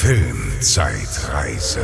[0.00, 1.80] Filmzeitreise.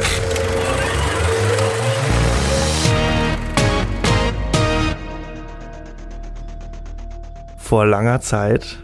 [7.59, 8.79] Vor langer Zeit,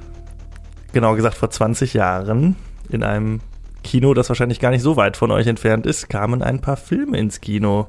[0.92, 2.56] genau gesagt vor 20 Jahren,
[2.88, 3.38] in einem
[3.84, 7.16] Kino, das wahrscheinlich gar nicht so weit von euch entfernt ist, kamen ein paar Filme
[7.16, 7.86] ins Kino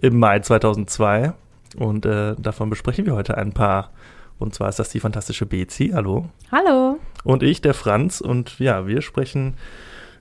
[0.00, 1.34] im Mai 2002.
[1.76, 3.90] Und äh, davon besprechen wir heute ein paar.
[4.38, 5.90] Und zwar ist das die fantastische Bezi.
[5.92, 6.30] Hallo.
[6.50, 6.98] Hallo.
[7.22, 8.22] Und ich, der Franz.
[8.22, 9.56] Und ja, wir sprechen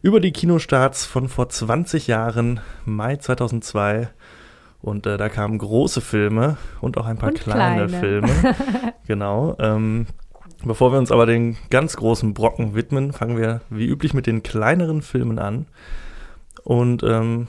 [0.02, 4.10] über die Kinostarts von vor 20 Jahren, Mai 2002.
[4.82, 8.00] Und äh, da kamen große Filme und auch ein paar kleine, kleine.
[8.00, 8.56] Filme.
[9.08, 9.58] genau.
[9.60, 10.08] Ähm,
[10.64, 14.42] bevor wir uns aber den ganz großen Brocken widmen, fangen wir wie üblich mit den
[14.42, 15.66] kleineren Filmen an.
[16.64, 17.48] Und ähm,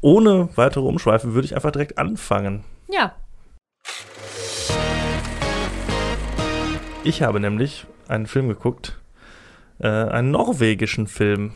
[0.00, 2.64] ohne weitere Umschweife würde ich einfach direkt anfangen.
[2.90, 3.14] Ja.
[7.04, 8.98] Ich habe nämlich einen Film geguckt,
[9.78, 11.52] äh, einen norwegischen Film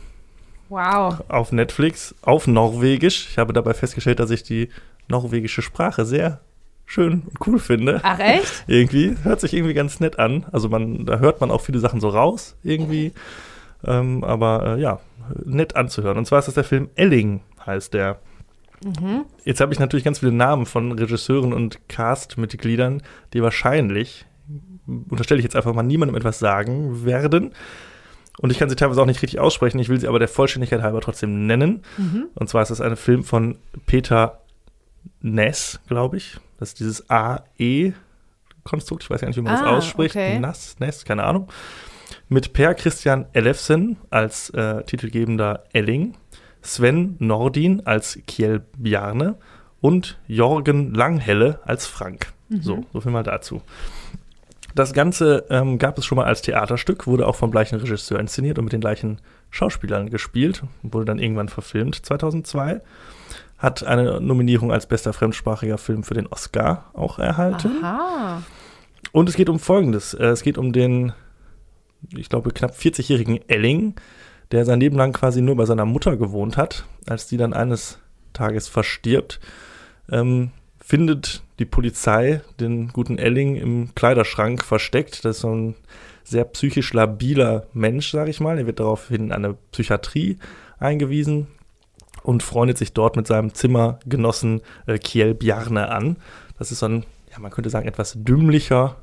[0.69, 1.23] Wow.
[1.27, 3.27] auf Netflix, auf Norwegisch.
[3.29, 4.69] Ich habe dabei festgestellt, dass ich die
[5.07, 6.41] norwegische Sprache sehr
[6.85, 7.99] schön und cool finde.
[8.03, 8.63] Ach echt?
[8.67, 10.45] Irgendwie, hört sich irgendwie ganz nett an.
[10.51, 13.13] Also man, da hört man auch viele Sachen so raus, irgendwie.
[13.85, 14.99] Ähm, aber äh, ja,
[15.45, 16.17] nett anzuhören.
[16.17, 18.19] Und zwar ist das der Film Elling, heißt der.
[19.43, 24.25] Jetzt habe ich natürlich ganz viele Namen von Regisseuren und Cast-Mitgliedern, die wahrscheinlich,
[25.09, 27.51] unterstelle ich jetzt einfach mal, niemandem etwas sagen werden.
[28.41, 29.79] Und ich kann sie teilweise auch nicht richtig aussprechen.
[29.79, 31.83] Ich will sie aber der Vollständigkeit halber trotzdem nennen.
[32.35, 34.39] Und zwar ist das ein Film von Peter
[35.21, 36.37] Ness, glaube ich.
[36.57, 39.03] Das ist dieses AE-Konstrukt.
[39.03, 40.15] Ich weiß gar nicht, wie man das Ah, ausspricht.
[40.15, 40.39] okay.
[40.39, 41.49] Nass, Ness, keine Ahnung.
[42.27, 46.15] Mit Per Christian Ellefsen als äh, titelgebender Elling.
[46.61, 49.35] Sven Nordin als Kiel Bjarne
[49.81, 52.33] und Jorgen Langhelle als Frank.
[52.61, 53.61] So, so viel mal dazu.
[54.75, 58.57] Das Ganze ähm, gab es schon mal als Theaterstück, wurde auch vom gleichen Regisseur inszeniert
[58.59, 62.81] und mit den gleichen Schauspielern gespielt, wurde dann irgendwann verfilmt 2002.
[63.57, 67.83] Hat eine Nominierung als bester fremdsprachiger Film für den Oscar auch erhalten.
[67.83, 68.43] Aha.
[69.11, 70.13] Und es geht um Folgendes.
[70.13, 71.13] Äh, Es geht um den,
[72.15, 73.95] ich glaube, knapp 40-jährigen Elling,
[74.51, 76.85] der sein Leben lang quasi nur bei seiner Mutter gewohnt hat.
[77.07, 77.99] Als die dann eines
[78.33, 79.39] Tages verstirbt,
[80.11, 85.25] ähm, findet die Polizei den guten Elling im Kleiderschrank versteckt.
[85.25, 85.75] Das ist so ein
[86.23, 88.57] sehr psychisch labiler Mensch, sage ich mal.
[88.57, 90.37] Er wird daraufhin in eine Psychiatrie
[90.79, 91.47] eingewiesen
[92.23, 96.17] und freundet sich dort mit seinem Zimmergenossen äh, Kiel Bjarne an.
[96.57, 98.95] Das ist so ein, ja, man könnte sagen, etwas dümmlicher,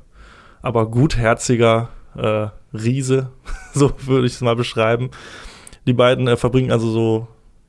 [0.61, 3.29] aber gutherziger äh, Riese,
[3.73, 5.11] so würde ich es mal beschreiben.
[5.85, 7.27] Die beiden äh, verbringen also so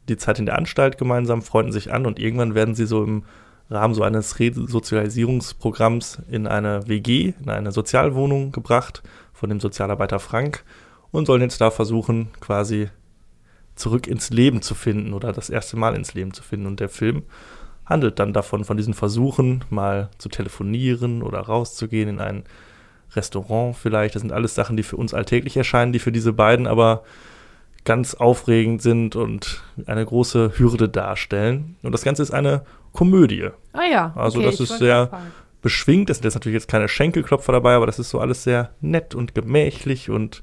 [0.08, 3.24] die Zeit in der Anstalt gemeinsam, freunden sich an und irgendwann werden sie so im
[3.70, 9.02] Rahmen so eines Resozialisierungsprogramms in eine WG, in eine Sozialwohnung gebracht
[9.32, 10.64] von dem Sozialarbeiter Frank
[11.10, 12.88] und sollen jetzt da versuchen, quasi
[13.76, 16.66] zurück ins Leben zu finden oder das erste Mal ins Leben zu finden.
[16.66, 17.22] Und der Film
[17.86, 22.44] handelt dann davon, von diesen Versuchen, mal zu telefonieren oder rauszugehen in ein
[23.14, 24.14] Restaurant vielleicht.
[24.14, 27.02] Das sind alles Sachen, die für uns alltäglich erscheinen, die für diese beiden aber
[27.84, 31.76] ganz aufregend sind und eine große Hürde darstellen.
[31.82, 32.62] Und das Ganze ist eine
[32.98, 33.48] Komödie.
[33.72, 34.12] Ah ja.
[34.16, 35.08] Also okay, das ist sehr-.
[35.60, 38.70] Beschwingt, es sind jetzt natürlich jetzt keine Schenkelklopfer dabei, aber das ist so alles sehr
[38.80, 40.40] nett und gemächlich und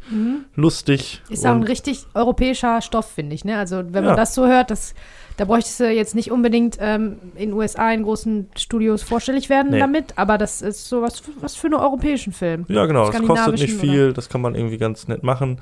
[0.56, 1.22] lustig.
[1.30, 1.34] Mhm.
[1.34, 3.46] Ist auch ein richtig europäischer Stoff, finde ich.
[3.46, 3.58] Ne?
[3.58, 4.10] Also wenn Ja.
[4.10, 4.94] man das so hört, das,
[5.38, 9.72] da bräuchtest du jetzt nicht unbedingt ähm, in den USA in großen Studios vorstellig werden
[9.72, 9.80] Nee.
[9.80, 12.66] damit, aber das ist so was, was für einen europäischen Film.
[12.68, 15.62] Ja, genau, das kostet nicht viel, das kann man irgendwie ganz nett machen.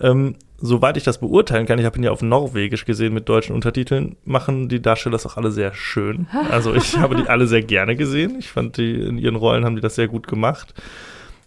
[0.00, 3.54] Ähm, soweit ich das beurteilen kann, ich habe ihn ja auf Norwegisch gesehen mit deutschen
[3.54, 6.26] Untertiteln, machen die Darsteller das auch alle sehr schön.
[6.50, 8.36] Also ich habe die alle sehr gerne gesehen.
[8.38, 10.74] Ich fand die in ihren Rollen haben die das sehr gut gemacht.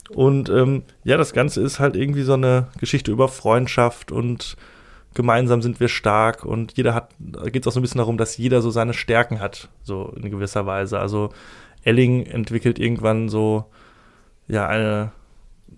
[0.10, 4.58] Und ähm, ja, das Ganze ist halt irgendwie so eine Geschichte über Freundschaft und
[5.14, 8.18] gemeinsam sind wir stark und jeder hat, da geht es auch so ein bisschen darum,
[8.18, 11.00] dass jeder so seine Stärken hat, so in gewisser Weise.
[11.00, 11.32] Also
[11.84, 13.66] Elling entwickelt irgendwann so,
[14.48, 15.12] ja, eine,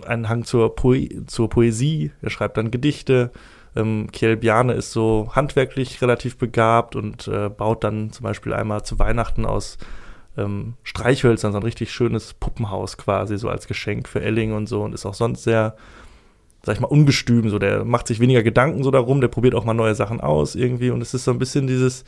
[0.05, 3.31] einen Hang zur, Poe zur Poesie, er schreibt dann Gedichte.
[3.75, 8.83] Ähm, Kiel Bjarne ist so handwerklich relativ begabt und äh, baut dann zum Beispiel einmal
[8.83, 9.77] zu Weihnachten aus
[10.37, 14.83] ähm, Streichhölzern so ein richtig schönes Puppenhaus quasi, so als Geschenk für Elling und so
[14.83, 15.75] und ist auch sonst sehr,
[16.63, 19.65] sag ich mal, ungestüm, so der macht sich weniger Gedanken so darum, der probiert auch
[19.65, 22.03] mal neue Sachen aus irgendwie und es ist so ein bisschen dieses,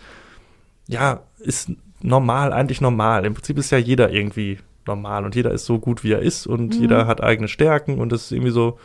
[0.88, 1.72] ja, ist
[2.02, 3.26] normal, eigentlich normal.
[3.26, 6.48] Im Prinzip ist ja jeder irgendwie normal und jeder ist so gut, wie er ist
[6.48, 8.78] und jeder hat eigene Stärken und das ist irgendwie so,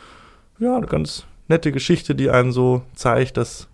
[0.59, 3.67] ja, eine ganz nette Geschichte, die einem so zeigt, dass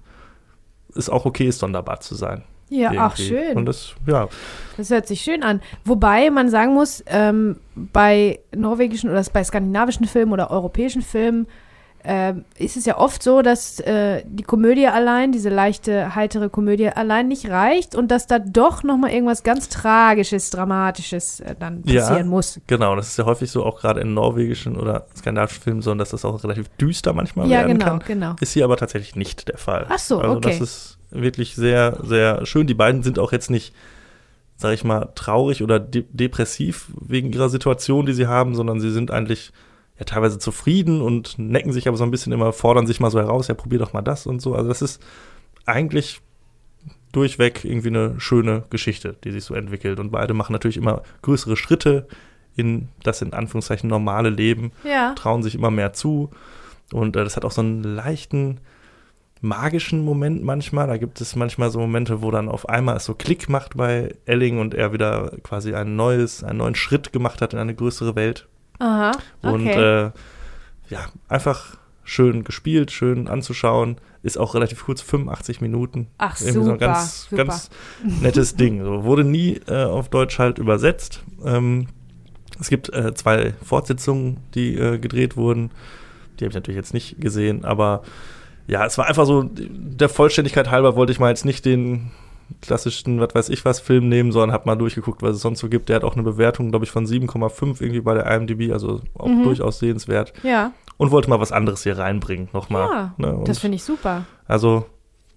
[0.95, 2.43] es auch okay ist, sonderbar zu sein.
[2.69, 3.23] Ja, ach irgendwie.
[3.23, 3.57] schön.
[3.57, 4.27] Und das, ja,
[4.77, 5.61] Das hört sich schön an.
[5.83, 11.47] Wobei man sagen muss, ähm, bei norwegischen oder bei skandinavischen Filmen oder europäischen Filmen
[12.05, 16.89] äh, ist es ja oft so, dass äh, die Komödie allein, diese leichte, heitere Komödie
[16.89, 22.17] allein nicht reicht und dass da doch nochmal irgendwas ganz Tragisches, Dramatisches äh, dann passieren
[22.17, 22.23] Ja.
[22.23, 22.59] muss.
[22.67, 26.09] Genau, das ist ja häufig so, auch gerade in norwegischen oder skandinavischen Filmen so, dass
[26.11, 28.03] das auch relativ düster manchmal Ja, werden genau, kann.
[28.05, 28.35] genau.
[28.39, 29.85] Ist hier aber tatsächlich nicht der Fall.
[29.89, 30.49] Ach so, also okay.
[30.49, 32.67] das ist wirklich sehr, sehr schön.
[32.67, 33.73] Die beiden sind auch jetzt nicht,
[34.57, 38.91] sag ich mal, traurig oder de depressiv wegen ihrer Situation, die sie haben, sondern sie
[38.91, 39.51] sind eigentlich
[39.97, 43.19] ja teilweise zufrieden und necken sich aber so ein bisschen immer, fordern sich mal so
[43.19, 44.53] heraus, ja, probier doch mal das und so.
[44.55, 45.01] Also das ist
[45.65, 46.21] eigentlich
[47.11, 49.99] durchweg irgendwie eine schöne Geschichte, die sich so entwickelt.
[49.99, 52.07] Und beide machen natürlich immer größere Schritte
[52.57, 55.13] in das in Anführungszeichen normale Leben Ja.
[55.15, 56.29] trauen sich immer mehr zu.
[56.91, 58.59] Und äh, das hat auch so einen leichten
[59.41, 60.87] magischen Moment manchmal.
[60.87, 64.13] Da gibt es manchmal so Momente, wo dann auf einmal es so Klick macht bei
[64.25, 68.15] Elling und er wieder quasi ein neues, einen neuen Schritt gemacht hat in eine größere
[68.15, 68.47] Welt.
[68.79, 69.11] Aha.
[69.41, 70.05] Und Okay.
[70.07, 70.11] äh,
[70.89, 73.97] ja, einfach schön gespielt, schön anzuschauen.
[74.23, 76.07] Ist auch relativ kurz, 85 Minuten.
[76.17, 77.35] Ach, Irgendwie so ein super, ganz, super.
[77.45, 77.69] ganz
[78.03, 78.83] nettes Ding.
[78.83, 81.23] So, wurde nie äh, auf Deutsch halt übersetzt.
[81.43, 81.87] Ähm,
[82.59, 85.71] es gibt äh, zwei Fortsetzungen, die äh, gedreht wurden.
[86.39, 88.01] Die habe ich natürlich jetzt nicht gesehen, aber
[88.67, 92.11] ja, es war einfach so, der Vollständigkeit halber wollte ich mal jetzt nicht den
[92.61, 95.69] klassischen, was weiß ich was, Film nehmen, sondern habe mal durchgeguckt, was es sonst so
[95.69, 95.89] gibt.
[95.89, 99.27] Der hat auch eine Bewertung, glaube ich, von 7,5 irgendwie bei der IMDb, also auch
[99.27, 99.43] Mhm.
[99.43, 100.33] durchaus sehenswert.
[100.43, 102.89] Ja, Und wollte mal was anderes hier reinbringen, nochmal.
[102.89, 103.41] ja ne?
[103.45, 104.25] Das finde ich super.
[104.47, 104.85] also,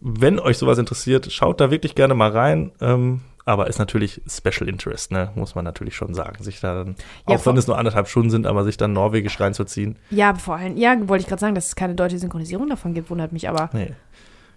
[0.00, 2.70] wenn euch sowas interessiert, schaut da wirklich gerne mal rein.
[2.80, 5.30] Ähm, aber ist natürlich Special Interest, ne?
[5.34, 6.44] muss man natürlich schon sagen.
[6.44, 6.96] Sich da dann,
[7.28, 10.56] Ja, auch wenn es nur anderthalb Stunden sind, aber sich dann norwegisch reinzuziehen, Ja, vor
[10.56, 13.48] allem, ja, wollte ich gerade sagen, dass es keine deutsche Synchronisierung davon gibt, wundert mich
[13.48, 13.70] aber.
[13.72, 13.92] nee,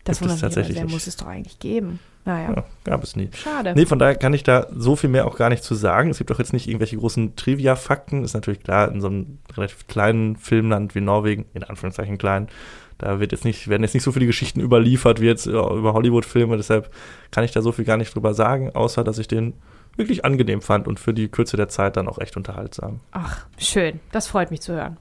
[0.03, 0.93] Das wundert mich, sehr nicht.
[0.93, 1.99] muss es doch eigentlich geben.
[2.23, 3.29] Naja, ja, gab es nie.
[3.33, 3.73] schade.
[3.75, 6.11] Nee, von daher kann ich da so viel mehr auch gar nicht zu sagen.
[6.11, 8.23] Es gibt auch jetzt nicht irgendwelche großen Trivia-Fakten.
[8.23, 12.47] Ist natürlich klar, in so einem relativ kleinen Filmland wie Norwegen, in Anführungszeichen klein,
[12.99, 16.57] da wird jetzt nicht, werden jetzt nicht so viele Geschichten überliefert wie jetzt über Hollywood-Filme.
[16.57, 16.91] Deshalb
[17.31, 19.53] kann ich da so viel gar nicht drüber sagen, außer dass ich den
[19.97, 22.99] wirklich angenehm fand und für die Kürze der Zeit dann auch echt unterhaltsam.
[23.11, 23.99] Ach, schön.
[24.11, 24.97] Das freut mich zu hören.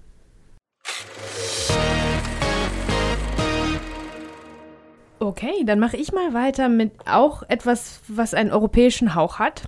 [5.20, 9.64] Okay, dann mache ich mal weiter mit auch etwas, was einen europäischen Hauch hat,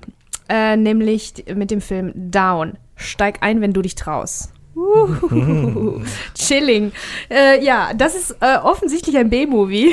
[0.49, 2.79] äh, nämlich mit dem Film Down.
[2.97, 4.51] Steig ein, wenn du dich traust.
[4.75, 6.01] Uhuhu.
[6.35, 6.93] Chilling.
[7.31, 9.93] Äh, ja, das ist äh, offensichtlich ein B-Movie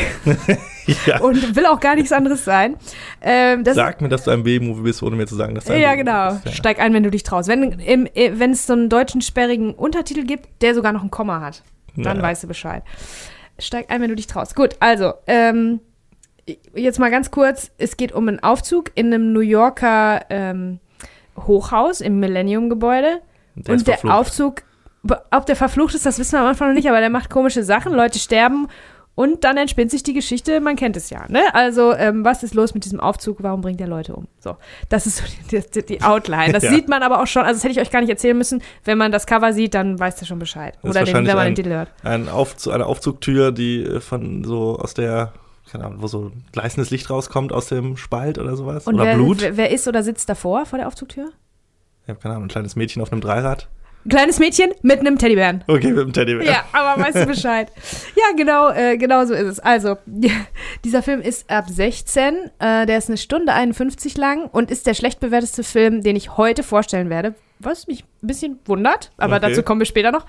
[1.06, 1.20] ja.
[1.20, 2.78] und will auch gar nichts anderes sein.
[3.22, 5.82] Ähm, Sag mir, dass du ein B-Movie bist, ohne mir zu sagen, dass du ein
[5.82, 6.32] ja, B-Movie genau.
[6.36, 6.46] bist.
[6.46, 6.52] Ja.
[6.54, 7.50] Steig ein, wenn du dich traust.
[7.50, 11.12] Wenn, im, äh, wenn es so einen deutschen sperrigen Untertitel gibt, der sogar noch ein
[11.12, 11.64] Komma hat,
[11.98, 12.24] dann Ja.
[12.24, 12.84] weißt du Bescheid.
[13.60, 14.56] Steig ein, wenn du dich traust.
[14.56, 15.80] Gut, also, ähm,
[16.74, 17.72] jetzt mal ganz kurz.
[17.78, 20.80] Es geht um einen Aufzug in einem New Yorker ähm,
[21.38, 23.22] Hochhaus im Millennium-Gebäude.
[23.56, 24.04] Ist Und der.
[24.06, 24.64] Aufzug,
[25.32, 27.64] ob der verflucht ist, das wissen wir am Anfang noch nicht, aber der macht komische
[27.64, 28.68] Sachen, Leute sterben
[29.20, 31.42] und dann entspinnt sich die Geschichte, man kennt es ja, ne?
[31.54, 34.30] Also, ähm, was ist los mit diesem Aufzug, warum bringt der Leute um?
[34.40, 34.56] So,
[34.88, 36.54] das ist so die, die, die Outline.
[36.54, 36.70] Das Ja.
[36.70, 38.62] sieht man aber auch schon, also das hätte ich euch gar nicht erzählen müssen.
[38.86, 40.76] Wenn man das Cover sieht, dann weiß der schon Bescheid.
[40.82, 41.90] Das Oder den, wenn man den ein- Titel hört.
[42.04, 45.34] ein Aufzug, eine Aufzugtür, die äh, von so aus der,
[45.70, 48.88] keine Ahnung, wo so gleißendes Licht rauskommt aus dem Spalt oder sowas.
[48.88, 49.42] Und oder wer, Blut.
[49.42, 51.30] Wer, wer ist oder sitzt davor, vor der Aufzugtür?
[52.04, 53.68] Ich habe keine Ahnung, ein kleines Mädchen auf einem Dreirad.
[54.08, 55.64] Kleines Mädchen mit einem Teddybären.
[55.68, 56.46] Okay, mit dem Teddybär.
[56.46, 57.72] Ja, aber weißt du Bescheid.
[58.16, 59.60] Ja, genau, äh, genau so ist es.
[59.60, 59.98] Also,
[60.86, 64.94] dieser Film ist ab 16, äh, der ist eine Stunde 51 lang und ist der
[64.94, 69.50] schlecht bewerteste Film, den ich heute vorstellen werde, was mich ein bisschen wundert, aber Okay.
[69.50, 70.26] dazu kommen wir später noch.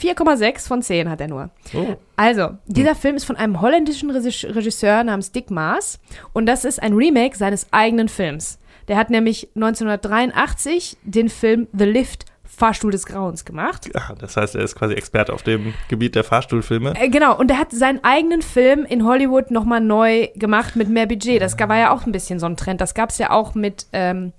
[0.00, 1.50] 4,6 von 10 hat er nur.
[1.74, 5.98] Oh, Also, dieser Film ist von einem holländischen Regis- Regisseur namens Dick Maas
[6.34, 8.58] und das ist ein Remake seines eigenen Films.
[8.86, 12.26] Der hat nämlich 1983 den Film The Lift
[12.56, 13.90] Fahrstuhl des Grauens gemacht.
[13.94, 16.94] ja, das heißt, er ist quasi Experte auf dem Gebiet der Fahrstuhlfilme.
[16.98, 21.06] Äh, genau, und er hat seinen eigenen Film in Hollywood nochmal neu gemacht mit mehr
[21.06, 21.40] Budget.
[21.42, 22.80] Das war ja auch ein bisschen so ein Trend.
[22.80, 24.32] Das gab es ja auch mit ähm,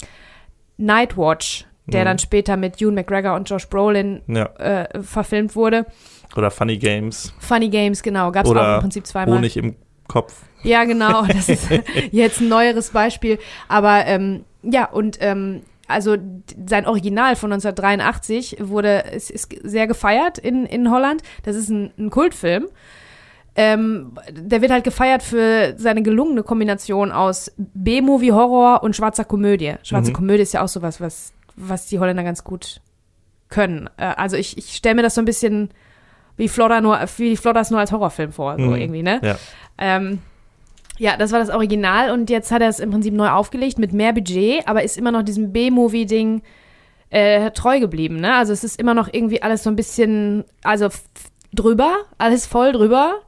[0.77, 2.05] Nightwatch, der Mhm.
[2.05, 4.45] dann später mit Ewan McGregor und Josh Brolin Ja.
[4.57, 5.85] äh, verfilmt wurde.
[6.35, 7.33] Oder Funny Games.
[7.39, 9.37] Funny Games, genau, gab es auch im Prinzip zweimal.
[9.37, 9.75] Honig im
[10.07, 10.41] Kopf.
[10.63, 11.67] Ja, genau, das ist
[12.11, 13.39] jetzt ein neueres Beispiel.
[13.67, 16.17] Aber ähm, ja, und ähm, also
[16.67, 21.21] sein Original von 1983 wurde, ist, ist sehr gefeiert in, in Holland.
[21.43, 22.67] Das ist ein, ein Kultfilm.
[23.57, 29.75] Ähm, der wird halt gefeiert für seine gelungene Kombination aus B-Movie, Horror und schwarzer Komödie.
[29.83, 30.15] Schwarze Mhm.
[30.15, 32.81] Komödie ist ja auch sowas, was, was die Holländer ganz gut
[33.47, 33.89] können.
[33.97, 35.69] Äh, also ich, ich stelle mir das so ein bisschen
[36.35, 38.75] wie Flodder nur, wie Flodders nur als Horrorfilm vor, so Mhm.
[38.75, 39.21] irgendwie, ne?
[39.23, 39.37] Ja.
[39.77, 40.19] Ähm,
[40.97, 43.93] ja, das war das Original und jetzt hat er es im Prinzip neu aufgelegt mit
[43.93, 46.41] mehr Budget, aber ist immer noch diesem B-Movie-Ding
[47.09, 48.19] äh, treu geblieben.
[48.19, 48.33] Ne?
[48.33, 50.89] Also es ist immer noch irgendwie alles so ein bisschen, also
[51.53, 53.21] drüber, alles voll drüber,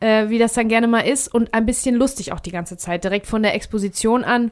[0.00, 3.04] äh, wie das dann gerne mal ist und ein bisschen lustig auch die ganze Zeit.
[3.04, 4.50] Direkt von der Exposition an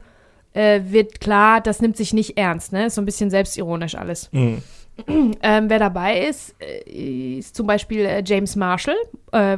[0.53, 2.87] äh, wird klar, das nimmt sich nicht ernst, ne?
[2.87, 4.29] Ist so ein bisschen selbstironisch alles.
[4.31, 4.61] Mhm.
[5.07, 8.97] Ähm, wer dabei ist, äh, ist zum Beispiel äh, James Marshall,
[9.31, 9.57] äh,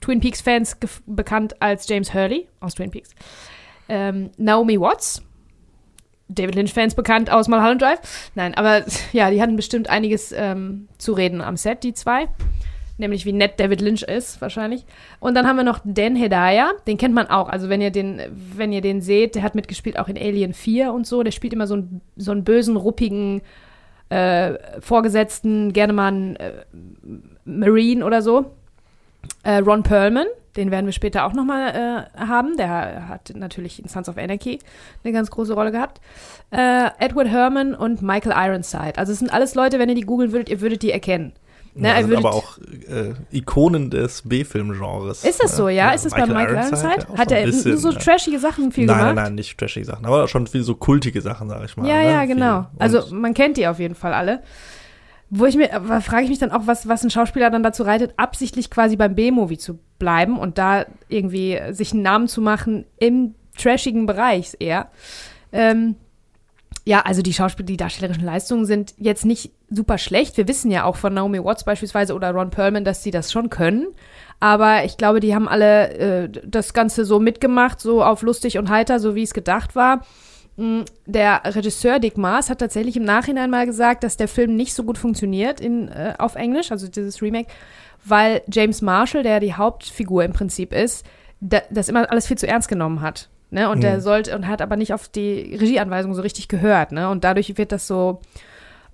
[0.00, 3.10] Twin Peaks-Fans bekannt als James Hurley aus Twin Peaks.
[3.88, 5.22] Ähm, Naomi Watts,
[6.28, 8.30] David Lynch-Fans bekannt aus Mulholland Drive.
[8.34, 8.82] Nein, aber
[9.12, 12.28] ja, die hatten bestimmt einiges ähm, zu reden am Set, die zwei.
[12.96, 14.86] Nämlich wie nett David Lynch ist, wahrscheinlich.
[15.18, 17.48] Und dann haben wir noch Dan Hedaya, den kennt man auch.
[17.48, 20.92] Also wenn ihr den, wenn ihr den seht, der hat mitgespielt auch in Alien 4
[20.92, 21.24] und so.
[21.24, 23.42] Der spielt immer so einen, so einen bösen, ruppigen
[24.10, 26.52] äh, Vorgesetzten, gerne mal einen äh,
[27.44, 28.52] Marine oder so.
[29.42, 30.26] Äh, Ron Perlman,
[30.56, 32.56] den werden wir später auch nochmal äh, haben.
[32.56, 34.58] Der hat natürlich in Sons of Anarchy
[35.02, 36.00] eine ganz große Rolle gehabt.
[36.50, 38.96] Äh, Edward Herman und Michael Ironside.
[38.96, 41.32] Also es sind alles Leute, wenn ihr die googeln würdet, ihr würdet die erkennen.
[41.76, 45.24] Ne, Ja, sind aber auch äh, Ikonen des B-Film-Genres.
[45.24, 45.90] ist das so, ja?
[45.90, 47.18] ist das bei Michael Ironside?
[47.18, 49.14] Hat er nur so trashige Sachen viel nein, gemacht?
[49.16, 51.88] Nein, nein, nicht trashige Sachen, aber schon viel so kultige Sachen, sag ich mal.
[51.88, 52.10] Ja, ne?
[52.10, 52.66] ja, genau.
[52.78, 54.40] Also man kennt die auf jeden Fall alle.
[55.30, 57.82] Wo ich mir, aber frage ich mich dann auch, was, was ein Schauspieler dann dazu
[57.82, 62.84] reitet, absichtlich quasi beim B-Movie zu bleiben und da irgendwie sich einen Namen zu machen
[62.98, 64.90] im trashigen Bereich eher.
[65.52, 65.96] Ähm,
[66.86, 70.36] ja, also die Schauspiel, die darstellerischen Leistungen sind jetzt nicht super schlecht.
[70.36, 73.48] Wir wissen ja auch von Naomi Watts beispielsweise oder Ron Perlman, dass sie das schon
[73.48, 73.86] können.
[74.38, 78.68] Aber ich glaube, die haben alle äh, das Ganze so mitgemacht, so auf lustig und
[78.68, 80.04] heiter, so wie es gedacht war.
[80.56, 84.74] Mm, Der Regisseur Dick Maas hat tatsächlich im Nachhinein mal gesagt, dass der Film nicht
[84.74, 87.48] so gut funktioniert in, äh, auf Englisch, also dieses Remake,
[88.04, 91.04] weil James Marshall, der die Hauptfigur im Prinzip ist,
[91.40, 93.28] da, das immer alles viel zu ernst genommen hat.
[93.50, 93.68] Ne?
[93.68, 94.00] Und der Mhm.
[94.00, 96.92] sollte und hat aber nicht auf die Regieanweisung so richtig gehört.
[96.92, 97.08] Ne?
[97.08, 98.20] Und dadurch wird das so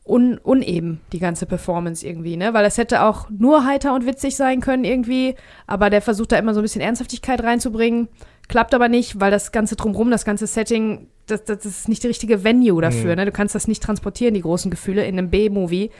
[0.05, 2.52] un, uneben, die ganze Performance irgendwie, ne?
[2.52, 5.37] Weil es hätte auch nur heiter und witzig sein können irgendwie,
[5.67, 8.09] aber der versucht da immer so ein bisschen Ernsthaftigkeit reinzubringen.
[8.49, 12.08] Klappt aber nicht, weil das ganze drumrum, das ganze Setting, das, das ist nicht die
[12.08, 13.16] richtige Venue dafür, Mhm.
[13.16, 13.25] ne?
[13.26, 15.90] Du kannst das nicht transportieren, die großen Gefühle, in einem B-Movie,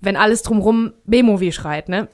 [0.00, 2.08] wenn alles drumrum B-Movie schreit, ne?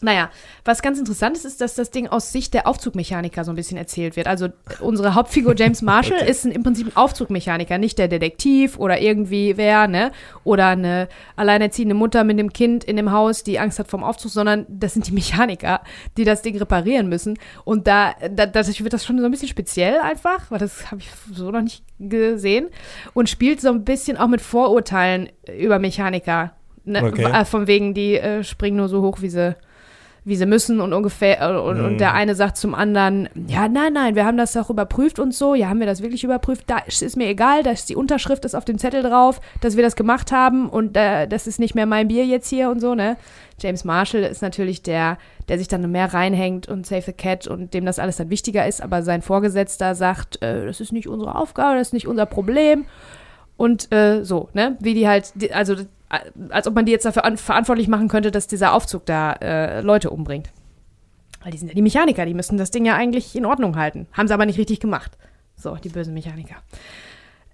[0.00, 0.30] Naja,
[0.64, 3.78] was ganz interessant ist, ist, dass das Ding aus Sicht der Aufzugmechaniker so ein bisschen
[3.78, 4.26] erzählt wird.
[4.26, 4.48] Also
[4.80, 6.30] unsere Hauptfigur James Marshall Okay.
[6.30, 10.12] ist ein, im Prinzip ein Aufzugmechaniker, nicht der Detektiv oder irgendwie wer, ne?
[10.42, 14.30] Oder eine alleinerziehende Mutter mit einem Kind in dem Haus, die Angst hat vom Aufzug,
[14.30, 15.80] sondern das sind die Mechaniker,
[16.16, 17.38] die das Ding reparieren müssen.
[17.64, 21.00] Und da, da dadurch wird das schon so ein bisschen speziell einfach, weil das habe
[21.00, 22.68] ich so noch nicht gesehen.
[23.14, 26.52] Und spielt so ein bisschen auch mit Vorurteilen über Mechaniker.
[26.84, 27.02] Ne?
[27.02, 27.24] Okay.
[27.24, 29.56] Äh, Von wegen, die äh, springen nur so hoch, wie sie
[30.26, 31.84] wie sie müssen und ungefähr äh, und, Mhm.
[31.84, 35.34] und der eine sagt zum anderen, ja, nein, nein, wir haben das auch überprüft und
[35.34, 38.44] so, ja, haben wir das wirklich überprüft, da ist mir egal, da ist die Unterschrift
[38.44, 41.74] ist auf dem Zettel drauf, dass wir das gemacht haben und äh, das ist nicht
[41.74, 43.16] mehr mein Bier jetzt hier und so, ne?
[43.60, 45.16] James Marshall ist natürlich der,
[45.48, 48.66] der sich dann mehr reinhängt und Save the Cat und dem das alles dann wichtiger
[48.66, 52.26] ist, aber sein Vorgesetzter sagt, äh, das ist nicht unsere Aufgabe, das ist nicht unser
[52.26, 52.86] Problem
[53.56, 54.76] und äh, so, ne?
[54.80, 55.76] Wie die halt, die, also
[56.50, 59.80] als ob man die jetzt dafür an, verantwortlich machen könnte, dass dieser Aufzug da äh,
[59.80, 60.50] Leute umbringt.
[61.42, 64.06] Weil die sind ja die Mechaniker, die müssen das Ding ja eigentlich in Ordnung halten.
[64.12, 65.12] Haben sie aber nicht richtig gemacht.
[65.56, 66.56] So, die bösen Mechaniker.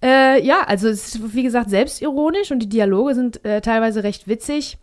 [0.02, 4.28] Äh, ja, also es ist wie gesagt selbstironisch und die Dialoge sind äh, teilweise recht
[4.28, 4.78] witzig.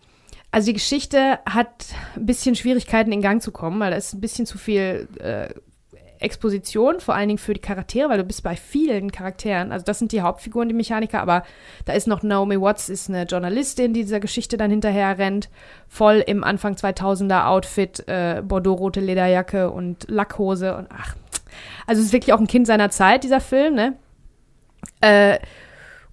[0.52, 4.22] Also die Geschichte hat ein bisschen Schwierigkeiten in Gang zu kommen, weil da ist ein
[4.22, 5.50] bisschen zu viel äh,
[6.20, 10.00] Exposition, vor allen Dingen für die Charaktere, weil du bist bei vielen Charakteren, also das
[10.00, 11.44] sind die Hauptfiguren, die Mechaniker, aber
[11.86, 15.50] da ist noch Naomi Watts, ist eine Journalistin, die dieser Geschichte dann hinterher rennt,
[15.88, 21.16] voll im Anfang 2000er Outfit, äh, Bordeaux-rote Lederjacke und Lackhose und ach,
[21.86, 23.96] also es ist wirklich auch ein Kind seiner Zeit, dieser Film, ne?
[25.02, 25.40] Äh,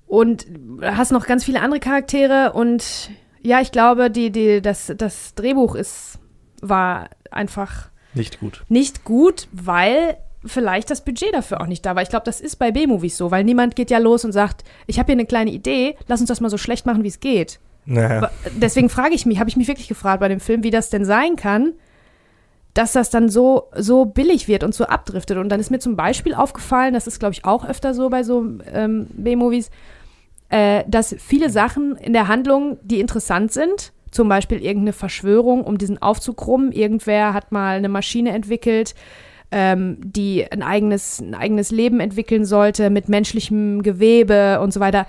[0.07, 0.47] und
[0.83, 3.11] hast noch ganz viele andere Charaktere und
[3.43, 6.19] ja, ich glaube, die, die, das, das Drehbuch ist,
[6.63, 8.65] war einfach Nicht gut.
[8.69, 10.17] nicht gut, weil
[10.47, 12.03] vielleicht das Budget dafür auch nicht da war.
[12.03, 14.99] Ich glaube, das ist bei B-Movies so, weil niemand geht ja los und sagt, ich
[14.99, 17.61] habe hier eine kleine Idee, lass uns das mal so schlecht machen, wie es geht.
[17.87, 18.31] Naja.
[18.55, 21.05] Deswegen frage ich mich, habe ich mich wirklich gefragt bei dem Film, wie das denn
[21.05, 21.73] sein kann,
[22.75, 25.39] dass das dann so, so billig wird und so abdriftet.
[25.39, 28.23] Und dann ist mir zum Beispiel aufgefallen, das ist, glaube ich, auch öfter so bei
[28.23, 29.71] so ähm, B-Movies,
[30.49, 35.77] äh, dass viele Sachen in der Handlung, die interessant sind, zum Beispiel irgendeine Verschwörung um
[35.77, 38.95] diesen Aufzug rum, irgendwer hat mal eine Maschine entwickelt,
[39.51, 45.07] ähm, die ein eigenes, ein eigenes Leben entwickeln sollte mit menschlichem Gewebe und so weiter.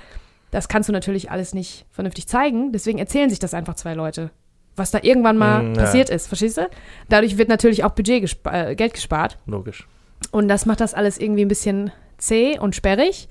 [0.51, 4.31] Das kannst du natürlich alles nicht vernünftig zeigen, deswegen erzählen sich das einfach zwei Leute.
[4.75, 5.81] Was da irgendwann mal Mm, ja.
[5.83, 6.67] passiert ist, verstehst du?
[7.07, 9.38] Dadurch wird natürlich auch Budget gespa äh, Geld gespart.
[9.45, 9.88] Logisch.
[10.31, 13.27] Und das macht das alles irgendwie ein bisschen zäh und sperrig.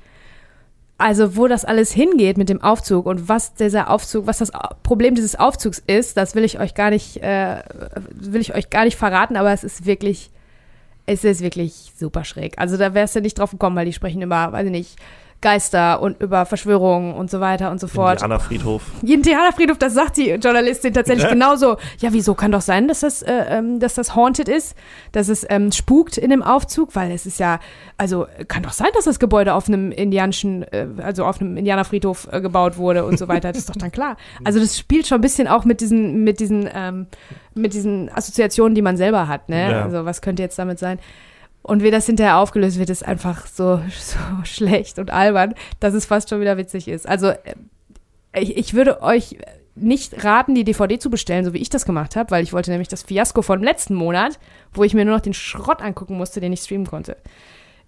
[0.96, 5.14] Also wo das alles hingeht mit dem Aufzug und was dieser Aufzug, was das Problem
[5.14, 7.62] dieses Aufzugs ist, das will ich euch gar nicht, äh,
[8.10, 10.30] will ich euch gar nicht verraten, aber es ist wirklich,
[11.06, 12.58] es ist wirklich super schräg.
[12.58, 14.96] Also da wärst du nicht drauf gekommen, weil die sprechen immer, weiß ich nicht,
[15.44, 18.22] Geister und über Verschwörungen und so weiter und so fort.
[18.22, 18.82] Indianerfriedhof.
[19.02, 21.30] Indianerfriedhof, das sagt die Journalistin tatsächlich ja.
[21.30, 21.76] genauso.
[21.98, 24.74] Ja, wieso kann doch sein, dass das, äh, ähm, dass das haunted ist,
[25.12, 27.60] dass es ähm, spukt in dem Aufzug, weil es ist ja,
[27.98, 32.26] also kann doch sein, dass das Gebäude auf einem indianischen, äh, also auf einem Indianerfriedhof
[32.32, 33.52] äh, gebaut wurde und so weiter.
[33.52, 34.16] Das ist doch dann klar.
[34.44, 37.06] Also das spielt schon ein bisschen auch mit diesen, mit diesen, ähm,
[37.54, 39.50] mit diesen Assoziationen, die man selber hat.
[39.50, 39.70] Ne?
[39.70, 39.84] Ja.
[39.84, 40.98] Also was könnte jetzt damit sein?
[41.66, 46.04] Und wie das hinterher aufgelöst wird, ist einfach so, so schlecht und albern, dass es
[46.04, 47.08] fast schon wieder witzig ist.
[47.08, 47.54] Also äh,
[48.34, 49.38] ich, ich würde euch
[49.74, 52.70] nicht raten, die DVD zu bestellen, so wie ich das gemacht habe, weil ich wollte
[52.70, 54.38] nämlich das Fiasko von letzten Monat,
[54.74, 57.16] wo ich mir nur noch den Schrott angucken musste, den ich streamen konnte.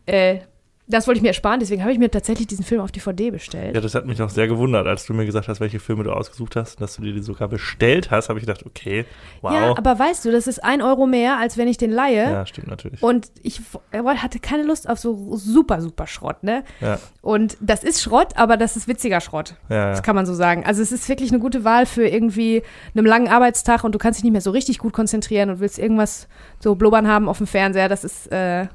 [0.07, 0.39] Äh,
[0.89, 3.75] das wollte ich mir ersparen, deswegen habe ich mir tatsächlich diesen Film auf DVD bestellt.
[3.75, 6.13] Ja, das hat mich auch sehr gewundert, als du mir gesagt hast, welche Filme du
[6.13, 9.05] ausgesucht hast, dass du dir die sogar bestellt hast, habe ich gedacht, okay,
[9.41, 9.53] wow.
[9.53, 12.31] Ja, aber weißt du, das ist ein Euro mehr, als wenn ich den leihe.
[12.31, 13.03] Ja, stimmt natürlich.
[13.03, 13.61] Und ich
[13.93, 16.63] hatte keine Lust auf so super, super Schrott, ne?
[16.81, 17.01] Ja.
[17.21, 19.57] Und das ist Schrott, aber das ist witziger Schrott.
[19.69, 19.91] Ja, ja.
[19.91, 20.65] Das kann man so sagen.
[20.65, 22.63] Also es ist wirklich eine gute Wahl für irgendwie
[22.95, 25.81] einen langen Arbeitstag und du kannst dich nicht mehr so richtig gut konzentrieren und willst
[25.81, 26.29] irgendwas
[26.61, 27.89] so blubbern haben auf dem Fernseher.
[27.89, 28.67] Das ist, äh,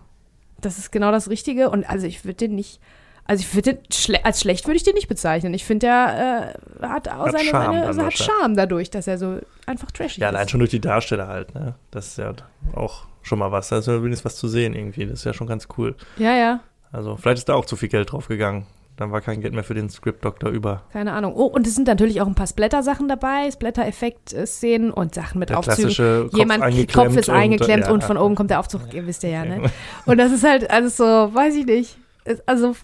[0.61, 1.69] das ist genau das Richtige.
[1.69, 2.79] Und also ich würde den nicht,
[3.25, 5.53] also ich würde den, schle als schlecht würde ich den nicht bezeichnen.
[5.53, 9.07] Ich finde, der äh, hat auch hat seine, Charme, seine, also hat Charme dadurch, dass
[9.07, 10.21] er so einfach trashig ist.
[10.21, 11.75] Ja, allein schon durch die Darsteller halt, ne?
[11.91, 12.33] Das ist ja
[12.73, 13.69] auch schon mal was.
[13.69, 15.05] Da ist ja wenigstens was zu sehen irgendwie.
[15.05, 15.95] Das ist ja schon ganz cool.
[16.17, 16.59] Ja, ja.
[16.91, 18.65] Also vielleicht ist da auch zu viel Geld drauf gegangen.
[19.01, 20.83] Dann war kein Geld mehr für den Script-Doktor über.
[20.93, 21.33] Keine Ahnung.
[21.35, 25.57] Oh, und es sind natürlich auch ein paar Splatter-Sachen dabei, Splatter-Effekt-Szenen und Sachen mit der
[25.57, 26.29] Aufzügen.
[26.29, 27.93] Kopf Jemand Kopf ist eingeklemmt und, ja.
[27.95, 29.71] und, von oben kommt der Aufzug, ihr wisst ja, ja, ne?
[30.05, 31.97] Und das ist halt, also so, weiß ich nicht.
[32.45, 32.75] Also,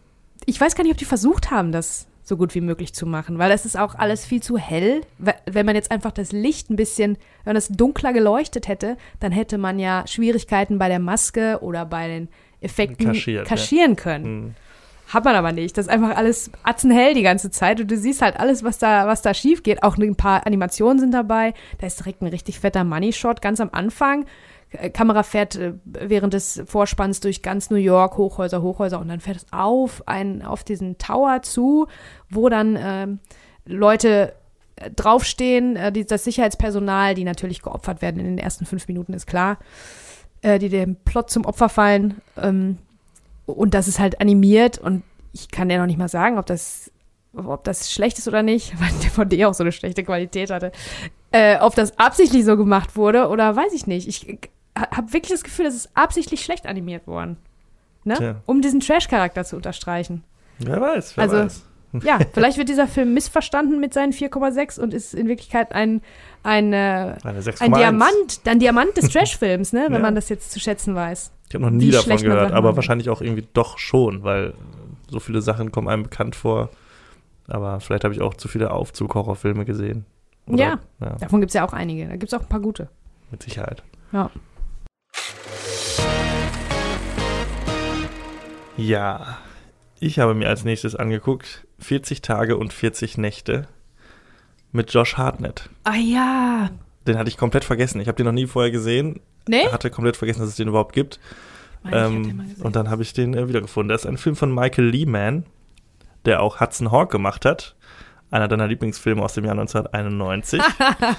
[0.47, 3.37] ich weiß gar nicht, ob die versucht haben, das so gut wie möglich zu machen,
[3.37, 5.01] weil das ist auch alles viel zu hell.
[5.19, 9.31] Wenn man jetzt einfach das Licht ein bisschen, wenn man das dunkler geleuchtet hätte, dann
[9.31, 13.95] hätte man ja Schwierigkeiten bei der Maske oder bei den Effekten Kaschiert, kaschieren ja.
[14.01, 14.25] können.
[14.25, 14.55] Hm.
[15.07, 15.77] Hat man aber nicht.
[15.77, 19.07] Das ist einfach alles atzenhell die ganze Zeit und du siehst halt alles, was da,
[19.07, 19.83] was da schief geht.
[19.83, 21.53] Auch ein paar Animationen sind dabei.
[21.79, 24.25] Da ist direkt ein richtig fetter Money-Shot ganz am Anfang.
[24.71, 29.21] Äh, Kamera fährt äh, während des Vorspanns durch ganz New York, Hochhäuser, Hochhäuser und dann
[29.21, 31.87] fährt es auf, ein, auf diesen Tower zu,
[32.29, 33.07] wo dann äh,
[33.65, 34.33] Leute
[34.95, 39.27] draufstehen, äh, die, das Sicherheitspersonal, die natürlich geopfert werden in den ersten fünf Minuten, ist
[39.27, 39.57] klar,
[40.41, 42.21] äh, die dem Plot zum Opfer fallen.
[42.37, 42.77] Ähm,
[43.47, 46.91] und das ist halt animiert und ich kann dir noch nicht mal sagen, ob das,
[47.33, 50.71] ob das schlecht ist oder nicht, weil der DVD auch so eine schlechte Qualität hatte.
[51.31, 54.07] Äh, ob das absichtlich so gemacht wurde oder weiß ich nicht.
[54.07, 54.39] Ich
[54.75, 57.37] habe wirklich das Gefühl, das ist absichtlich schlecht animiert worden.
[58.03, 58.41] Ne?
[58.45, 60.23] Um diesen Trash-Charakter zu unterstreichen.
[60.59, 61.63] Wer weiß, wer also, weiß.
[62.03, 66.01] Ja, vielleicht wird dieser Film missverstanden mit seinen 4,6 und ist in Wirklichkeit ein,
[66.43, 67.15] ein, äh,
[67.59, 69.85] ein Diamant, ein Diamant des Trash-Films, ne?
[69.87, 69.99] wenn ja.
[69.99, 71.31] man das jetzt zu schätzen weiß.
[71.47, 74.53] Ich habe noch nie davon gehört, aber wahrscheinlich auch irgendwie doch schon, weil
[75.09, 76.69] so viele Sachen kommen einem bekannt vor.
[77.47, 80.05] Aber vielleicht habe ich auch zu viele Aufzug-Horrorfilme gesehen.
[80.47, 82.05] Oder, ja, ja, davon gibt es ja auch einige.
[82.07, 82.89] Da gibt es auch ein paar gute.
[83.31, 83.83] Mit Sicherheit.
[84.11, 84.29] Ja.
[88.75, 89.37] Ja,
[89.99, 93.67] ich habe mir als nächstes angeguckt 40 Tage und 40 Nächte
[94.71, 95.69] mit Josh Hartnett.
[95.85, 96.69] Ah ja.
[97.07, 98.01] Den hatte ich komplett vergessen.
[98.01, 99.21] Ich habe den noch nie vorher gesehen.
[99.47, 99.65] Nee?
[99.65, 101.19] Ich hatte komplett vergessen, dass es den überhaupt gibt.
[101.91, 103.89] Ähm, und dann habe ich den äh, wiedergefunden.
[103.89, 105.45] Das ist ein Film von Michael Lehman,
[106.25, 107.75] der auch Hudson Hawk gemacht hat.
[108.29, 110.61] Einer deiner Lieblingsfilme aus dem Jahr 1991.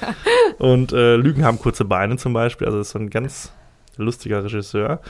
[0.58, 2.66] und äh, Lügen haben kurze Beine zum Beispiel.
[2.66, 3.52] Also das ist so ein ganz
[3.96, 5.00] lustiger Regisseur.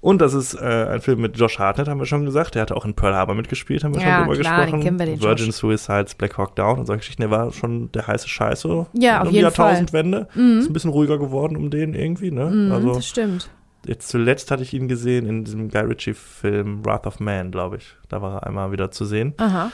[0.00, 2.54] Und das ist äh, ein Film mit Josh Hartnett, haben wir schon gesagt.
[2.54, 4.80] Der hatte auch in Pearl Harbor mitgespielt, haben wir ja, schon drüber klar, gesprochen.
[4.80, 5.56] Den kennen wir, den Virgin Josh.
[5.56, 7.22] Suicides, Black Hawk Down und solche Geschichten.
[7.22, 8.86] Der war schon der heiße Scheiß so.
[8.92, 10.28] Ja, auf um jeden die Jahrtausendwende.
[10.34, 10.58] Mhm.
[10.58, 12.46] Ist ein bisschen ruhiger geworden um den irgendwie, ne?
[12.46, 13.50] Mhm, also, das stimmt.
[13.86, 17.94] Jetzt zuletzt hatte ich ihn gesehen in diesem Guy Ritchie-Film Wrath of Man, glaube ich.
[18.08, 19.34] Da war er einmal wieder zu sehen.
[19.38, 19.70] Aha.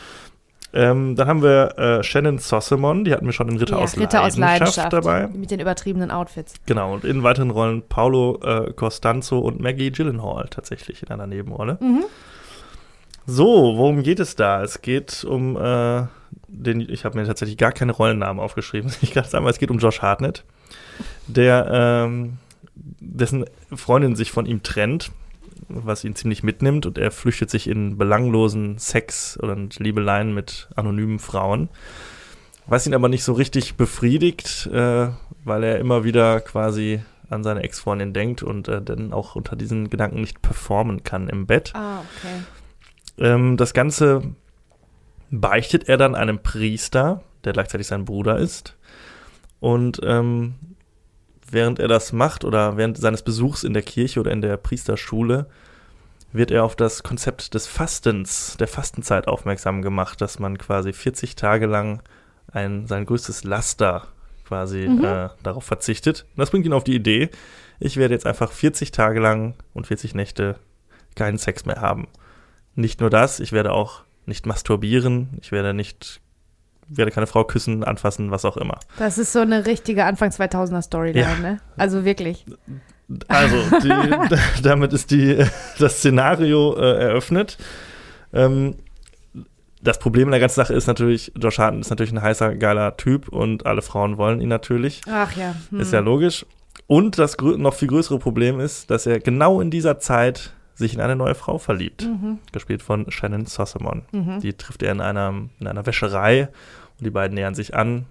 [0.74, 3.96] Ähm, dann haben wir äh, Shannon Sossamon, die hatten wir schon in Ritter, ja, aus,
[3.96, 5.26] Ritter Leidenschaft aus Leidenschaft dabei.
[5.28, 6.54] Mit den übertriebenen Outfits.
[6.64, 11.78] Genau, und in weiteren Rollen Paolo äh, Costanzo und Maggie Gyllenhaal tatsächlich in einer Nebenrolle.
[11.80, 12.04] Mhm.
[13.26, 14.62] So, worum geht es da?
[14.62, 16.04] Es geht um äh,
[16.48, 18.90] den, ich habe mir tatsächlich gar keine Rollennamen aufgeschrieben.
[19.02, 20.44] Ich kann sagen, es geht um Josh Hartnett,
[21.26, 22.38] der ähm,
[22.74, 25.11] dessen Freundin sich von ihm trennt
[25.68, 31.18] was ihn ziemlich mitnimmt und er flüchtet sich in belanglosen Sex und Liebeleien mit anonymen
[31.18, 31.68] Frauen.
[32.66, 35.09] Was ihn aber nicht so richtig befriedigt, äh,
[35.44, 39.90] weil er immer wieder quasi an seine Ex-Freundin denkt und äh, dann auch unter diesen
[39.90, 41.72] Gedanken nicht performen kann im Bett.
[41.75, 42.42] Ah, okay.
[43.18, 44.22] Ähm, das Ganze
[45.31, 48.77] beichtet er dann einem Priester, der gleichzeitig sein Bruder ist.
[49.61, 50.55] Und ähm,
[51.52, 55.46] während er das macht oder während seines Besuchs in der Kirche oder in der Priesterschule
[56.32, 61.36] wird er auf das Konzept des Fastens, der Fastenzeit aufmerksam gemacht, dass man quasi 40
[61.36, 62.02] Tage lang
[62.50, 64.08] ein, sein größtes Laster
[64.46, 65.04] quasi mhm.
[65.04, 66.24] äh, darauf verzichtet.
[66.30, 67.30] Und das bringt ihn auf die Idee,
[67.84, 70.56] ich werde jetzt einfach 40 Tage lang und 40 Nächte
[71.16, 72.08] keinen Sex mehr haben.
[72.74, 76.21] Nicht nur das, ich werde auch nicht masturbieren, ich werde nicht
[76.96, 78.78] werde keine Frau küssen, anfassen, was auch immer.
[78.98, 81.38] Das ist so eine richtige Anfang 2000er Storyline, ja.
[81.38, 81.61] ne?
[81.76, 82.44] Also wirklich.
[83.28, 85.44] Also, die, damit ist die,
[85.78, 87.59] das Szenario äh, eröffnet.
[88.33, 88.76] Ähm,
[89.83, 92.96] das Problem in der ganzen Sache ist natürlich, Josh Hartnett ist natürlich ein heißer, geiler
[92.96, 95.00] Typ und alle Frauen wollen ihn natürlich.
[95.11, 95.55] Ach ja.
[95.70, 95.81] Hm.
[95.81, 96.46] Ist ja logisch.
[96.87, 101.00] Und das noch viel größere Problem ist, dass er genau in dieser Zeit sich in
[101.00, 102.07] eine neue Frau verliebt.
[102.07, 102.38] Mhm.
[102.52, 104.02] Gespielt von Shannon Sossamon.
[104.12, 104.40] Mhm.
[104.40, 106.48] Die trifft er in einer, in einer Wäscherei
[107.02, 108.06] die beiden nähern sich an.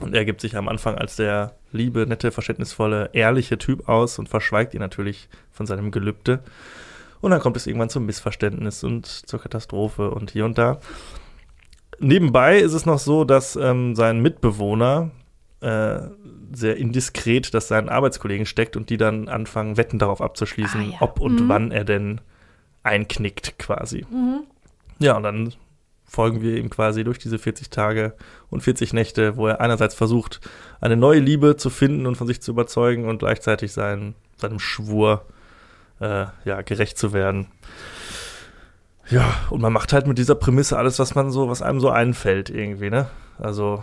[0.00, 4.28] Und er gibt sich am Anfang als der liebe, nette, verständnisvolle, ehrliche Typ aus und
[4.28, 6.40] verschweigt ihn natürlich von seinem Gelübde.
[7.20, 10.80] Und dann kommt es irgendwann zum Missverständnis und zur Katastrophe und hier und da.
[12.00, 15.10] Nebenbei ist es noch so, dass ähm, sein Mitbewohner
[15.60, 16.00] äh,
[16.52, 20.96] sehr indiskret das seinen Arbeitskollegen steckt und die dann anfangen, Wetten darauf abzuschließen, ah, ja.
[21.00, 21.48] ob und mhm.
[21.48, 22.20] wann er denn
[22.82, 24.04] einknickt quasi.
[24.10, 24.40] Mhm.
[24.98, 25.52] Ja, und dann
[26.12, 28.12] folgen wir ihm quasi durch diese 40 Tage
[28.50, 30.40] und 40 Nächte, wo er einerseits versucht,
[30.82, 35.24] eine neue Liebe zu finden und von sich zu überzeugen und gleichzeitig seinen, seinem Schwur
[36.00, 37.46] äh, ja, gerecht zu werden.
[39.08, 41.88] Ja, und man macht halt mit dieser Prämisse alles, was man so, was einem so
[41.88, 43.08] einfällt irgendwie, ne?
[43.38, 43.82] Also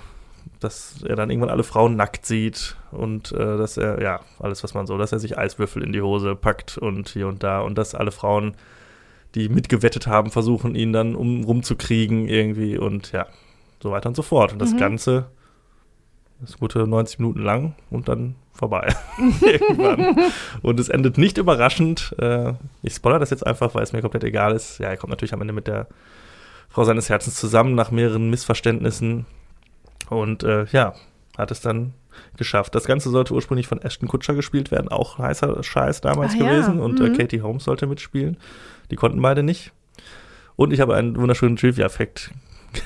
[0.59, 4.73] dass er dann irgendwann alle Frauen nackt sieht und äh, dass er, ja, alles, was
[4.73, 7.77] man so, dass er sich Eiswürfel in die Hose packt und hier und da und
[7.77, 8.55] dass alle Frauen,
[9.35, 13.27] die mitgewettet haben, versuchen, ihn dann um, rumzukriegen irgendwie und ja,
[13.81, 14.53] so weiter und so fort.
[14.53, 14.77] Und das mhm.
[14.77, 15.25] Ganze
[16.43, 18.93] ist gute 90 Minuten lang und dann vorbei.
[19.41, 20.31] Irgendwann.
[20.61, 22.15] Und es endet nicht überraschend.
[22.19, 24.79] Äh, ich spoilere das jetzt einfach, weil es mir komplett egal ist.
[24.79, 25.87] Ja, er kommt natürlich am Ende mit der
[26.69, 29.25] Frau seines Herzens zusammen nach mehreren Missverständnissen
[30.09, 30.93] und äh, ja,
[31.37, 31.93] hat es dann
[32.37, 32.75] geschafft.
[32.75, 36.77] Das Ganze sollte ursprünglich von Ashton Kutscher gespielt werden, auch heißer Scheiß damals ah, gewesen.
[36.77, 36.83] Ja.
[36.83, 37.13] Und äh, mhm.
[37.13, 38.37] äh, Katie Holmes sollte mitspielen.
[38.91, 39.71] Die konnten beide nicht.
[40.55, 42.31] Und ich habe einen wunderschönen Trivia-Effekt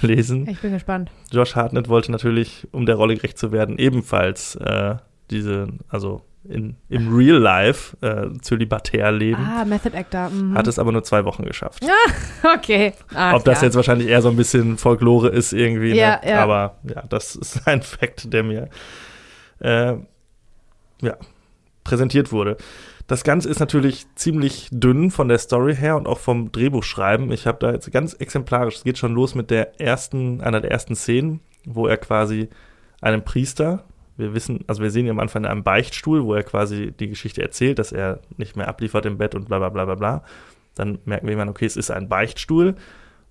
[0.01, 0.47] gelesen.
[0.49, 1.11] Ich bin gespannt.
[1.31, 4.95] Josh Hartnett wollte natürlich, um der Rolle gerecht zu werden, ebenfalls äh,
[5.29, 9.41] diese, also in, im Real Life äh, zölibatär leben.
[9.41, 10.29] Ah, Method Actor.
[10.29, 10.55] Mhm.
[10.55, 11.83] Hat es aber nur zwei Wochen geschafft.
[11.85, 12.93] Ah, okay.
[13.13, 13.67] Ach, Ob das ja.
[13.67, 15.95] jetzt wahrscheinlich eher so ein bisschen Folklore ist irgendwie.
[15.95, 16.29] Ja, ne?
[16.29, 16.43] ja.
[16.43, 18.69] Aber ja, das ist ein Fakt, der mir
[19.59, 19.95] äh,
[21.01, 21.17] ja,
[21.83, 22.57] präsentiert wurde.
[23.13, 27.31] Das Ganze ist natürlich ziemlich dünn von der Story her und auch vom Drehbuchschreiben.
[27.31, 30.71] Ich habe da jetzt ganz exemplarisch, es geht schon los mit der ersten, einer der
[30.71, 32.49] ersten Szenen, wo er quasi
[33.01, 33.83] einem Priester
[34.17, 37.07] wir wissen, also wir sehen ihn am Anfang in einem Beichtstuhl, wo er quasi die
[37.07, 40.23] Geschichte erzählt, dass er nicht mehr abliefert im Bett und bla bla bla bla bla.
[40.73, 42.69] Dann merken wir irgendwann, okay, es ist ein Beichtstuhl.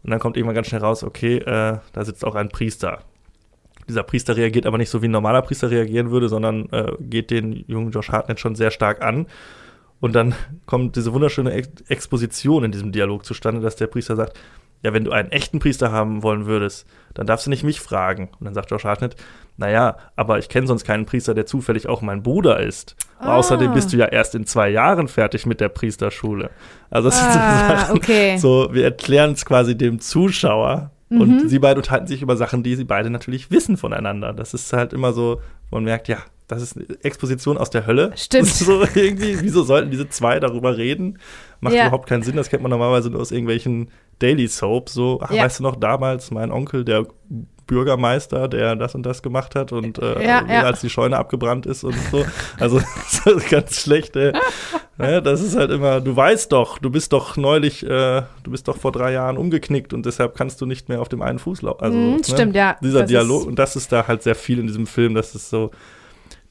[0.05, 3.01] Und dann kommt irgendwann ganz schnell raus, okay, äh, da sitzt auch ein Priester.
[3.88, 7.33] Dieser Priester reagiert aber nicht so, wie ein normaler Priester reagieren würde, sondern äh, geht
[7.33, 9.27] den jungen Josh Hartnett schon sehr stark an.
[10.02, 10.34] Und dann
[10.66, 14.38] kommt diese wunderschöne Ex Exposition in diesem Dialog zustande, dass der Priester sagt,
[14.82, 18.30] ja, wenn du einen echten Priester haben wollen würdest, dann darfst du nicht mich fragen.
[18.40, 19.14] Und dann sagt Josh Hartnett,
[19.56, 22.96] naja, aber ich kenne sonst keinen Priester, der zufällig auch mein Bruder ist.
[23.20, 23.36] Ah.
[23.36, 26.50] Außerdem bist du ja erst in zwei Jahren fertig mit der Priesterschule.
[26.90, 28.36] Also das ah, sind so Sachen, okay.
[28.38, 30.90] so, wir erklären es quasi dem Zuschauer.
[31.10, 31.20] Mhm.
[31.20, 34.32] Und sie beide unterhalten sich über Sachen, die sie beide natürlich wissen voneinander.
[34.32, 36.18] Das ist halt immer so, man merkt, ja,
[36.52, 38.12] das ist eine Exposition aus der Hölle.
[38.16, 38.48] Stimmt.
[38.62, 41.18] So irgendwie, wieso sollten diese zwei darüber reden?
[41.60, 41.86] Macht ja.
[41.86, 42.36] überhaupt keinen Sinn.
[42.36, 44.92] Das kennt man normalerweise nur aus irgendwelchen Daily Soaps.
[44.94, 45.44] So, ach, ja.
[45.44, 47.06] weißt du noch, damals mein Onkel, der
[47.66, 50.62] Bürgermeister, der das und das gemacht hat und äh, ja, ja.
[50.62, 52.24] als die Scheune abgebrannt ist und so.
[52.58, 52.80] Also
[53.50, 54.16] ganz schlecht.
[54.16, 54.32] Äh.
[54.98, 58.68] ja, das ist halt immer, du weißt doch, du bist doch neulich, äh, du bist
[58.68, 61.62] doch vor drei Jahren umgeknickt und deshalb kannst du nicht mehr auf dem einen Fuß
[61.62, 61.82] laufen.
[61.82, 62.76] Also, mm, stimmt, ja.
[62.82, 65.48] Dieser das Dialog, und das ist da halt sehr viel in diesem Film, dass es
[65.48, 65.70] so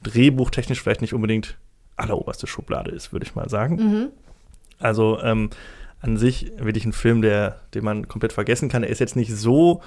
[0.04, 1.58] drehbuchtechnisch vielleicht nicht unbedingt
[1.96, 3.76] alleroberste Schublade ist, würde ich mal sagen.
[3.76, 4.08] Mhm.
[4.80, 5.50] Also ähm,
[6.02, 8.84] an sich wirklich ein Film, der, den man komplett vergessen kann.
[8.84, 9.82] Er ist jetzt nicht so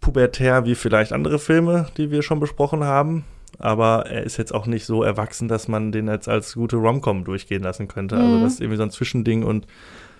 [0.00, 3.24] pubertär wie vielleicht andere Filme, die wir schon besprochen haben.
[3.58, 7.24] Aber er ist jetzt auch nicht so erwachsen, dass man den jetzt als gute Romcom
[7.24, 8.16] durchgehen lassen könnte.
[8.16, 8.32] Also mhm.
[8.34, 9.66] Also das ist irgendwie so ein Zwischending und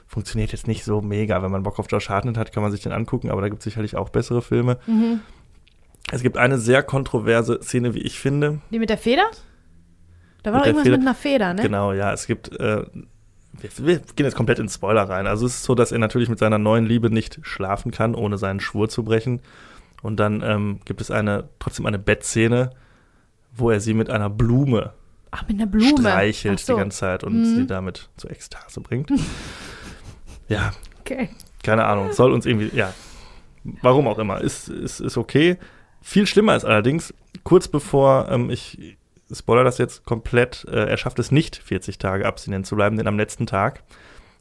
[0.07, 1.40] funktioniert jetzt nicht so mega.
[1.42, 3.61] Wenn man Bock auf Josh Hartnett hat, kann man sich den angucken, aber da gibt
[3.61, 4.79] es sicherlich auch bessere Filme.
[4.87, 5.20] Mhm.
[6.13, 8.61] Es gibt eine sehr kontroverse Szene, wie ich finde.
[8.71, 9.25] Die mit der Feder?
[10.43, 10.97] Da war doch irgendwas Feder.
[10.99, 11.63] mit einer Feder, ne?
[11.63, 12.13] Genau, ja.
[12.13, 12.85] Es gibt äh,
[13.53, 15.27] wir, wir gehen jetzt komplett ins Spoiler rein.
[15.27, 18.39] Also es ist so, dass er natürlich mit seiner neuen Liebe nicht schlafen kann, ohne
[18.39, 19.41] seinen Schwur zu brechen.
[20.03, 22.71] Und dann ähm, gibt es eine, trotzdem eine Bettszene,
[23.55, 24.95] wo er sie mit einer Blume
[25.31, 25.91] Ach, mit einer Blume.
[25.99, 26.73] streichelt so.
[26.73, 27.45] die ganze Zeit und Mhm.
[27.57, 29.11] sie damit zur Ekstase bringt.
[30.49, 31.29] ja, Okay.
[31.63, 32.95] keine Ahnung, soll uns irgendwie, ja,
[33.83, 35.59] warum auch immer, ist, ist, ist okay.
[36.03, 38.97] Viel schlimmer ist allerdings, kurz bevor ähm, ich
[39.33, 43.07] spoiler das jetzt komplett, äh, er schafft es nicht, 40 Tage abstinent zu bleiben, denn
[43.07, 43.83] am letzten Tag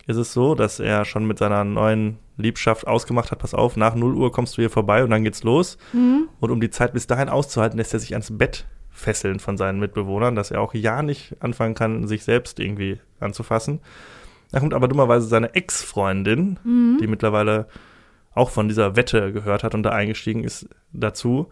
[0.08, 3.94] ist es so, dass er schon mit seiner neuen Liebschaft ausgemacht hat, pass auf, nach
[3.94, 5.78] 0 Uhr kommst du hier vorbei und dann geht's los.
[5.94, 6.28] Mhm.
[6.40, 9.80] Und um die Zeit bis dahin auszuhalten, lässt er sich ans Bett fesseln von seinen
[9.80, 13.82] Mitbewohnern, dass er auch ja nicht anfangen kann, sich selbst irgendwie anzufassen.
[14.52, 16.98] Da kommt aber dummerweise seine Ex-Freundin, Mhm.
[17.00, 17.68] die mittlerweile
[18.34, 21.48] auch von dieser Wette gehört hat und da eingestiegen ist, dazu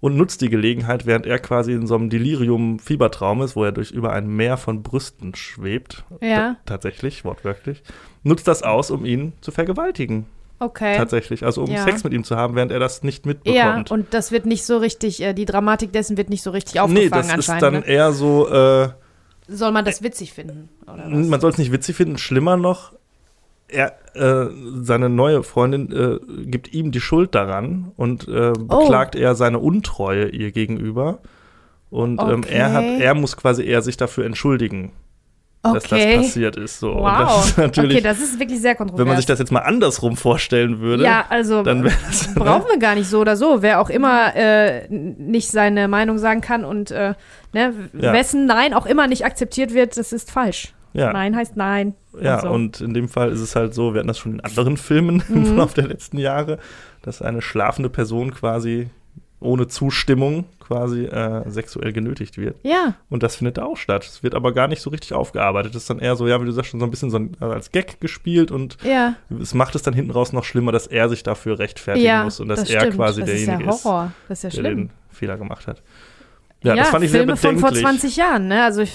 [0.00, 3.90] und nutzt die Gelegenheit, während er quasi in so einem Delirium-Fiebertraum ist, wo er durch
[3.92, 6.36] über ein Meer von Brüsten schwebt, Ja.
[6.36, 7.82] ta- tatsächlich, wortwörtlich,
[8.22, 10.26] nutzt das aus, um ihn zu vergewaltigen,
[10.58, 10.96] Okay.
[10.96, 11.82] tatsächlich, also um Ja.
[11.84, 13.90] Sex mit ihm zu haben, während er das nicht Ja, mitbekommt.
[13.90, 17.04] und das wird nicht so richtig, äh, die Dramatik dessen wird nicht so richtig aufgefangen
[17.04, 17.62] nee, das ist anscheinend.
[17.62, 17.86] dann ne?
[17.86, 18.88] eher so, äh,
[19.48, 20.68] Soll man das witzig finden?
[20.86, 21.26] Oder was?
[21.28, 22.92] man soll es nicht witzig finden, schlimmer noch,
[23.68, 24.46] er, äh,
[24.82, 28.78] seine neue Freundin äh, gibt ihm die Schuld daran und äh, Oh.
[28.80, 31.18] beklagt er seine Untreue ihr gegenüber.
[31.90, 33.00] Und ähm, er hat, Okay.
[33.02, 34.92] er muss quasi eher sich dafür entschuldigen,
[35.62, 36.16] dass das okay.
[36.18, 36.80] passiert ist.
[36.80, 36.92] So.
[36.92, 37.18] Und Wow.
[37.36, 39.00] das ist natürlich, okay, das ist wirklich sehr kontrovers.
[39.00, 42.34] wenn man sich das jetzt mal andersrum vorstellen würde, ja, also dann wäre das.
[42.34, 43.62] brauchen wir gar nicht so oder so.
[43.62, 47.14] Wer auch immer äh, nicht seine Meinung sagen kann und äh,
[47.52, 48.12] ne, Ja.
[48.12, 50.72] wessen Nein auch immer nicht akzeptiert wird, das ist falsch.
[50.92, 51.94] ja, Nein heißt Nein.
[52.20, 52.48] Ja so.
[52.50, 55.22] und in dem Fall ist es halt so, wir hatten das schon in anderen Filmen
[55.28, 55.46] im Mhm.
[55.46, 56.58] Verlauf der letzten Jahre,
[57.02, 58.88] dass eine schlafende Person quasi
[59.38, 62.56] ohne Zustimmung quasi äh, sexuell genötigt wird.
[62.64, 64.04] Ja, Und das findet da auch statt.
[64.04, 65.74] Es wird aber gar nicht so richtig aufgearbeitet.
[65.76, 67.36] Es ist dann eher so, ja, wie du sagst, schon so ein bisschen so ein,
[67.38, 70.86] also als Gag gespielt und ja, es macht es dann hinten raus noch schlimmer, dass
[70.86, 72.24] er sich dafür rechtfertigen ja.
[72.24, 72.96] muss und dass das er stimmt.
[72.96, 74.12] quasi das derjenige ist ja Horror.
[74.28, 74.76] Das ist ja ist, der schlimm.
[74.88, 75.82] den Fehler gemacht hat.
[76.64, 77.82] Ja, das fand ich Filme sehr von bedenklich.
[77.82, 78.64] vor 20 Jahren, ne?
[78.64, 78.92] Also ich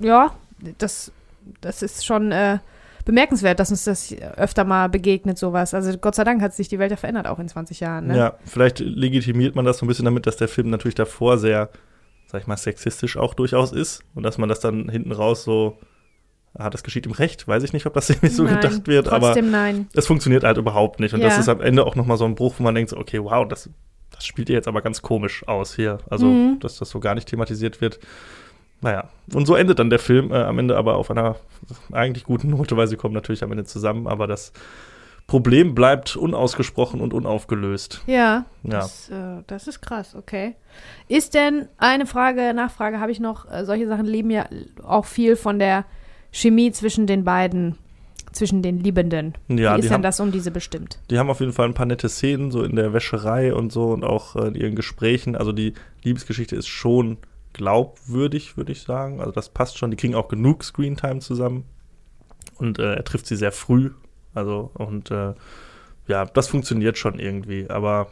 [0.00, 0.32] ja,
[0.78, 1.12] das,
[1.60, 2.58] das ist schon äh,
[3.04, 5.74] bemerkenswert, dass uns das öfter mal begegnet, sowas.
[5.74, 8.08] Also Gott sei Dank hat sich die Welt ja verändert, auch in 20 Jahren.
[8.08, 8.16] Ne?
[8.16, 11.70] Ja, vielleicht legitimiert man das so ein bisschen damit, dass der Film natürlich davor sehr,
[12.26, 15.78] sag ich mal, sexistisch auch durchaus ist und dass man das dann hinten raus so,
[16.54, 17.46] ah, das geschieht im Recht.
[17.46, 19.86] Weiß ich nicht, ob das irgendwie so Nein, gedacht wird, aber nein.
[19.94, 21.14] es funktioniert halt überhaupt nicht.
[21.14, 21.40] Und das Ja.
[21.40, 23.70] ist am Ende auch nochmal so ein Bruch, wo man denkt, so, okay, wow, das,
[24.10, 25.98] das spielt ihr jetzt aber ganz komisch aus hier.
[26.10, 26.58] Also, Mhm.
[26.58, 28.00] dass das so gar nicht thematisiert wird.
[28.80, 31.36] Naja, und so endet dann der Film, äh, am Ende aber auf einer
[31.92, 34.52] eigentlich guten Note, weil sie kommen natürlich am Ende zusammen, aber das
[35.26, 38.02] Problem bleibt unausgesprochen und unaufgelöst.
[38.06, 38.78] Ja, Ja.
[38.78, 40.54] Das, äh, das ist krass, okay.
[41.08, 44.46] Ist denn eine Frage, Nachfrage habe ich noch, äh, solche Sachen leben ja
[44.84, 45.84] auch viel von der
[46.30, 47.76] Chemie zwischen den beiden,
[48.30, 49.34] zwischen den Liebenden.
[49.48, 50.98] Ja, Wie ist denn haben, das um diese bestimmt?
[51.10, 53.90] die haben auf jeden Fall ein paar nette Szenen, so in der Wäscherei und so
[53.90, 55.34] und auch äh, in ihren Gesprächen.
[55.34, 55.72] Also die
[56.04, 57.16] Liebesgeschichte ist schon
[57.56, 59.18] glaubwürdig, würde ich sagen.
[59.20, 59.90] Also das passt schon.
[59.90, 61.64] Die kriegen auch genug Screentime zusammen.
[62.56, 63.90] Und äh, er trifft sie sehr früh.
[64.34, 65.32] Also, und äh,
[66.06, 67.68] ja, das funktioniert schon irgendwie.
[67.70, 68.08] Aber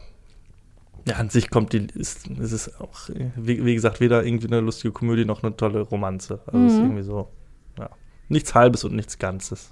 [1.07, 4.59] ja, an sich kommt die, ist, ist es auch, wie, wie gesagt, weder irgendwie eine
[4.61, 6.41] lustige Komödie noch eine tolle Romanze.
[6.47, 6.85] Also es ist Mhm.
[6.85, 7.27] irgendwie so,
[7.77, 7.89] ja,
[8.27, 9.71] nichts Halbes und nichts Ganzes.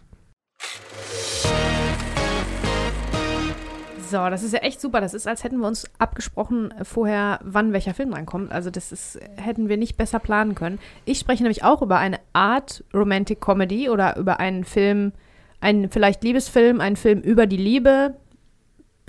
[4.13, 5.01] So, das ist ja echt super.
[5.01, 8.51] Das ist, als hätten wir uns abgesprochen äh, vorher, wann welcher Film reinkommt.
[8.51, 10.77] Also das ist, hätten wir nicht besser planen können.
[11.03, 15.13] Ich spreche nämlich auch über eine Art Romantic Comedy oder über einen Film,
[15.61, 18.13] einen vielleicht Liebesfilm, einen Film über die Liebe.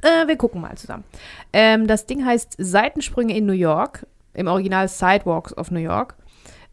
[0.00, 1.04] Äh, wir gucken mal zusammen.
[1.52, 4.06] Ähm, das Ding heißt Seitensprünge in New York.
[4.32, 6.16] Im Original Sidewalks of New York.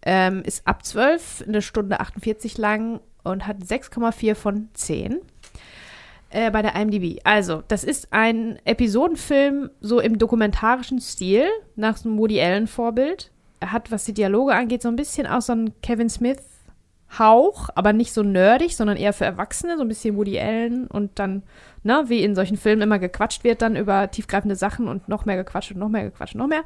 [0.04, 5.20] Ähm, ist ab 12, eine Stunde 48 lang und hat 6,4 von 10
[6.32, 7.20] äh, bei der IMDb.
[7.24, 13.32] Also, das ist ein Episodenfilm so im dokumentarischen Stil, nach so einem Woody Allen-Vorbild.
[13.60, 17.94] Er hat, was die Dialoge angeht, so ein bisschen auch so einen Kevin Smith-Hauch, aber
[17.94, 21.44] nicht so nerdig, sondern eher für Erwachsene, so ein bisschen Woody Allen und dann,
[21.84, 25.38] ne, wie in solchen Filmen immer gequatscht wird, dann über tiefgreifende Sachen und noch mehr
[25.38, 26.64] gequatscht und noch mehr gequatscht und noch mehr.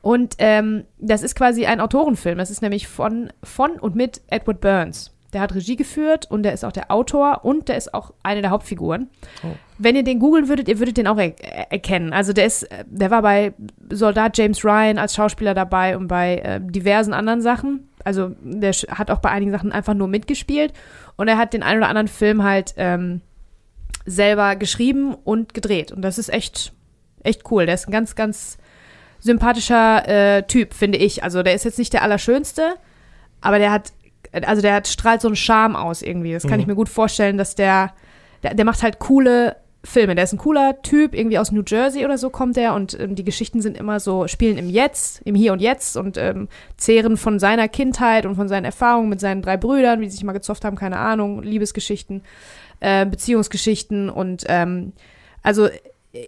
[0.00, 2.38] Und ähm, das ist quasi ein Autorenfilm.
[2.38, 5.12] Das ist nämlich von, von und mit Edward Burns.
[5.32, 8.40] Der hat Regie geführt und der ist auch der Autor und der ist auch eine
[8.40, 9.10] der Hauptfiguren.
[9.44, 9.48] Oh.
[9.76, 12.12] Wenn ihr den googeln würdet, ihr würdet den auch er er erkennen.
[12.14, 13.52] Also der ist, der war bei
[13.90, 17.88] Soldat James Ryan als Schauspieler dabei und bei äh, diversen anderen Sachen.
[18.04, 20.72] Also der hat auch bei einigen Sachen einfach nur mitgespielt
[21.16, 23.20] und er hat den einen oder anderen Film halt ähm,
[24.06, 25.92] selber geschrieben und gedreht.
[25.92, 26.72] Und das ist echt,
[27.22, 27.66] echt cool.
[27.66, 28.56] Der ist ein ganz, ganz
[29.20, 31.22] sympathischer äh, Typ, finde ich.
[31.22, 32.74] Also der ist jetzt nicht der Allerschönste,
[33.40, 33.92] aber der hat
[34.32, 36.32] also der hat, strahlt so einen Charme aus irgendwie.
[36.32, 36.60] Das kann Mhm.
[36.60, 37.92] ich mir gut vorstellen, dass der,
[38.42, 40.14] der, der macht halt coole Filme.
[40.16, 43.14] Der ist ein cooler Typ, irgendwie aus New Jersey oder so kommt der und ähm,
[43.14, 47.16] die Geschichten sind immer so, spielen im Jetzt, im Hier und Jetzt und ähm, zehren
[47.16, 50.32] von seiner Kindheit und von seinen Erfahrungen mit seinen drei Brüdern, wie sie sich mal
[50.32, 52.22] gezofft haben, keine Ahnung, Liebesgeschichten,
[52.80, 54.92] äh, Beziehungsgeschichten und ähm,
[55.42, 55.68] also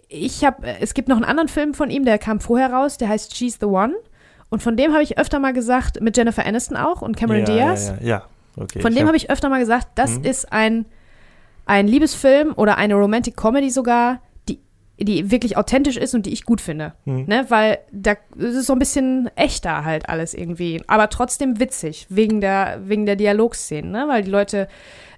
[0.07, 3.09] ich habe, es gibt noch einen anderen Film von ihm, der kam vorher raus, der
[3.09, 3.93] heißt She's the One.
[4.51, 7.45] Und von dem habe ich öfter mal gesagt, mit Jennifer Aniston auch und Cameron ja,
[7.45, 7.87] Diaz.
[7.87, 8.23] Ja, ja, ja.
[8.63, 8.81] okay.
[8.81, 10.25] Von dem habe ich öfter mal gesagt, das Mhm.
[10.25, 10.85] ist ein,
[11.65, 14.59] ein Liebesfilm oder eine Romantic Comedy sogar, die,
[14.99, 16.93] die wirklich authentisch ist und die ich gut finde.
[17.05, 17.23] Mhm.
[17.27, 17.45] Ne?
[17.47, 20.83] Weil da es ist so ein bisschen echter halt alles irgendwie.
[20.87, 24.05] Aber trotzdem witzig, wegen der, wegen der Dialogszenen, ne?
[24.09, 24.67] Weil die Leute,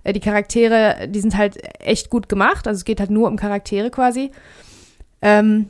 [0.04, 2.68] äh, die Charaktere, die sind halt echt gut gemacht.
[2.68, 4.30] Also es geht halt nur um Charaktere quasi.
[5.24, 5.70] Ähm,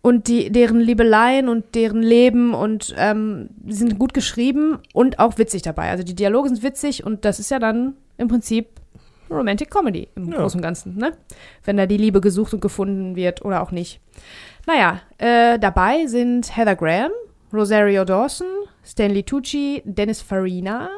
[0.00, 5.38] und die, deren Liebeleien und deren Leben und ähm, die sind gut geschrieben und auch
[5.38, 5.90] witzig dabei.
[5.90, 8.68] Also die Dialoge sind witzig und das ist ja dann im Prinzip
[9.30, 10.38] Romantic Comedy im Ja.
[10.38, 11.12] Großen und Ganzen, ne?
[11.64, 14.00] Wenn da die Liebe gesucht und gefunden wird oder auch nicht.
[14.66, 17.10] Naja, äh, dabei sind Heather Graham,
[17.52, 18.46] Rosario Dawson,
[18.84, 20.88] Stanley Tucci, Dennis Farina,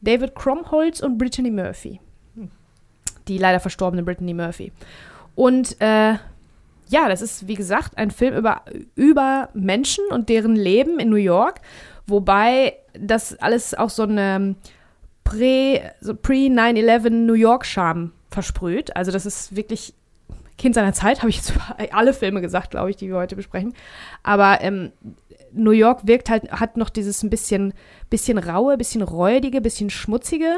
[0.00, 2.00] David Krumholtz und Brittany Murphy.
[3.28, 4.72] Die leider verstorbene Brittany Murphy.
[5.34, 6.14] Und äh,
[6.88, 8.62] ja, das ist, wie gesagt, ein Film über,
[8.94, 11.60] über Menschen und deren Leben in New York,
[12.06, 14.56] wobei das alles auch so eine
[15.24, 18.94] Prä, so Pre-9-11 New York-Charme versprüht.
[18.94, 19.94] Also das ist wirklich
[20.58, 21.52] Kind seiner Zeit, habe ich jetzt
[21.92, 23.74] alle Filme gesagt, glaube ich, die wir heute besprechen.
[24.22, 24.92] Aber ähm,
[25.52, 27.74] New York wirkt halt, hat noch dieses ein bisschen,
[28.08, 30.54] bisschen raue, bisschen räudige, bisschen schmutzige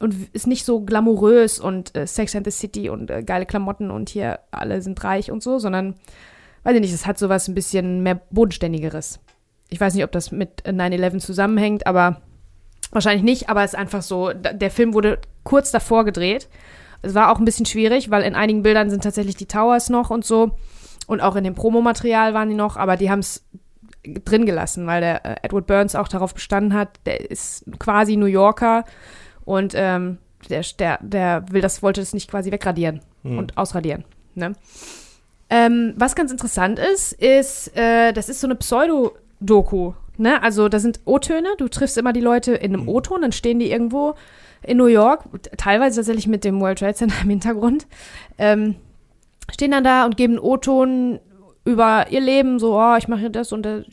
[0.00, 3.90] und ist nicht so glamourös und äh, Sex and the City und äh, geile Klamotten
[3.90, 5.94] und hier alle sind reich und so, sondern,
[6.64, 9.20] weiß ich nicht, es hat sowas ein bisschen mehr Bodenständigeres.
[9.68, 12.20] Ich weiß nicht, ob das mit äh, 9-11 zusammenhängt, aber
[12.90, 16.48] wahrscheinlich nicht, aber es ist einfach so, der Film wurde kurz davor gedreht.
[17.02, 20.10] Es war auch ein bisschen schwierig, weil in einigen Bildern sind tatsächlich die Towers noch
[20.10, 20.52] und so
[21.06, 23.44] und auch in dem Promomaterial waren die noch, aber die haben es
[24.24, 28.26] drin gelassen, weil der äh, Edward Burns auch darauf bestanden hat, der ist quasi New
[28.26, 28.84] Yorker
[29.46, 30.18] und ähm,
[30.50, 33.38] der, der, der will das, wollte das nicht quasi wegradieren Hm.
[33.38, 34.04] und ausradieren.
[34.34, 34.52] Ne?
[35.48, 39.92] Ähm, was ganz interessant ist, ist, äh, das ist so eine Pseudo-Doku.
[40.18, 40.42] Ne?
[40.42, 42.88] Also da sind O-Töne, du triffst immer die Leute in einem Mhm.
[42.88, 44.14] O-Ton, dann stehen die irgendwo
[44.62, 45.24] in New York,
[45.56, 47.86] teilweise tatsächlich mit dem World Trade Center im Hintergrund,
[48.38, 48.76] ähm,
[49.52, 51.20] stehen dann da und geben O-Ton
[51.66, 53.84] über ihr Leben, so, oh, ich mache das und das,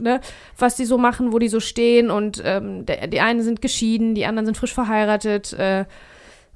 [0.00, 0.20] ne,
[0.58, 4.14] was die so machen, wo die so stehen und ähm, der, die einen sind geschieden,
[4.14, 5.84] die anderen sind frisch verheiratet, äh,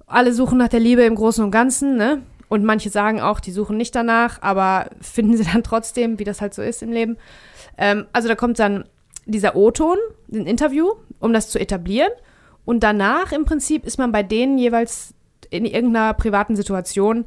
[0.06, 2.22] alle suchen nach der Liebe im Großen und Ganzen, ne?
[2.48, 6.40] Und manche sagen auch, die suchen nicht danach, aber finden sie dann trotzdem, wie das
[6.40, 7.18] halt so ist im Leben.
[7.76, 8.84] Ähm, also da kommt dann
[9.26, 9.98] dieser O-Ton,
[10.32, 12.12] ein Interview, um das zu etablieren.
[12.64, 15.12] Und danach im Prinzip ist man bei denen jeweils
[15.50, 17.26] in irgendeiner privaten Situation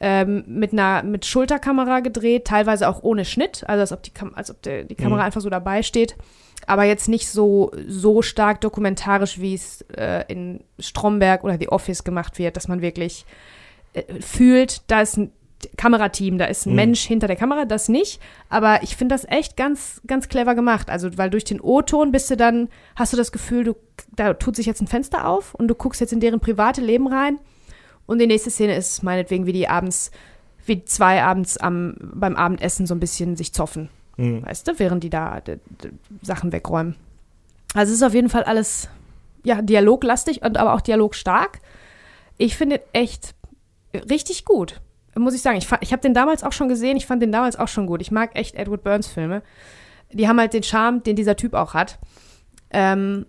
[0.00, 4.34] ähm, mit einer mit Schulterkamera gedreht, teilweise auch ohne Schnitt, also als ob die, Kam
[4.34, 5.26] als ob der, die Kamera Mhm.
[5.26, 6.16] einfach so dabei steht,
[6.66, 12.04] aber jetzt nicht so so stark dokumentarisch, wie es äh, in Stromberg oder The Office
[12.04, 13.24] gemacht wird, dass man wirklich
[13.94, 15.32] äh, fühlt, da ist ein
[15.78, 16.76] Kamerateam, da ist ein Mhm.
[16.76, 18.20] Mensch hinter der Kamera, das nicht.
[18.50, 20.90] Aber ich finde das echt ganz, ganz clever gemacht.
[20.90, 23.74] Also, weil durch den O-Ton bist du dann, hast du das Gefühl, du,
[24.14, 27.06] da tut sich jetzt ein Fenster auf und du guckst jetzt in deren private Leben
[27.08, 27.38] rein.
[28.06, 30.10] Und die nächste Szene ist meinetwegen, wie die abends,
[30.64, 34.44] wie zwei abends am, beim Abendessen so ein bisschen sich zoffen, Hm.
[34.46, 35.90] weißt du, während die da d- d-
[36.22, 36.96] Sachen wegräumen.
[37.74, 38.88] Also es ist auf jeden Fall alles,
[39.44, 41.58] ja, dialoglastig und aber auch dialogstark.
[42.38, 43.34] Ich finde echt
[44.10, 44.80] richtig gut,
[45.14, 45.58] muss ich sagen.
[45.58, 48.00] Ich, ich habe den damals auch schon gesehen, ich fand den damals auch schon gut.
[48.00, 49.42] Ich mag echt Edward Burns Filme.
[50.12, 51.98] Die haben halt den Charme, den dieser Typ auch hat.
[52.70, 53.26] Ähm,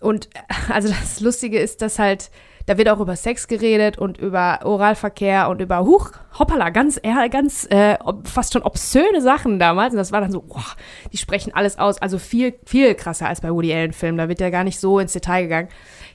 [0.00, 0.28] und
[0.68, 2.30] also das Lustige ist, dass halt,
[2.68, 7.00] da wird auch über Sex geredet und über Oralverkehr und über, huch, hoppala, ganz,
[7.30, 9.94] ganz, äh, fast schon obszöne Sachen damals.
[9.94, 10.62] Und das war dann so, boah,
[11.10, 12.00] die sprechen alles aus.
[12.02, 14.18] Also viel, viel krasser als bei Woody Allen-Filmen.
[14.18, 15.68] Da wird ja gar nicht so ins Detail gegangen.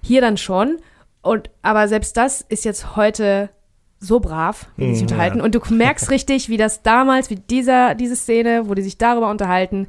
[0.03, 0.77] Hier dann schon.
[1.23, 3.49] Und, aber selbst das ist jetzt heute
[3.99, 5.37] so brav, wie die sich Mhm, unterhalten.
[5.39, 5.43] ja.
[5.45, 9.31] Und du merkst richtig, wie das damals, wie dieser, diese Szene, wo die sich darüber
[9.31, 9.87] unterhalten,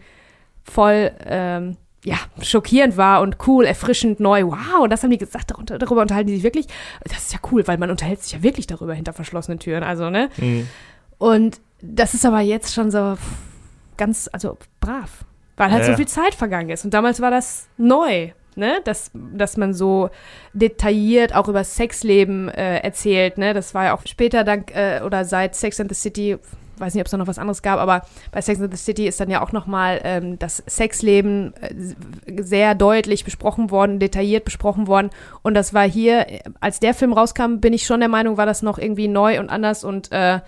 [0.63, 4.45] voll, ähm, ja, schockierend war und cool, erfrischend, neu.
[4.45, 6.67] Wow, und das haben die gesagt, darunter, darüber unterhalten die sich wirklich.
[7.03, 9.83] Das ist ja cool, weil man unterhält sich ja wirklich darüber hinter verschlossenen Türen.
[9.83, 10.29] Also, ne?
[10.37, 10.69] Hm.
[11.19, 13.17] Und das ist aber jetzt schon so
[13.97, 15.25] ganz, also brav,
[15.57, 16.85] weil halt Ja, so viel Zeit vergangen ist.
[16.85, 18.81] Und damals war das neu, ne?
[18.85, 20.11] Dass, dass man so
[20.53, 23.55] detailliert auch über Sexleben äh, erzählt, ne?
[23.55, 26.37] Das war ja auch später dank äh, oder seit Sex and the City
[26.79, 28.03] weiß nicht, ob es da noch was anderes gab, aber
[28.33, 32.75] bei Sex and the City ist dann ja auch nochmal ähm, das Sexleben äh, sehr
[32.75, 35.11] deutlich besprochen worden, detailliert besprochen worden.
[35.43, 38.47] Und das war hier, äh, als der Film rauskam, bin ich schon der Meinung, war
[38.47, 40.41] das noch irgendwie neu und anders und äh,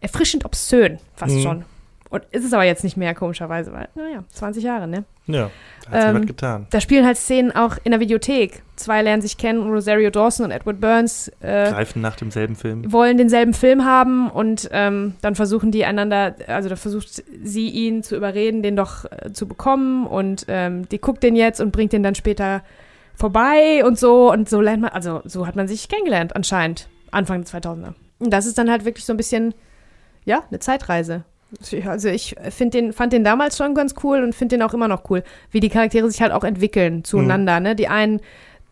[0.00, 1.42] erfrischend obszön, fast Mhm.
[1.42, 1.64] schon.
[2.08, 5.04] Und ist es aber jetzt nicht mehr, komischerweise, weil, naja, 20 Jahre, ne?
[5.26, 5.50] Ja,
[5.90, 6.66] hat Ähm, was getan.
[6.70, 8.62] Da spielen halt Szenen auch in der Videothek.
[8.76, 12.92] Zwei lernen sich kennen, Rosario Dawson und Edward Burns äh, Greifen nach demselben Film.
[12.92, 18.04] wollen denselben Film haben und ähm, dann versuchen die einander, also da versucht sie ihn
[18.04, 21.92] zu überreden, den doch äh, zu bekommen und ähm, die guckt den jetzt und bringt
[21.92, 22.62] den dann später
[23.14, 27.42] vorbei und so und so lernt man, also so hat man sich kennengelernt anscheinend, Anfang
[27.42, 27.94] der 2000er.
[28.18, 29.54] Und das ist dann halt wirklich so ein bisschen,
[30.24, 31.24] ja, eine Zeitreise.
[31.86, 34.88] Also ich find den, fand den damals schon ganz cool und finde den auch immer
[34.88, 37.60] noch cool, wie die Charaktere sich halt auch entwickeln zueinander.
[37.60, 37.74] Ne?
[37.74, 38.20] Die einen,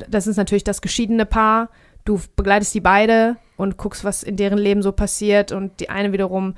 [0.08, 1.70] das ist natürlich das geschiedene Paar,
[2.04, 6.12] du begleitest die beide und guckst, was in deren Leben so passiert und die eine
[6.12, 6.54] wiederum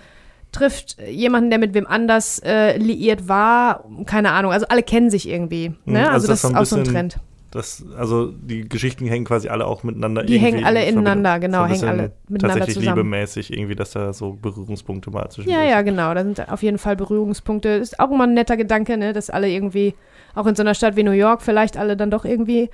[0.53, 5.29] trifft jemanden, der mit wem anders äh, liiert war, keine Ahnung, also alle kennen sich
[5.29, 5.69] irgendwie.
[5.69, 5.77] Ne?
[5.85, 7.19] Mhm, also Also, das das ist auch so ein Trend.
[7.57, 11.63] Das, also die Geschichten hängen quasi alle auch miteinander Die hängen alle in ineinander, genau,
[11.63, 12.99] so hängen alle miteinander tatsächlich zusammen.
[12.99, 16.13] liebemäßig irgendwie, dass da so Berührungspunkte mal zwischen Ja, ja, genau.
[16.13, 17.71] Da sind auf jeden Fall Berührungspunkte.
[17.71, 19.95] Ist auch immer ein netter Gedanke, ne, dass alle irgendwie,
[20.35, 22.69] auch in so einer Stadt wie New York, vielleicht alle dann doch irgendwie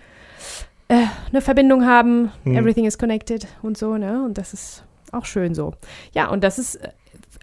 [0.89, 0.97] äh,
[1.31, 2.33] eine Verbindung haben.
[2.43, 2.57] Hm.
[2.57, 4.25] Everything is connected und so, ne?
[4.25, 5.75] Und das ist auch schön so.
[6.13, 6.89] Ja, und das ist äh,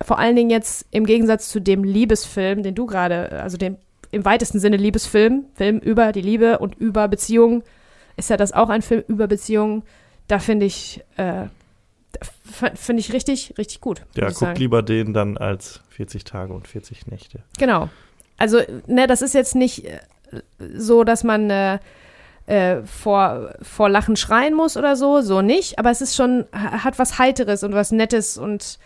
[0.04, 3.78] vor allen Dingen jetzt im Gegensatz zu dem Liebesfilm, den du gerade, also dem
[4.12, 7.64] im weitesten Sinne Liebesfilm, Film über die Liebe und über Beziehungen,
[8.18, 9.84] ist ja das auch ein Film über Beziehungen.
[10.28, 11.45] Da finde ich, äh,
[12.76, 14.03] finde ich richtig, richtig gut.
[14.16, 14.60] Ja, muss ich guck sagen.
[14.60, 17.39] lieber den dann als 40 Tage und 40 Nächte.
[17.57, 17.89] Genau.
[18.38, 19.99] Also, ne, das ist jetzt nicht äh,
[20.76, 21.80] so, dass man äh,
[22.45, 26.84] äh, vor, vor Lachen schreien muss oder so, so nicht, aber es ist schon, ha-
[26.84, 28.80] hat was Heiteres und was Nettes und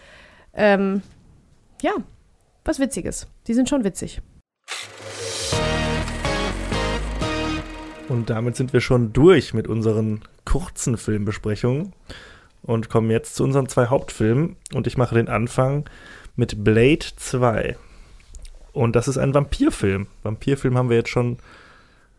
[0.54, 1.02] ähm,
[1.82, 1.92] ja,
[2.66, 3.28] was Witziges.
[3.48, 4.22] Die sind schon witzig.
[8.10, 11.94] Und damit sind wir schon durch mit unseren kurzen Filmbesprechungen
[12.62, 14.56] und kommen jetzt zu unseren zwei Hauptfilmen.
[14.74, 15.86] Und ich mache den Anfang
[16.36, 17.78] mit Blade 2.
[18.72, 20.08] Und das ist ein Vampirfilm.
[20.24, 21.38] Vampirfilm haben wir jetzt schon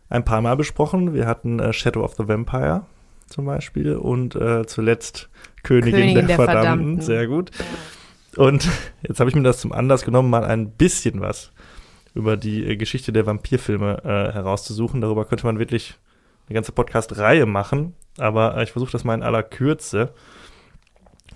[0.09, 1.13] ein paar Mal besprochen.
[1.13, 2.85] Wir hatten äh, Shadow of the Vampire
[3.27, 5.29] zum Beispiel und äh, zuletzt
[5.63, 6.61] Königin, Königin der, der Verdammten.
[6.61, 7.01] Verdammten.
[7.01, 7.51] Sehr gut.
[8.35, 8.69] Und
[9.07, 11.51] jetzt habe ich mir das zum Anlass genommen, mal ein bisschen was
[12.15, 15.01] über die äh, Geschichte der Vampirfilme äh, herauszusuchen.
[15.01, 15.95] Darüber könnte man wirklich
[16.47, 20.13] eine ganze Podcast-Reihe machen, aber äh, ich versuche das mal in aller Kürze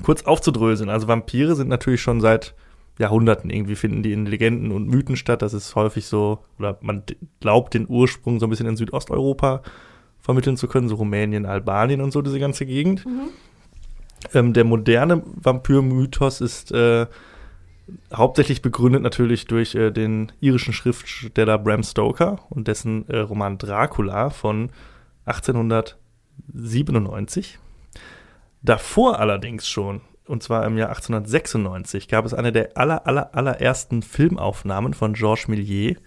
[0.02, 0.90] kurz aufzudröseln.
[0.90, 2.56] Also Vampire sind natürlich schon seit
[2.98, 5.42] Jahrhunderten irgendwie finden die in Legenden und Mythen statt.
[5.42, 7.04] Das ist häufig so, oder man
[7.40, 9.62] glaubt den Ursprung so ein bisschen in Südosteuropa
[10.20, 13.06] vermitteln zu können, so Rumänien, Albanien und so diese ganze Gegend.
[14.34, 17.08] Ähm, der moderne Vampir-Mythos ist äh,
[18.14, 24.30] hauptsächlich begründet natürlich durch äh, den irischen Schriftsteller Bram Stoker und dessen äh, Roman Dracula
[24.30, 24.72] von
[25.26, 27.60] 1897.
[28.62, 34.02] Davor allerdings schon, und zwar im Jahr 1896, gab es eine der aller, aller, allerersten
[34.02, 35.98] Filmaufnahmen von Georges Méliès,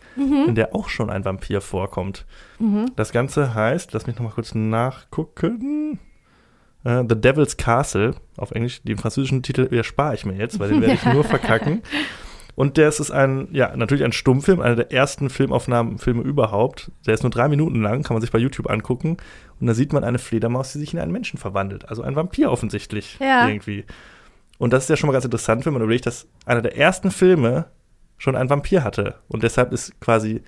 [0.46, 2.26] in der auch schon ein Vampir vorkommt.
[2.96, 5.98] Das Ganze heißt, lass mich noch mal kurz nachgucken.
[6.84, 10.80] Äh, The Devil's Castle, auf Englisch, den französischen Titel erspare ich mir jetzt, weil den
[10.80, 11.82] werde ich nur verkacken.
[12.54, 16.90] Und das ist ein, ja, natürlich ein Stummfilm, einer der ersten Filmaufnahmen, Filme überhaupt.
[17.06, 19.16] Der ist nur drei Minuten lang, kann man sich bei YouTube angucken.
[19.58, 21.88] Und da sieht man eine Fledermaus, die sich in einen Menschen verwandelt.
[21.88, 23.48] Also ein Vampir offensichtlich Ja.
[23.48, 23.86] irgendwie.
[24.58, 27.10] Und das ist ja schon mal ganz interessant, wenn man überlegt, dass einer der ersten
[27.10, 27.66] Filme
[28.18, 29.14] schon einen Vampir hatte.
[29.28, 30.42] Und deshalb ist quasi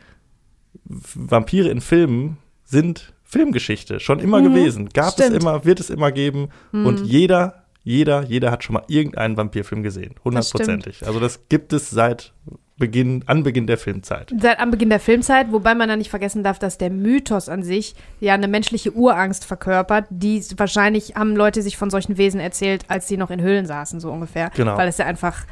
[0.84, 4.88] Vampire in Filmen sind Filmgeschichte schon immer Mhm, gewesen.
[4.94, 5.30] Gab stimmt.
[5.36, 6.48] es immer, wird es immer geben.
[6.72, 10.14] Und jeder, jeder, jeder hat schon mal irgendeinen Vampirfilm gesehen.
[10.24, 11.06] Hundertprozentig.
[11.06, 12.32] Also das gibt es seit
[12.76, 14.32] Beginn, Anbeginn der Filmzeit.
[14.40, 17.62] Seit am Beginn der Filmzeit, wobei man da nicht vergessen darf, dass der Mythos an
[17.62, 22.84] sich ja eine menschliche Urangst verkörpert, die wahrscheinlich haben Leute sich von solchen Wesen erzählt,
[22.88, 24.50] als sie noch in Höhlen saßen, so ungefähr.
[24.56, 24.76] Genau.
[24.76, 25.44] Weil es ja einfach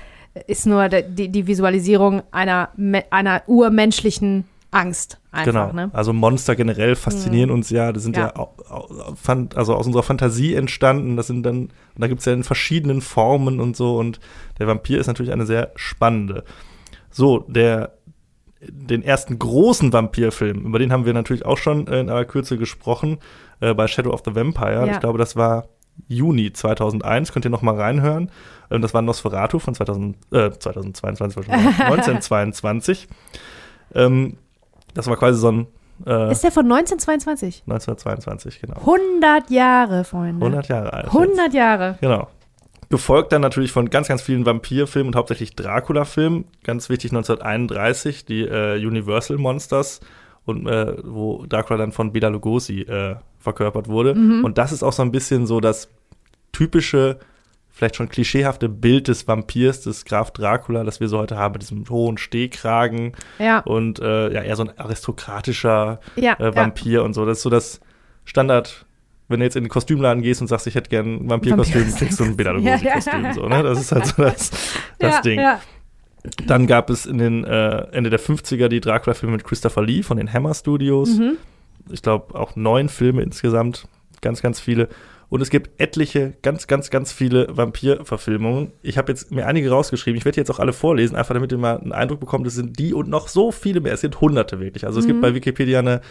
[0.46, 2.70] ist nur die, die Visualisierung einer,
[3.10, 5.72] einer urmenschlichen Angst einfach, genau.
[5.72, 5.90] ne?
[5.92, 7.92] Also Monster generell faszinieren uns ja.
[7.92, 8.48] Das sind ja, Ja.
[9.54, 11.16] also aus unserer Fantasie entstanden.
[11.16, 13.98] Das sind dann, da gibt es ja in verschiedenen Formen und so.
[13.98, 14.18] Und
[14.58, 16.44] der Vampir ist natürlich eine sehr spannende.
[17.10, 17.92] So, der
[18.66, 22.56] den ersten großen Vampirfilm, über den haben wir natürlich auch schon äh, in aller Kürze
[22.56, 23.18] gesprochen,
[23.60, 24.86] äh, bei Shadow of the Vampire.
[24.86, 24.92] Ja.
[24.92, 25.66] Ich glaube, das war
[26.08, 28.30] Juni 2001, könnt ihr noch mal reinhören.
[28.70, 33.08] Ähm, das war Nosferatu von 2000, äh, 2022, war schon mal, 1922.
[33.94, 34.38] Ähm,
[34.94, 35.66] das war quasi so ein
[36.06, 37.62] äh, Ist der von 1922?
[37.66, 38.76] 1922, genau.
[38.76, 40.44] 100 Jahre, Freunde.
[40.44, 41.06] 100 Jahre alt.
[41.06, 41.88] 100 Jahre.
[41.90, 42.00] Jetzt.
[42.00, 42.28] Genau.
[42.88, 46.44] Gefolgt dann natürlich von ganz, ganz vielen Vampirfilmen und hauptsächlich Dracula-Filmen.
[46.62, 50.00] Ganz wichtig 1931, die äh, Universal Monsters
[50.44, 54.14] und äh, wo Dracula dann von Bela Lugosi äh, verkörpert wurde.
[54.14, 54.44] Mhm.
[54.44, 55.88] Und das ist auch so ein bisschen so das
[56.52, 57.18] typische,
[57.72, 61.62] vielleicht schon klischeehafte Bild des Vampirs, des Graf Dracula, das wir so heute haben, mit
[61.62, 63.60] diesem hohen Stehkragen ja.
[63.60, 67.00] und äh, ja, eher so ein aristokratischer ja, äh, Vampir ja.
[67.00, 67.24] und so.
[67.24, 67.80] Das ist so das
[68.24, 68.86] Standard
[69.28, 71.96] wenn du jetzt in den Kostümladen gehst und sagst, ich hätte gern ein Vampirkostüm, Vampir
[71.96, 73.24] kriegst du ein Bela Lugosi-Kostüm.
[73.24, 73.62] Ja, so, ne?
[73.62, 74.50] Das ist halt so das,
[74.98, 75.40] das Ding.
[76.46, 80.18] Dann gab es in den äh, Ende der 50er die Dracula-Filme mit Christopher Lee von
[80.18, 81.18] den Hammer Studios.
[81.18, 81.38] Mhm.
[81.90, 83.88] Ich glaube auch neun Filme insgesamt,
[84.20, 84.88] ganz, ganz viele.
[85.32, 88.72] Und es gibt etliche, ganz, ganz, ganz viele Vampir-Verfilmungen.
[88.82, 90.18] Ich habe jetzt mir einige rausgeschrieben.
[90.18, 92.46] Ich werde jetzt auch alle vorlesen, einfach damit ihr mal einen Eindruck bekommt.
[92.46, 93.94] Es sind die und noch so viele mehr.
[93.94, 94.84] Es sind hunderte wirklich.
[94.84, 95.08] Also es mhm.
[95.08, 96.02] gibt bei Wikipedia eine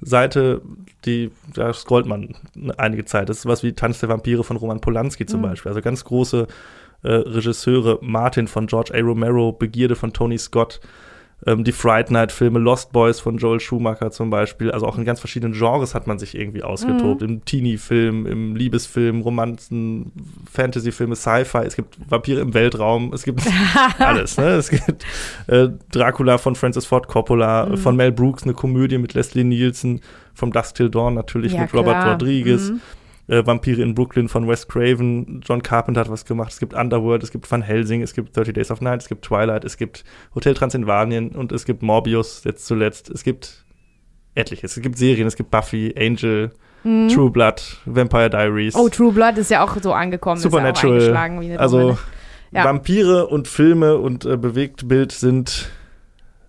[0.00, 0.60] Seite,
[1.04, 2.34] die, da scrollt man
[2.76, 3.28] einige Zeit.
[3.28, 5.44] Das ist was wie Tanz der Vampire von Roman Polanski zum mhm.
[5.44, 5.68] Beispiel.
[5.68, 6.48] Also ganz große
[7.04, 8.98] äh, Regisseure, Martin von George A.
[8.98, 10.80] Romero, Begierde von Tony Scott,
[11.46, 14.70] ähm, die Fright Night-Filme, Lost Boys von Joel Schumacher zum Beispiel.
[14.70, 17.22] Also auch in ganz verschiedenen Genres hat man sich irgendwie ausgetobt.
[17.22, 17.28] Mhm.
[17.28, 20.12] Im Teenie-Film, im Liebesfilm, Romanzen,
[20.50, 21.58] Fantasy-Filme, Sci-Fi.
[21.66, 23.12] Es gibt Vampire im Weltraum.
[23.12, 23.42] Es gibt
[23.98, 24.36] alles.
[24.38, 24.46] Ne?
[24.50, 25.04] Es gibt
[25.46, 27.76] äh, Dracula von Francis Ford Coppola, mhm.
[27.76, 30.00] von Mel Brooks, eine Komödie mit Leslie Nielsen,
[30.34, 32.12] vom Dusk Till Dawn natürlich ja, mit Robert klar.
[32.12, 32.70] Rodriguez.
[32.70, 32.80] Mhm.
[33.26, 37.22] Äh, Vampire in Brooklyn von Wes Craven, John Carpenter hat was gemacht, es gibt Underworld,
[37.22, 40.04] es gibt Van Helsing, es gibt 30 Days of Night, es gibt Twilight, es gibt
[40.34, 43.08] Hotel Transylvanien und es gibt Morbius jetzt zuletzt.
[43.08, 43.64] Es gibt
[44.34, 44.76] etliches.
[44.76, 46.50] Es gibt Serien, es gibt Buffy, Angel,
[46.84, 47.08] Mhm.
[47.08, 48.74] True Blood, Vampire Diaries.
[48.74, 50.38] Oh, True Blood ist ja auch so angekommen.
[50.40, 50.98] Supernatural.
[50.98, 51.96] Ist ja also?
[52.50, 52.64] Ja.
[52.64, 55.70] Vampire und Filme und äh, Bewegtbild sind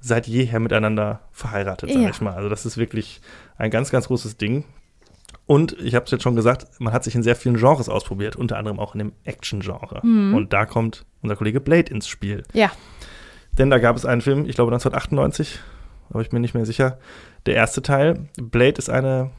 [0.01, 2.09] seit jeher miteinander verheiratet, sag Ja.
[2.09, 2.33] ich mal.
[2.33, 3.21] Also das ist wirklich
[3.57, 4.65] ein ganz, ganz großes Ding.
[5.47, 8.35] Und ich habe es jetzt schon gesagt, man hat sich in sehr vielen Genres ausprobiert,
[8.35, 10.01] unter anderem auch in dem Action-Genre.
[10.01, 12.43] Und da kommt unser Kollege Blade ins Spiel.
[12.53, 12.71] Ja.
[13.57, 15.59] Denn da gab es einen Film, ich glaube 1998,
[16.09, 16.97] aber ich bin nicht mehr sicher.
[17.45, 19.29] Der erste Teil, Blade ist eine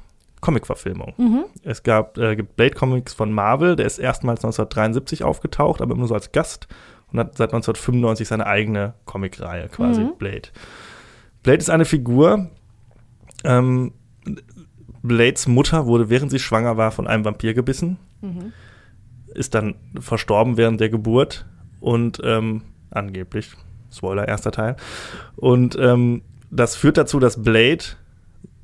[0.41, 1.15] Comic-Verfilmung.
[1.17, 1.45] Mhm.
[1.65, 6.07] Es gab, äh, gibt Blade Comics von Marvel, der ist erstmals 1973 aufgetaucht, aber immer
[6.07, 6.69] so als Gast
[7.13, 10.17] und hat seit 1995 seine eigene Comic-Reihe, quasi Mhm.
[10.19, 10.49] Blade.
[11.43, 12.49] Blade ist eine Figur,
[13.45, 13.93] ähm,
[15.07, 18.53] Blades Mutter wurde, während sie schwanger war, von einem Vampir gebissen, Mhm.
[19.35, 21.47] ist dann verstorben während der Geburt
[21.81, 23.51] und ähm, angeblich,
[23.93, 24.77] Spoiler, erster Teil.
[25.37, 27.85] Und ähm, das führt dazu, dass Blade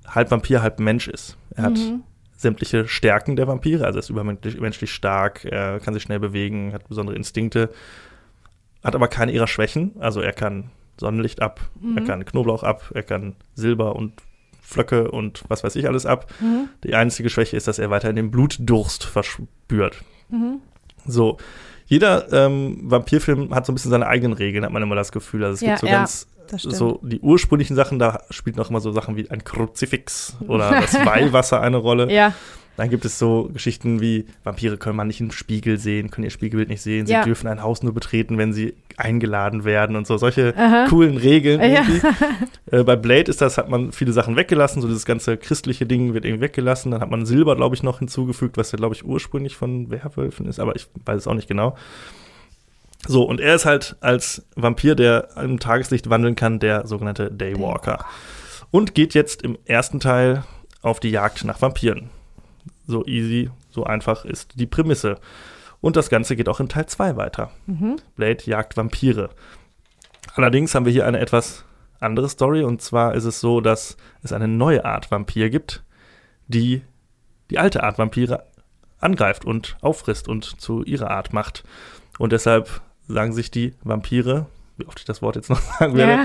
[0.07, 1.37] halb Vampir, halb Mensch ist.
[1.55, 2.03] Er hat Mhm.
[2.37, 6.73] sämtliche Stärken der Vampire, also er ist übermenschlich menschlich stark, er kann sich schnell bewegen,
[6.73, 7.71] hat besondere Instinkte,
[8.83, 9.93] hat aber keine ihrer Schwächen.
[10.01, 11.61] Also er kann Sonnenlicht ab,
[11.97, 12.07] er Mhm.
[12.07, 14.13] kann Knoblauch ab, er kann Silber und
[14.63, 16.33] Flöcke und was weiß ich alles ab.
[16.41, 16.69] Mhm.
[16.85, 20.03] Die einzige Schwäche ist, dass er weiterhin den Blutdurst verspürt.
[20.31, 20.61] Mhm.
[21.05, 21.37] So,
[21.87, 25.45] jeder ähm, Vampirfilm hat so ein bisschen seine eigenen Regeln, hat man immer das Gefühl.
[25.45, 26.27] Also es Ja, gibt so ja, ganz
[26.59, 30.95] so die ursprünglichen Sachen, da spielt noch immer so Sachen wie ein Kruzifix oder das
[30.95, 32.13] Weihwasser eine Rolle.
[32.13, 32.35] Ja.
[32.77, 36.31] Dann gibt es so Geschichten wie Vampire können man nicht im Spiegel sehen, können ihr
[36.31, 37.23] Spiegelbild nicht sehen, sie Ja.
[37.23, 40.17] dürfen ein Haus nur betreten, wenn sie eingeladen werden und so.
[40.17, 40.87] Solche Aha.
[40.89, 41.67] coolen Regeln Ja.
[41.83, 42.01] irgendwie.
[42.71, 46.15] Äh, bei Blade ist das, hat man viele Sachen weggelassen, so dieses ganze christliche Ding
[46.15, 46.91] wird irgendwie weggelassen.
[46.91, 50.47] Dann hat man Silber, glaube ich, noch hinzugefügt, was ja, glaube ich, ursprünglich von Werwölfen
[50.47, 51.77] ist, aber ich weiß es auch nicht genau.
[53.07, 58.05] So, und er ist halt als Vampir, der im Tageslicht wandeln kann, der sogenannte Daywalker.
[58.71, 60.45] Und geht jetzt im ersten Teil
[60.81, 62.09] auf die Jagd nach Vampiren.
[62.87, 65.19] So easy, so einfach ist die Prämisse.
[65.81, 67.51] Und das Ganze geht auch in Teil 2 weiter.
[67.67, 67.97] Mhm.
[68.17, 69.31] Blade jagt Vampire.
[70.35, 71.65] Allerdings haben wir hier eine etwas
[72.01, 72.63] andere Story.
[72.63, 75.83] Und zwar ist es so, dass es eine neue Art Vampir gibt,
[76.49, 76.83] die
[77.51, 78.45] die alte Art Vampire
[79.01, 81.65] angreift und auffrisst und zu ihrer Art macht.
[82.19, 86.13] Und deshalb sagen sich die Vampire, wie oft ich das Wort jetzt noch sagen werde,
[86.13, 86.25] Ja.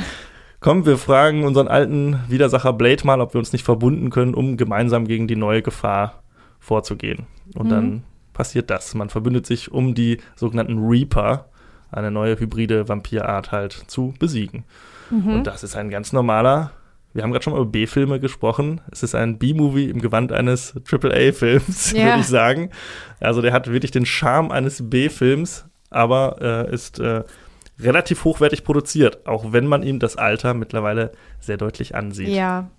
[0.60, 4.58] komm, wir fragen unseren alten Widersacher Blade mal, ob wir uns nicht verbunden können, um
[4.58, 6.22] gemeinsam gegen die neue Gefahr
[6.68, 7.26] vorzugehen.
[7.55, 7.70] Und Mhm.
[7.70, 8.03] dann
[8.34, 8.93] passiert das.
[8.93, 11.45] Man verbündet sich, um die sogenannten Reaper,
[11.91, 14.65] eine neue hybride Vampirart halt, zu besiegen.
[15.09, 15.36] Mhm.
[15.36, 16.72] Und das ist ein ganz normaler,
[17.13, 18.82] wir haben gerade schon mal über B-Filme gesprochen.
[18.91, 22.05] Es ist ein B-Movie im Gewand eines AAA-Films, Ja.
[22.07, 22.70] würde ich sagen.
[23.22, 27.24] Also der hat wirklich den Charme eines B-Films, aber äh, ist äh,
[27.80, 32.28] relativ hochwertig produziert, auch wenn man ihm das Alter mittlerweile sehr deutlich ansieht.
[32.28, 32.70] Ja.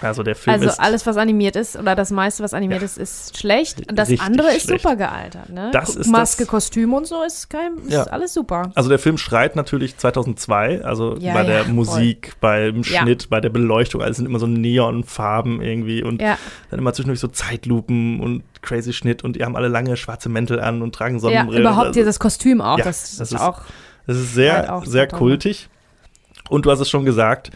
[0.00, 2.84] Also der Film Also ist alles, was animiert ist, oder das meiste, was animiert Ja.
[2.86, 3.80] ist, ist schlecht.
[3.90, 4.82] Und das Richtig andere ist schlecht.
[4.82, 5.48] super gealtert.
[5.50, 5.70] Ne?
[5.72, 8.04] Das ist Maske, das- Kostüm und so ist, kein, ist Ja.
[8.04, 8.70] alles super.
[8.76, 11.72] Also der Film schreit natürlich 2002, also Ja, bei der ja, voll.
[11.74, 13.00] Musik, beim Ja.
[13.02, 16.38] Schnitt, bei der Beleuchtung, alles sind immer so Neonfarben irgendwie und Ja,
[16.70, 20.60] dann immer zwischendurch so Zeitlupen und crazy Schnitt und die haben alle lange schwarze Mäntel
[20.60, 21.62] an und tragen ja Sonnenbrillen.
[21.62, 22.78] überhaupt also, dieses Kostüm auch.
[22.78, 23.62] Ja, das, das ist auch.
[24.06, 25.12] Das ist sehr, halt sehr 2000.
[25.12, 25.68] kultig.
[26.48, 27.50] Und du hast es schon gesagt,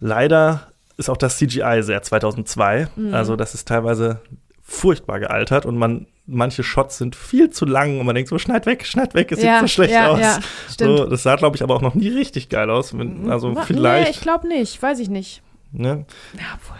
[0.00, 2.88] leider ist auch das CGI sehr 2002.
[2.96, 3.14] Mhm.
[3.14, 4.20] Also das ist teilweise
[4.62, 8.64] furchtbar gealtert und man manche Shots sind viel zu lang und man denkt so, schneid
[8.64, 10.20] weg, schneid weg, es ja, sieht so schlecht ja, aus.
[10.20, 10.38] Ja.
[10.78, 12.96] So, das sah, glaube ich, aber auch noch nie richtig geil aus.
[12.96, 14.10] Wenn, also Wa- Nee, vielleicht.
[14.10, 14.82] ich glaube nicht.
[14.82, 15.42] Weiß ich nicht.
[15.72, 16.06] ne?
[16.34, 16.78] Ja, voll.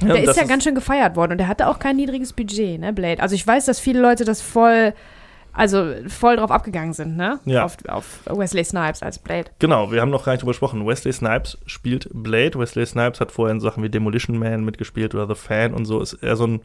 [0.00, 2.78] Ja, der ist ja ganz schön gefeiert worden und der hatte auch kein niedriges Budget,
[2.78, 3.20] ne, Blade.
[3.20, 4.94] Also ich weiß, dass viele Leute das voll,
[5.58, 7.40] also voll drauf abgegangen sind, ne?
[7.44, 7.64] Ja.
[7.64, 9.50] Auf, auf Wesley Snipes als Blade.
[9.58, 10.86] Genau, wir haben noch gar nicht drüber gesprochen.
[10.86, 12.56] Wesley Snipes spielt Blade.
[12.56, 16.00] Wesley Snipes hat vorher in Sachen wie Demolition Man mitgespielt oder The Fan und so.
[16.00, 16.60] Ist er so ein.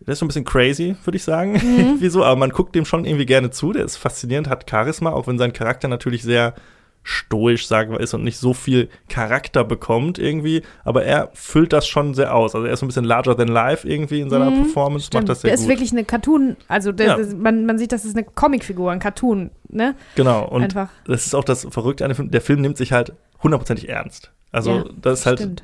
[0.00, 1.52] Der ist so ein bisschen crazy, würde ich sagen.
[1.54, 1.96] Mhm.
[2.00, 2.22] Wieso?
[2.22, 3.72] Aber man guckt dem schon irgendwie gerne zu.
[3.72, 6.54] Der ist faszinierend, hat Charisma, auch wenn sein Charakter natürlich sehr
[7.02, 10.62] stoisch, sagen wir, ist und nicht so viel Charakter bekommt irgendwie.
[10.84, 12.54] Aber er füllt das schon sehr aus.
[12.54, 15.06] Also er ist so ein bisschen larger than life irgendwie in seiner Mhm, Performance.
[15.06, 15.22] Stimmt.
[15.22, 15.68] Macht das sehr der ist gut.
[15.70, 17.16] wirklich eine Cartoon, also der, Ja.
[17.16, 19.94] das, man, man sieht, das ist eine Comicfigur, ein Cartoon, ne?
[20.16, 20.46] genau.
[20.48, 20.88] Und Einfach.
[21.06, 22.30] das ist auch das Verrückte an dem Film.
[22.30, 24.30] Der Film nimmt sich halt hundertprozentig ernst.
[24.52, 25.62] Also Ja, das ist halt, Stimmt.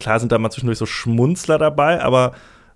[0.00, 2.32] klar sind da mal zwischendurch so Schmunzler dabei, aber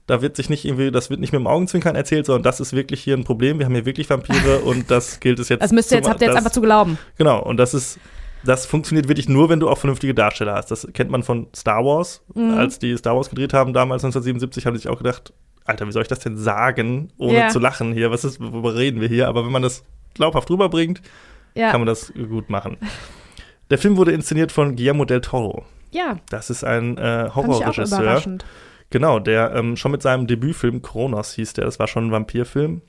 [0.07, 2.73] da wird sich nicht irgendwie, das wird nicht mit dem Augenzwinkern erzählt, sondern das ist
[2.73, 3.59] wirklich hier ein Problem.
[3.59, 5.63] Wir haben hier wirklich Vampire und das gilt es jetzt.
[5.63, 6.99] Das müsst ihr jetzt, habt ihr jetzt einfach zu glauben.
[7.19, 7.99] Genau, und das ist,
[8.45, 10.71] das funktioniert wirklich nur, wenn du auch vernünftige Darsteller hast.
[10.71, 12.23] Das kennt man von Star Wars.
[12.35, 12.55] Mhm.
[12.55, 15.33] Als die Star Wars gedreht haben, damals 1977, haben die sich auch gedacht,
[15.65, 17.49] Alter, wie soll ich das denn sagen, ohne Ja.
[17.49, 18.13] zu lachen hier?
[18.13, 19.27] Was ist, worüber reden wir hier?
[19.27, 19.83] Aber wenn man das
[20.15, 21.03] glaubhaft rüberbringt,
[21.55, 21.73] Ja.
[21.73, 22.77] kann man das gut machen.
[23.71, 25.65] Der Film wurde inszeniert von Guillermo del Toro.
[25.91, 28.23] ja, Das ist ein äh, Horrorregisseur.
[28.91, 32.83] Genau, der ähm, schon mit seinem Debütfilm Kronos hieß der, das war schon ein Vampirfilm.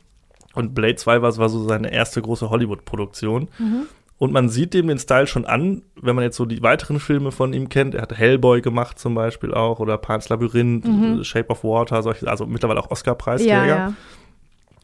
[0.53, 3.47] Und Blade 2 war, war so seine erste große Hollywood-Produktion.
[3.59, 3.83] Mhm.
[4.19, 7.31] Und man sieht dem den Style schon an, wenn man jetzt so die weiteren Filme
[7.31, 7.93] von ihm kennt.
[7.93, 11.23] Er hat Hellboy gemacht zum Beispiel auch oder Pan's Labyrinth, Mhm.
[11.23, 13.65] Shape of Water, solche, also mittlerweile auch Oscar-Preisträger.
[13.65, 13.93] Ja, ja.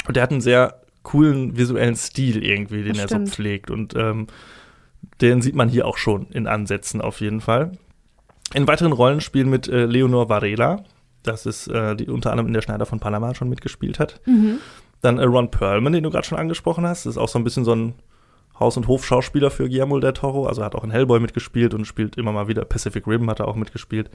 [0.07, 3.27] Und der hat einen sehr coolen visuellen Stil irgendwie, den Das er stimmt.
[3.29, 3.71] so pflegt.
[3.71, 4.27] Und ähm,
[5.21, 7.71] den sieht man hier auch schon in Ansätzen auf jeden Fall.
[8.53, 10.83] In weiteren Rollen spielen mit äh, Leonor Varela.
[11.23, 14.19] Das ist, äh, die unter anderem in der Schneider von Panama schon mitgespielt hat.
[14.25, 14.59] Mhm.
[15.01, 17.05] Dann äh, Ron Perlman, den du gerade schon angesprochen hast.
[17.05, 17.93] Das ist auch so ein bisschen so ein
[18.59, 20.45] Haus- und Hofschauspieler für Guillermo del Toro.
[20.47, 22.65] Also er hat auch in Hellboy mitgespielt und spielt immer mal wieder.
[22.65, 24.09] Pacific Rim hat er auch mitgespielt.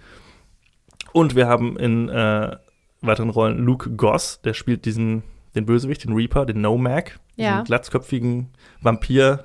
[1.12, 2.56] Und wir haben in äh,
[3.00, 5.22] weiteren Rollen Luke Goss, der spielt diesen,
[5.54, 7.52] den Bösewicht, den Reaper, den Nomad, Ja.
[7.52, 8.50] diesen glatzköpfigen
[8.82, 9.44] Vampir,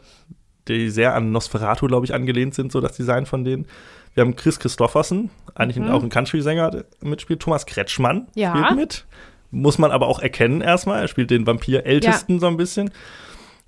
[0.68, 3.66] die sehr an Nosferatu, glaube ich, angelehnt sind, so das Design von denen.
[4.14, 5.90] Wir haben Chris Christoffersen, eigentlich Mhm.
[5.92, 7.40] auch ein Country-Sänger, mitspielt.
[7.42, 8.56] Thomas Kretschmann Ja.
[8.56, 9.06] spielt mit.
[9.52, 11.02] Muss man aber auch erkennen erstmal.
[11.02, 12.92] Er spielt den Vampir-Ältesten so ein bisschen.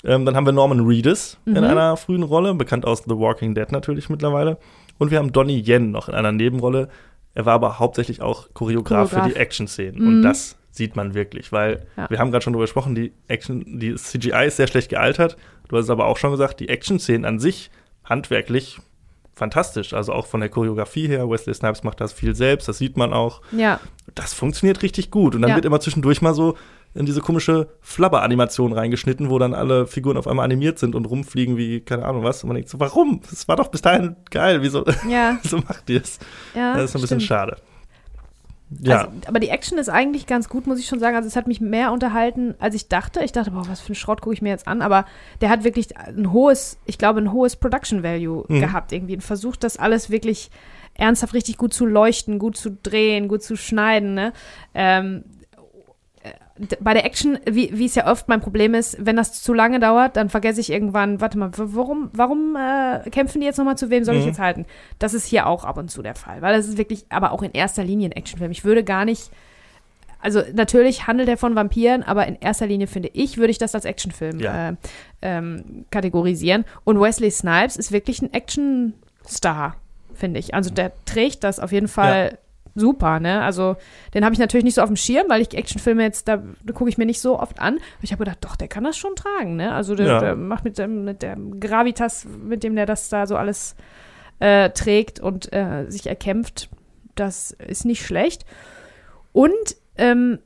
[0.04, 1.64] Ähm, dann haben wir Norman Reedus in Mhm.
[1.64, 4.58] einer frühen Rolle, bekannt aus The Walking Dead natürlich mittlerweile.
[4.98, 6.90] Und wir haben Donnie Yen noch in einer Nebenrolle.
[7.34, 9.34] Er war aber hauptsächlich auch Choreograf, für Choreograf.
[9.34, 10.02] die Action-Szenen.
[10.02, 10.08] Mhm.
[10.08, 12.10] Und das sieht man wirklich, weil Ja.
[12.10, 15.38] wir haben gerade schon drüber gesprochen, die Action, die CGI ist sehr schlecht gealtert.
[15.70, 17.72] Du hast es aber auch schon gesagt, die Action-Szenen an sich
[18.04, 18.80] handwerklich
[19.36, 19.94] fantastisch.
[19.94, 21.30] Also auch von der Choreografie her.
[21.30, 23.42] Wesley Snipes macht das viel selbst, das sieht man auch.
[23.52, 23.80] Ja,
[24.16, 25.36] Das funktioniert richtig gut.
[25.36, 25.56] Und dann Ja.
[25.56, 26.56] wird immer zwischendurch mal so
[26.94, 31.58] in diese komische Flabber-Animation reingeschnitten, wo dann alle Figuren auf einmal animiert sind und rumfliegen
[31.58, 32.42] wie, keine Ahnung was.
[32.44, 33.20] Und man denkt so, warum?
[33.30, 34.62] Das war doch bis dahin geil.
[34.62, 36.20] Wieso ja, so macht ihr es?
[36.56, 36.76] ja.
[36.78, 37.24] Das ist ein bisschen stimmt.
[37.24, 37.58] schade.
[38.82, 41.16] Ja, Also, aber die Action ist eigentlich ganz gut, muss ich schon sagen.
[41.16, 43.24] Also es hat mich mehr unterhalten, als ich dachte.
[43.24, 44.82] Ich dachte, boah, was für ein Schrott gucke ich mir jetzt an.
[44.82, 45.06] Aber
[45.42, 48.60] der hat wirklich ein hohes, ich glaube, ein hohes Production Value Mhm.
[48.60, 49.14] gehabt irgendwie.
[49.16, 50.50] Und versucht das alles wirklich
[50.96, 54.14] ernsthaft richtig gut zu leuchten, gut zu drehen, gut zu schneiden.
[54.16, 54.34] Ne?
[54.74, 55.35] Ähm, äh,
[56.80, 59.80] bei der Action, wie wie es ja oft mein Problem ist, wenn das zu lange
[59.80, 63.90] dauert, dann vergesse ich irgendwann, warte mal, warum, warum äh, kämpfen die jetzt nochmal, zu
[63.90, 64.28] wem soll ich Mhm.
[64.28, 64.66] jetzt halten?
[64.98, 67.44] Das ist hier auch ab und zu der Fall, weil das ist wirklich, aber auch
[67.44, 68.52] in erster Linie ein Actionfilm.
[68.52, 69.32] Ich würde gar nicht,
[70.22, 73.76] also natürlich handelt er von Vampiren, aber in erster Linie finde ich, würde ich das
[73.76, 74.70] als Actionfilm Ja.
[74.70, 74.76] äh,
[75.22, 76.64] ähm, kategorisieren.
[76.86, 79.76] Und Wesley Snipes ist wirklich ein Actionstar,
[80.14, 80.54] finde ich.
[80.54, 82.38] Also der trägt das auf jeden Fall
[82.76, 83.42] super, ne?
[83.42, 83.78] Also
[84.14, 86.74] den habe ich natürlich nicht so auf dem Schirm, weil ich Actionfilme jetzt, da, da
[86.74, 87.76] gucke ich mir nicht so oft an.
[87.76, 89.74] Aber ich habe gedacht, doch, der kann das schon tragen, ne?
[89.74, 90.20] Also der, Ja.
[90.20, 93.76] der macht mit dem, mit dem Gravitas, mit dem der das da so alles
[94.40, 96.70] äh, trägt und äh, sich erkämpft,
[97.16, 98.46] das ist nicht schlecht.
[99.32, 99.54] Und
[99.98, 100.40] ähm,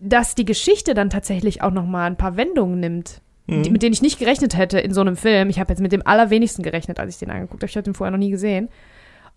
[0.00, 3.62] dass die Geschichte dann tatsächlich auch noch mal ein paar Wendungen nimmt, Mhm.
[3.62, 5.50] die, mit denen ich nicht gerechnet hätte in so einem Film.
[5.50, 7.70] Ich habe jetzt mit dem allerwenigsten gerechnet, als ich den angeguckt habe.
[7.70, 8.68] Ich habe den vorher noch nie gesehen.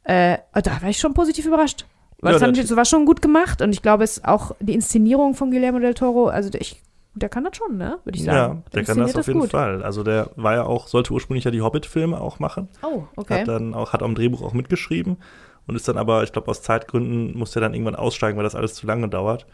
[0.03, 1.85] Äh, da war ich schon positiv überrascht.
[2.21, 4.73] Ja, das, haben der- die, war schon gut gemacht und ich glaube, es auch die
[4.73, 6.81] Inszenierung von Guillermo del Toro, also der, ich,
[7.13, 7.97] der kann das schon, ne?
[8.03, 8.61] Würde ich sagen.
[8.65, 9.51] Ja, der kann das auf jeden gut.
[9.51, 9.83] Fall.
[9.83, 12.67] Also der war ja auch, sollte ursprünglich ja die Hobbit-Filme auch machen.
[12.83, 13.41] Oh, okay.
[13.41, 15.17] Hat dann auch, hat am Drehbuch auch mitgeschrieben
[15.67, 18.55] und ist dann aber, ich glaube, aus Zeitgründen musste er dann irgendwann aussteigen, weil das
[18.55, 19.45] alles zu lange dauert.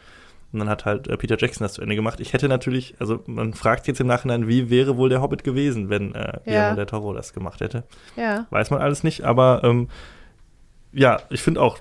[0.54, 2.20] Und dann hat halt äh, Peter Jackson das zu Ende gemacht.
[2.20, 5.90] Ich hätte natürlich, also man fragt jetzt im Nachhinein, wie wäre wohl der Hobbit gewesen,
[5.90, 7.84] wenn äh, Guillermo del Toro das gemacht hätte.
[8.16, 8.46] ja.
[8.52, 9.90] Weiß man alles nicht, aber ähm,
[10.94, 11.80] ja, ich finde auch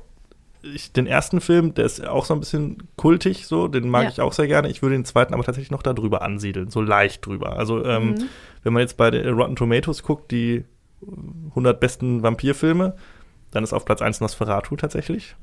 [0.75, 4.09] ich, den ersten Film, der ist auch so ein bisschen kultig, so, den mag Ja.
[4.11, 4.69] ich auch sehr gerne.
[4.71, 7.57] Ich würde den zweiten aber tatsächlich noch da drüber ansiedeln, so leicht drüber.
[7.59, 8.25] Also, ähm, Mhm.
[8.63, 10.65] wenn man jetzt bei den Rotten Tomatoes guckt, die
[11.55, 12.95] 100 besten Vampirfilme,
[13.51, 15.37] dann ist auf Platz 1 Nosferatu tatsächlich.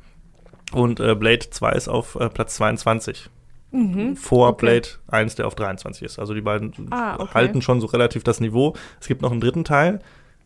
[0.74, 3.30] Und äh, Blade 2 ist auf äh, Platz 22.
[3.72, 4.16] Mhm.
[4.18, 4.66] Vor Okay.
[4.66, 6.20] Blade 1, der auf 23 ist.
[6.20, 7.34] Also die beiden Ah, okay.
[7.34, 8.74] halten schon so relativ das Niveau.
[9.00, 10.00] Es gibt noch einen dritten Teil,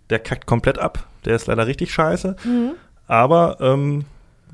[0.10, 1.08] der kackt komplett ab.
[1.26, 2.36] Der ist leider richtig scheiße.
[2.44, 2.72] Mhm.
[3.08, 4.06] Aber ähm,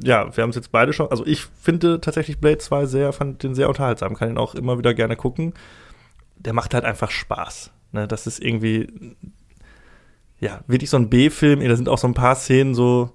[0.02, 1.10] ja, wir haben es jetzt beide schon.
[1.10, 4.78] Also ich finde tatsächlich Blade 2 sehr, fand den sehr unterhaltsam, kann ihn auch immer
[4.78, 5.54] wieder gerne gucken.
[6.38, 7.72] Der macht halt einfach Spaß.
[7.92, 8.08] Ne?
[8.08, 8.88] Das ist irgendwie,
[10.40, 11.60] ja, wirklich so ein B-Film.
[11.68, 13.12] Da sind auch so ein paar Szenen so,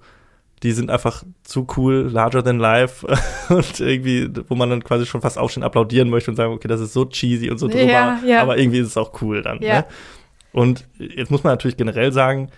[0.62, 3.07] die sind einfach zu cool, larger than life.
[3.49, 6.81] und irgendwie, wo man dann quasi schon fast aufstehen, applaudieren möchte und sagen, okay, das
[6.81, 7.83] ist so cheesy und so drüber.
[7.85, 8.43] Ja, ja.
[8.43, 9.61] Aber irgendwie ist es auch cool dann.
[9.61, 9.81] Ja.
[9.81, 9.85] Ne?
[10.53, 12.51] Und jetzt muss man natürlich generell sagen,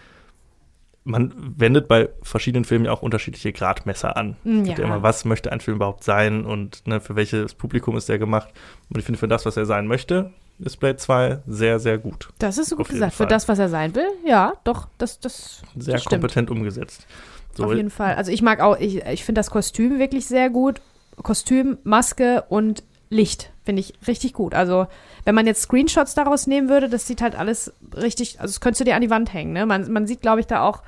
[1.08, 4.36] man wendet bei verschiedenen Filmen ja auch unterschiedliche Gradmesser an.
[4.44, 4.84] Mm, Es gibt ja.
[4.84, 8.48] immer, was möchte ein Film überhaupt sein und ne, für welches Publikum ist der gemacht.
[8.90, 12.28] Und ich finde, für das, was er sein möchte, ist Blade 2 sehr, sehr gut.
[12.38, 13.12] Das ist so gut gesagt.
[13.12, 13.26] Für Fall.
[13.28, 17.06] das, was er sein will, ja, doch, das, das, Sehr das kompetent umgesetzt.
[17.54, 18.14] So, Auf jeden Fall.
[18.14, 20.80] Also ich mag auch, ich, ich finde das Kostüm wirklich sehr gut.
[21.22, 24.54] Kostüm, Maske und Licht finde ich richtig gut.
[24.54, 24.86] Also
[25.26, 28.80] wenn man jetzt Screenshots daraus nehmen würde, das sieht halt alles richtig, also das könntest
[28.80, 29.52] du dir an die Wand hängen.
[29.52, 29.66] Ne?
[29.66, 30.82] Man, man sieht, glaube ich, da auch,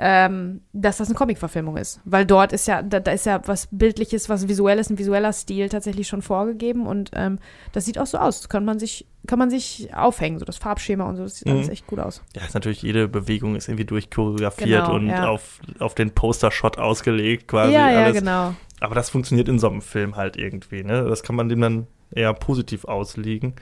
[0.00, 2.00] ähm, dass das eine Comic-Verfilmung ist.
[2.04, 5.68] Weil dort ist ja, da, da ist ja was Bildliches, was Visuelles, ein visueller Stil
[5.68, 7.38] tatsächlich schon vorgegeben und ähm,
[7.72, 8.40] das sieht auch so aus.
[8.40, 11.46] Das kann man sich, kann man sich aufhängen, so das Farbschema und so, das sieht
[11.48, 11.54] Mhm.
[11.54, 12.22] alles echt gut aus.
[12.36, 15.28] ja, ist natürlich jede Bewegung ist irgendwie durchchoreografiert Genau, und ja.
[15.28, 17.72] auf, auf den Poster-Shot ausgelegt quasi.
[17.72, 18.18] ja, ja, alles.
[18.18, 18.54] genau.
[18.80, 20.84] Aber das funktioniert in so einem Film halt irgendwie.
[20.84, 21.04] Ne?
[21.08, 23.54] Das kann man dem dann eher positiv auslegen.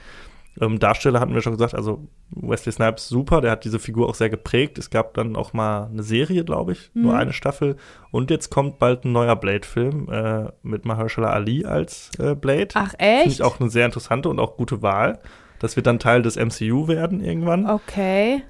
[0.59, 4.15] Ähm, Darsteller hatten wir schon gesagt, also Wesley Snipes super, der hat diese Figur auch
[4.15, 4.79] sehr geprägt.
[4.79, 7.19] Es gab dann auch mal eine Serie, glaube ich, nur Mhm.
[7.19, 7.77] eine Staffel.
[8.11, 12.69] Und jetzt kommt bald ein neuer Blade-Film äh, mit Mahershala Ali als äh, Blade.
[12.75, 13.27] Ach, Finde echt?
[13.27, 15.19] ich auch eine sehr interessante und auch gute Wahl.
[15.59, 17.69] Das wird dann Teil des MCU werden irgendwann.
[17.69, 18.43] Okay.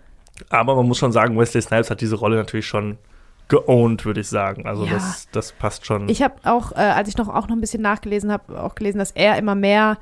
[0.48, 2.98] Aber man muss schon sagen, Wesley Snipes hat diese Rolle natürlich schon
[3.48, 4.66] geowned, würde ich sagen.
[4.66, 4.92] Also Ja.
[4.94, 6.08] das, das passt schon.
[6.08, 8.98] Ich habe auch, äh, als ich noch auch noch ein bisschen nachgelesen habe, auch gelesen,
[8.98, 9.98] dass er immer mehr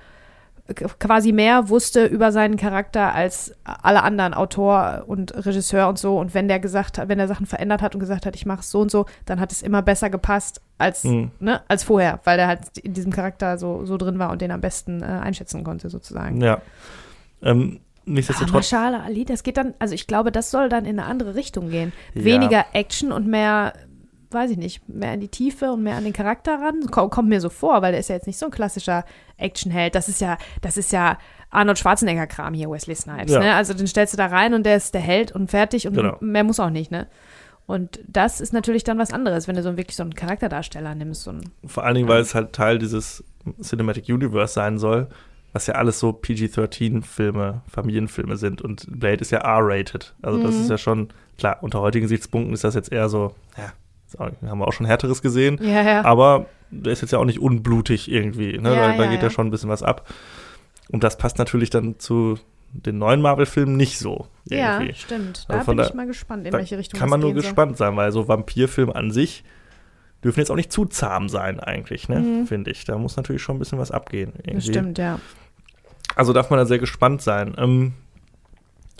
[0.98, 6.32] quasi mehr wusste über seinen Charakter als alle anderen Autor und Regisseur und so und
[6.32, 8.70] wenn der gesagt hat, wenn er Sachen verändert hat und gesagt hat, ich mache es
[8.70, 11.32] so und so, dann hat es immer besser gepasst als Mhm.
[11.38, 14.50] ne, als vorher, weil er halt in diesem Charakter so so drin war und den
[14.52, 16.40] am besten äh, einschätzen konnte sozusagen.
[16.40, 16.62] Ja.
[17.42, 20.98] Ähm, Ah, nichtsdestotrotz, Mashallah Ali, das geht dann, also ich glaube, das soll dann in
[20.98, 21.92] eine andere Richtung gehen.
[22.14, 22.24] Ja.
[22.24, 23.72] Weniger Action und mehr,
[24.30, 26.86] weiß ich nicht, mehr in die Tiefe und mehr an den Charakter ran.
[26.90, 29.04] Ko- Kommt mir so vor, weil der ist ja jetzt nicht so ein klassischer
[29.36, 29.94] Actionheld.
[29.94, 31.18] Das ist ja, das ist ja
[31.50, 33.30] Arnold Schwarzenegger-Kram hier, Wesley Snipes.
[33.32, 33.38] Ja.
[33.40, 33.54] Ne?
[33.54, 36.16] Also den stellst du da rein und der ist der Held und fertig und Genau.
[36.20, 37.06] mehr muss auch nicht, ne?
[37.66, 40.94] Und das ist natürlich dann was anderes, wenn du so einen- wirklich so einen Charakterdarsteller
[40.94, 41.22] nimmst.
[41.22, 43.24] So einen, vor allen Dingen, weil es halt Teil dieses
[43.62, 45.08] Cinematic Universe sein soll,
[45.54, 48.60] was ja alles so PG-13-Filme, Familienfilme sind.
[48.60, 50.14] Und Blade ist ja R-rated.
[50.22, 50.60] Also das Mhm.
[50.62, 53.72] ist ja schon, klar, unter heutigen Gesichtspunkten ist das jetzt eher so, ja,
[54.18, 55.58] haben wir auch schon Härteres gesehen.
[55.62, 56.04] ja, ja.
[56.04, 58.58] Aber der ist jetzt ja auch nicht unblutig irgendwie.
[58.58, 58.74] Ne?
[58.74, 59.30] Ja, da, da ja, geht ja ja.
[59.30, 60.08] schon ein bisschen was ab.
[60.90, 62.38] Und das passt natürlich dann zu
[62.72, 64.26] den neuen Marvel-Filmen nicht so.
[64.46, 64.94] ja, Irgendwie.
[64.94, 65.46] stimmt.
[65.48, 67.30] Also Da von bin da- ich mal gespannt, in welche Richtung kann das man nur
[67.30, 67.50] gehen soll.
[67.50, 69.44] gespannt sein, weil so Vampirfilme an sich
[70.24, 72.18] dürfen jetzt auch nicht zu zahm sein eigentlich, ne?
[72.18, 72.46] Mhm.
[72.48, 72.84] finde ich.
[72.84, 74.32] Da muss natürlich schon ein bisschen was abgehen.
[74.36, 74.68] Das Irgendwie.
[74.72, 75.20] stimmt, ja.
[76.16, 77.54] Also darf man da sehr gespannt sein.
[77.58, 77.92] Ähm,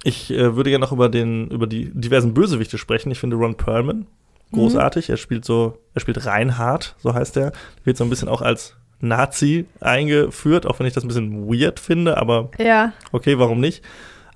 [0.02, 3.10] ich äh, würde gerne noch über den über die diversen Bösewichte sprechen.
[3.10, 4.06] Ich finde Ron Perlman
[4.52, 5.10] großartig.
[5.10, 7.52] Er spielt so, er spielt Reinhard, so heißt er.
[7.84, 11.80] Wird so ein bisschen auch als Nazi eingeführt, auch wenn ich das ein bisschen weird
[11.80, 13.82] finde, aber Ja, okay, warum nicht?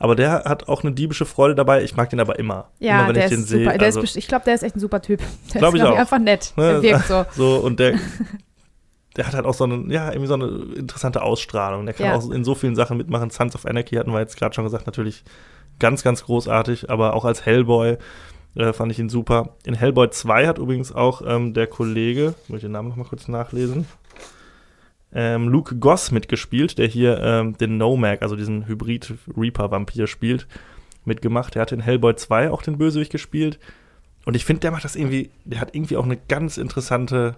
[0.00, 1.82] Aber der hat auch eine diebische Freude dabei.
[1.82, 2.68] Ich mag den aber immer.
[2.78, 3.68] Ja, immer wenn der ich den sehe.
[3.68, 5.20] Also, ich glaube, der ist echt ein super Typ.
[5.52, 5.96] Der Glaub ist, ich auch.
[5.96, 6.52] einfach nett.
[6.56, 7.24] Ne, Der wirkt so.
[7.36, 7.98] so, und der,
[9.18, 10.46] der hat halt auch so eine, ja, irgendwie so eine
[10.76, 11.84] interessante Ausstrahlung.
[11.84, 12.14] Der kann Ja.
[12.14, 13.28] auch in so vielen Sachen mitmachen.
[13.30, 15.24] Sons of Anarchy hatten wir jetzt gerade schon gesagt, natürlich
[15.78, 17.98] ganz, ganz großartig, aber auch als Hellboy
[18.54, 19.56] äh, fand ich ihn super.
[19.64, 23.04] In Hellboy 2 hat übrigens auch ähm, der Kollege, muss ich den Namen noch mal
[23.04, 23.86] kurz nachlesen,
[25.12, 30.46] ähm, Luke Goss mitgespielt, der hier ähm, den Nomad, also diesen Hybrid-Reaper-Vampir spielt,
[31.04, 31.54] mitgemacht.
[31.54, 33.58] Der hat in Hellboy 2 auch den Bösewicht gespielt.
[34.26, 37.36] Und ich finde, der macht das irgendwie, der hat irgendwie auch eine ganz interessante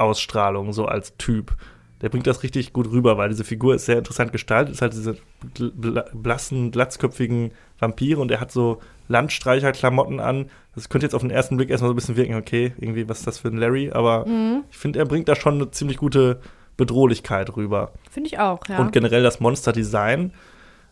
[0.00, 1.54] Ausstrahlung, so als Typ.
[2.02, 4.94] Der bringt das richtig gut rüber, weil diese Figur ist sehr interessant gestaltet, ist halt
[4.94, 5.16] diese
[5.54, 10.50] bl blassen, glatzköpfigen Vampire und er hat so Landstreicherklamotten an.
[10.74, 13.18] Das könnte jetzt auf den ersten Blick erstmal so ein bisschen wirken, okay, irgendwie, was
[13.18, 13.90] ist das für ein Larry?
[13.92, 14.64] Aber Mhm.
[14.70, 16.40] ich finde, er bringt da schon eine ziemlich gute
[16.76, 17.92] Bedrohlichkeit rüber.
[18.10, 18.78] Finde ich auch, ja.
[18.78, 20.32] Und generell das Monster-Design,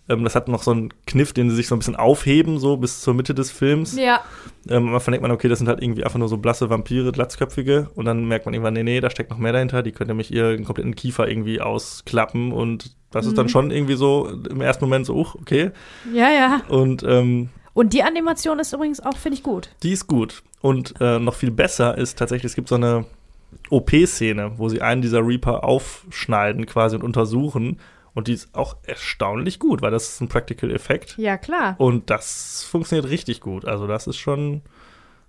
[0.09, 2.77] ähm, das hat noch so einen Kniff, den sie sich so ein bisschen aufheben, so
[2.77, 3.97] bis zur Mitte des Films.
[3.97, 4.21] ja,
[4.69, 7.13] Ähm, am Anfang denkt man, okay, das sind halt irgendwie einfach nur so blasse Vampire,
[7.13, 7.91] glatzköpfige.
[7.95, 9.83] Und dann merkt man irgendwann, nee, nee, da steckt noch mehr dahinter.
[9.83, 12.53] Die können nämlich ihren kompletten Kiefer irgendwie ausklappen.
[12.53, 13.51] Und das ist dann Mhm.
[13.51, 15.71] schon irgendwie so im ersten Moment so, uch, okay.
[16.15, 16.61] ja, ja.
[16.69, 19.71] Und ähm, Und die Animation ist übrigens auch, finde ich, gut.
[19.83, 20.43] die ist gut.
[20.61, 23.05] Und äh, noch viel besser ist tatsächlich, es gibt so eine
[23.71, 27.79] OP-Szene, wo sie einen dieser Reaper aufschneiden quasi und untersuchen.
[28.19, 31.17] Und die ist auch erstaunlich gut, weil das ist ein Practical-Effekt.
[31.19, 31.77] Ja, klar.
[31.79, 33.65] Und das funktioniert richtig gut.
[33.65, 34.63] Also das ist schon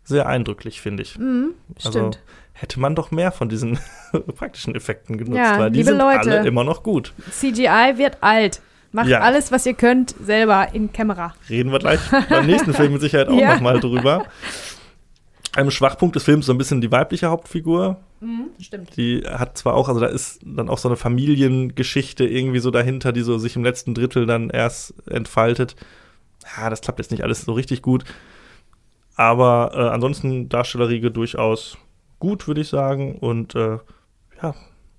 [0.03, 1.15] sehr eindrücklich, finde ich.
[1.19, 2.19] Mhm, Also stimmt.
[2.53, 3.77] hätte man doch mehr von diesen
[4.37, 6.31] praktischen Effekten genutzt, Ja, weil die liebe sind Leute.
[6.39, 7.13] alle immer noch gut.
[7.29, 8.59] CGI wird alt.
[8.91, 9.19] Macht Ja.
[9.19, 11.35] alles, was ihr könnt, selber in Kamera.
[11.47, 13.53] Reden wir gleich beim nächsten Film mit Sicherheit auch Ja.
[13.53, 14.25] noch mal drüber.
[15.55, 17.97] Ein Schwachpunkt des Films ist so ein bisschen die weibliche Hauptfigur.
[18.21, 18.97] Mhm, stimmt.
[18.97, 23.11] Die hat zwar auch, also da ist dann auch so eine Familiengeschichte irgendwie so dahinter,
[23.11, 25.75] die so sich im letzten Drittel dann erst entfaltet.
[26.57, 28.03] Ja, das klappt jetzt nicht alles so richtig gut.
[29.15, 31.77] Aber äh, ansonsten Darstellerriege durchaus
[32.19, 33.17] gut, würde ich sagen.
[33.17, 33.79] Und äh,
[34.41, 34.55] ja,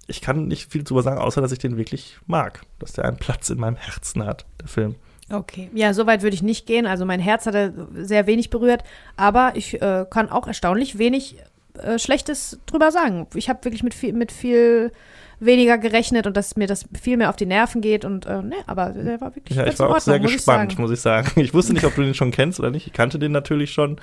[0.06, 2.62] ich kann nicht viel drüber sagen, außer dass ich den wirklich mag.
[2.78, 4.96] Dass der einen Platz in meinem Herzen hat, der Film.
[5.32, 6.86] Okay, ja, so weit würde ich nicht gehen.
[6.86, 8.82] Also mein Herz hat er sehr wenig berührt,
[9.16, 11.36] aber ich äh, kann auch erstaunlich wenig
[11.82, 13.26] äh, Schlechtes drüber sagen.
[13.34, 14.92] Ich habe wirklich mit viel, mit viel
[15.40, 18.56] weniger gerechnet und dass mir das viel mehr auf die Nerven geht und äh, ne,
[18.66, 20.82] aber der war wirklich Ja, ich war auch sehr Ordnung, muss ich gespannt, sagen.
[20.82, 21.40] muss ich sagen.
[21.40, 22.86] Ich wusste nicht, ob du den schon kennst oder nicht.
[22.86, 23.98] Ich kannte den natürlich schon.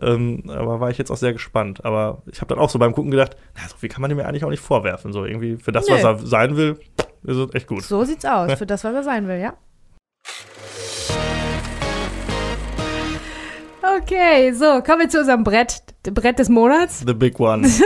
[0.00, 1.84] Ähm, aber war ich jetzt auch sehr gespannt.
[1.84, 4.18] Aber ich habe dann auch so beim Gucken gedacht, na, so viel kann man dem
[4.18, 5.12] ja eigentlich auch nicht vorwerfen.
[5.12, 5.94] So irgendwie für das, Nö.
[5.94, 6.78] was er sein will,
[7.24, 7.82] ist es echt gut.
[7.82, 9.54] So sieht's aus, für das, was er sein will, ja.
[13.98, 17.04] Okay, so, kommen wir zu unserem Brett, Brett des Monats.
[17.06, 17.68] The Big One.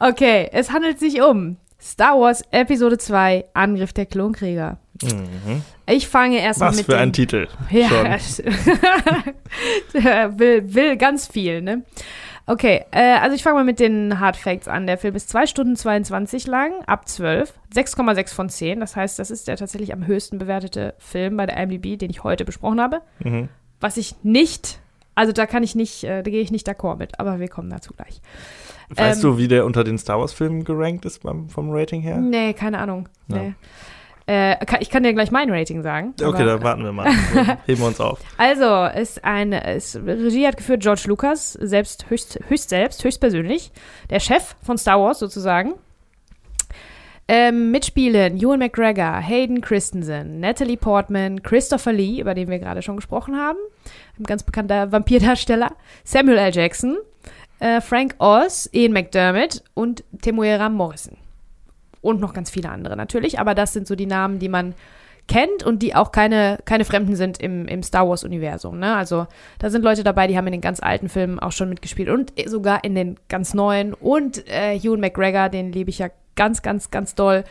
[0.00, 4.78] Okay, es handelt sich um Star Wars Episode 2, Angriff der Klonkrieger.
[5.02, 5.62] mhm.
[5.86, 7.48] Ich fange erstmal Was mit für dem, ein Titel.
[7.70, 7.90] Ja,
[10.38, 11.82] will, will ganz viel, ne?
[12.46, 14.86] Okay, äh, also ich fange mal mit den Hard Facts an.
[14.86, 18.80] Der Film ist 2 Stunden 22 lang, ab 12, 6,6 von 10.
[18.80, 22.24] Das heißt, das ist der tatsächlich am höchsten bewertete Film bei der IMDb, den ich
[22.24, 23.02] heute besprochen habe.
[23.18, 23.48] Mhm.
[23.80, 24.80] Was ich nicht,
[25.18, 27.68] also da kann ich nicht, äh, da gehe ich nicht d'accord mit, aber wir kommen
[27.70, 28.20] dazu gleich.
[28.90, 32.16] Weißt Ähm, du, wie der unter den Star Wars-Filmen gerankt ist beim, vom Rating her?
[32.18, 33.08] Nee, keine Ahnung.
[33.28, 33.36] Ja.
[33.38, 33.54] Nee.
[34.26, 36.12] Äh, kann, ich kann dir gleich mein Rating sagen.
[36.22, 37.10] Okay, aber- da warten wir mal.
[37.10, 38.20] So, heben wir uns auf.
[38.36, 43.72] Also, ist ein, ist, Regie hat geführt George Lucas, selbst höchst, höchst selbst, höchstpersönlich.
[44.10, 45.74] Der Chef von Star Wars sozusagen.
[47.30, 52.96] Ähm, mitspielen Ewan McGregor, Hayden Christensen, Natalie Portman, Christopher Lee, über den wir gerade schon
[52.96, 53.58] gesprochen haben,
[54.18, 55.72] ein ganz bekannter Vampirdarsteller,
[56.04, 56.54] Samuel L.
[56.54, 56.96] Jackson,
[57.60, 61.18] äh, Frank Oz, Ian McDermott und Temuera Morrison.
[62.00, 64.74] Und noch ganz viele andere natürlich, aber das sind so die Namen, die man
[65.26, 68.78] kennt und die auch keine, keine Fremden sind im, im Star Wars-Universum.
[68.78, 68.96] Ne?
[68.96, 69.26] Also
[69.58, 72.32] da sind Leute dabei, die haben in den ganz alten Filmen auch schon mitgespielt und
[72.46, 73.92] sogar in den ganz neuen.
[73.92, 76.08] Und äh, Ewan McGregor, den liebe ich ja
[76.38, 77.44] ganz, ganz, ganz doll,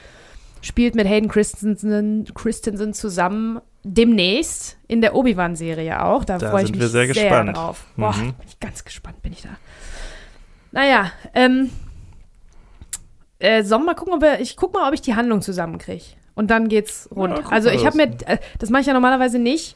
[0.62, 6.26] spielt mit Hayden Christensen, Christensen zusammen demnächst in der Obi-Wan-Serie auch.
[6.26, 7.56] Da, Da freue ich mich wir sehr gespannt.
[7.56, 7.86] drauf.
[7.96, 8.34] Boah, Mhm.
[8.34, 9.50] bin ich ganz gespannt bin ich da.
[10.72, 11.70] Naja, ähm,
[13.40, 16.04] äh, sollen wir mal gucken, ob wir, ich guck mal, ob ich die Handlung zusammenkriege.
[16.36, 17.38] Und dann geht's rund.
[17.38, 19.76] Ja, also ich habe mir, äh, das mache ich ja normalerweise nicht,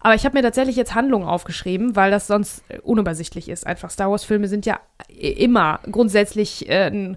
[0.00, 3.66] aber ich habe mir tatsächlich jetzt Handlungen aufgeschrieben, weil das sonst äh, unübersichtlich ist.
[3.66, 4.78] Einfach Star Wars-Filme sind ja
[5.10, 7.16] i- immer grundsätzlich äh, ein,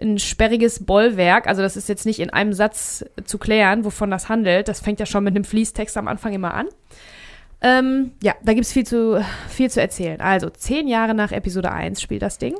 [0.00, 1.46] ein sperriges Bollwerk.
[1.46, 4.68] Also das ist jetzt nicht in einem Satz zu klären, wovon das handelt.
[4.68, 6.68] Das fängt ja schon mit einem Fließtext am Anfang immer an.
[7.62, 10.20] Ähm, ja, da gibt es viel zu, viel zu erzählen.
[10.20, 12.54] Also, zehn Jahre nach Episode 1 spielt das Ding.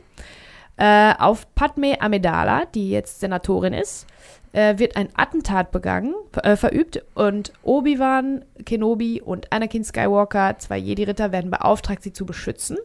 [0.76, 4.06] Äh, auf Padme Amidala, die jetzt Senatorin ist,
[4.52, 11.32] äh, wird ein Attentat begangen, äh, verübt und Obi-Wan Kenobi und Anakin Skywalker, zwei Jedi-Ritter,
[11.32, 12.76] werden beauftragt, sie zu beschützen.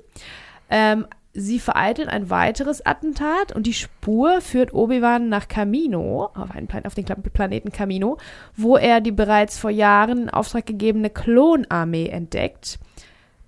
[0.70, 6.68] Ähm, sie vereiteln ein weiteres Attentat und die Spur führt Obi-Wan nach Camino, auf, einen
[6.68, 8.18] Plan auf den Planeten Camino,
[8.56, 12.80] wo er die bereits vor Jahren in Auftrag gegebene Klonarmee entdeckt,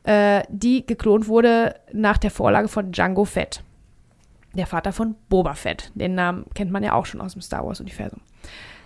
[0.04, 3.64] äh, die geklont wurde nach der Vorlage von Django Fett.
[4.54, 5.92] Der Vater von Boba Fett.
[5.96, 8.20] Den Namen kennt man ja auch schon aus dem Star Wars-Universum.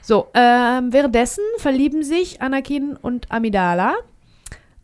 [0.01, 3.95] So, ähm, währenddessen verlieben sich Anakin und Amidala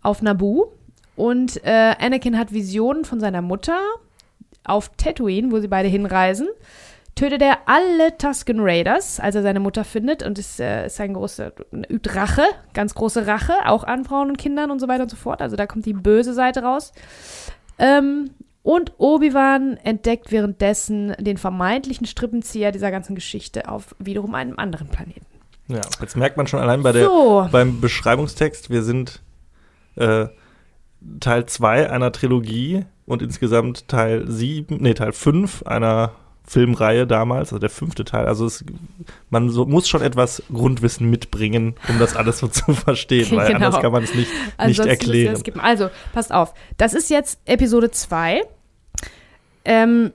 [0.01, 0.72] auf Naboo
[1.15, 3.80] und äh, Anakin hat Visionen von seiner Mutter
[4.68, 6.47] auf Tatooine, wo sie beide hinreisen.
[7.15, 11.15] Tötet er alle Tusken Raiders, als er seine Mutter findet und ist, äh, ist ein
[11.15, 11.51] großer,
[11.89, 12.43] übt Rache,
[12.74, 15.41] ganz große Rache, auch an Frauen und Kindern und so weiter und so fort.
[15.41, 16.93] Also da kommt die böse Seite raus.
[17.80, 18.30] Ähm,
[18.61, 25.26] und Obi-Wan entdeckt währenddessen den vermeintlichen Strippenzieher dieser ganzen Geschichte auf wiederum einem anderen Planeten.
[25.70, 27.47] Ja, jetzt merkt man schon allein bei der, So.
[27.51, 29.22] beim Beschreibungstext, wir sind
[29.95, 30.28] äh,
[31.20, 36.12] Teil 2 einer Trilogie und insgesamt Teil 7, nee, Teil 5 einer
[36.45, 38.26] Filmreihe damals, also der fünfte Teil.
[38.26, 38.64] Also es,
[39.30, 43.66] man so, muss schon etwas Grundwissen mitbringen, um das alles so zu verstehen, weil Genau.
[43.66, 44.32] anders kann man es nicht,
[44.66, 45.41] nicht erklären.
[45.60, 46.53] Also, passt auf.
[46.78, 48.43] Das ist jetzt Episode 2.
[49.66, 50.14] Ähm,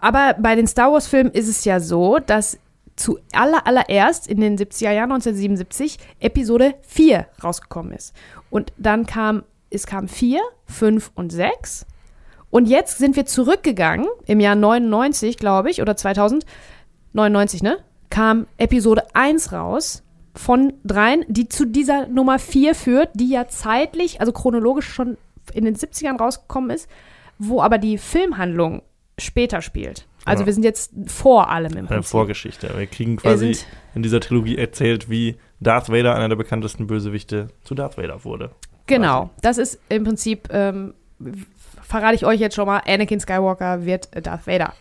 [0.00, 2.58] aber bei den Star Wars-Filmen ist es ja so, dass
[2.94, 8.14] zu aller, allererst in den 70er Jahren 1977 Episode 4 rausgekommen ist.
[8.50, 11.86] Und dann kam, es kam 4, 5 und 6.
[12.50, 16.46] Und jetzt sind wir zurückgegangen, im Jahr 99, glaube ich, oder 2000,
[17.12, 17.78] 99, ne?
[18.10, 20.02] Kam Episode 1 raus
[20.34, 25.16] von dreien, die zu dieser Nummer 4 führt, die ja zeitlich, also chronologisch schon
[25.52, 26.88] in den 70ern rausgekommen ist,
[27.38, 28.82] wo aber die Filmhandlung
[29.18, 30.06] später spielt.
[30.24, 30.46] Also Ja.
[30.46, 32.10] wir sind jetzt vor allem im Eine Prinzip.
[32.10, 32.70] Vorgeschichte.
[32.76, 36.86] Wir kriegen Wir quasi sind- in dieser Trilogie erzählt, wie Darth Vader, einer der bekanntesten
[36.86, 38.50] Bösewichte, zu Darth Vader wurde.
[38.86, 40.94] Genau, das ist im Prinzip, ähm,
[41.82, 44.72] verrate ich euch jetzt schon mal, Anakin Skywalker wird Darth Vader.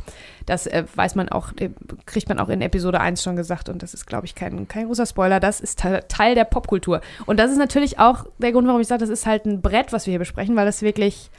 [0.46, 1.70] Das äh, weiß man auch, äh,
[2.06, 4.86] kriegt man auch in Episode 1 schon gesagt und das ist, glaube ich, kein, kein
[4.86, 5.40] großer Spoiler.
[5.40, 7.02] Das ist Teil, Teil der Popkultur.
[7.26, 9.92] Und das ist natürlich auch der Grund, warum ich sage, das ist halt ein Brett,
[9.92, 11.32] was wir hier besprechen, weil das wirklich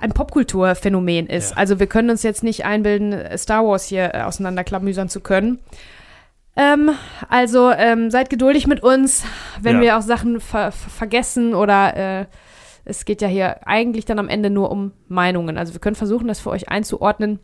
[0.00, 1.50] ein Popkulturphänomen ist.
[1.50, 1.56] Ja.
[1.58, 5.60] Also wir können uns jetzt nicht einbilden, Star Wars hier äh, auseinanderklamüsern zu können.
[6.60, 6.90] Ähm,
[7.28, 9.24] also ähm, seid geduldig mit uns,
[9.62, 9.82] wenn Ja.
[9.82, 12.26] wir auch Sachen ver ver vergessen oder äh,
[12.84, 15.56] es geht ja hier eigentlich dann am Ende nur um Meinungen.
[15.56, 17.38] Also wir können versuchen, das für euch einzuordnen.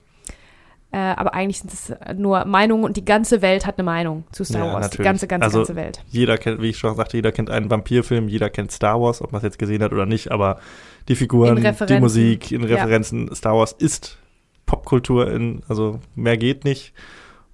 [0.90, 4.44] Äh, aber eigentlich sind es nur Meinungen und die ganze Welt hat eine Meinung zu
[4.44, 4.90] Star Ja, Wars.
[4.90, 5.04] Die natürlich.
[5.04, 6.02] ganze, ganze, Also- ganze Welt.
[6.08, 9.32] Jeder kennt, wie ich schon sagte, jeder kennt einen Vampirfilm, jeder kennt Star Wars, ob
[9.32, 10.58] man es jetzt gesehen hat oder nicht, aber
[11.08, 12.00] die Figuren, die.
[12.00, 12.68] Musik, in Ja.
[12.76, 14.18] Referenzen, Star Wars ist
[14.66, 16.94] Popkultur, in, also mehr geht nicht.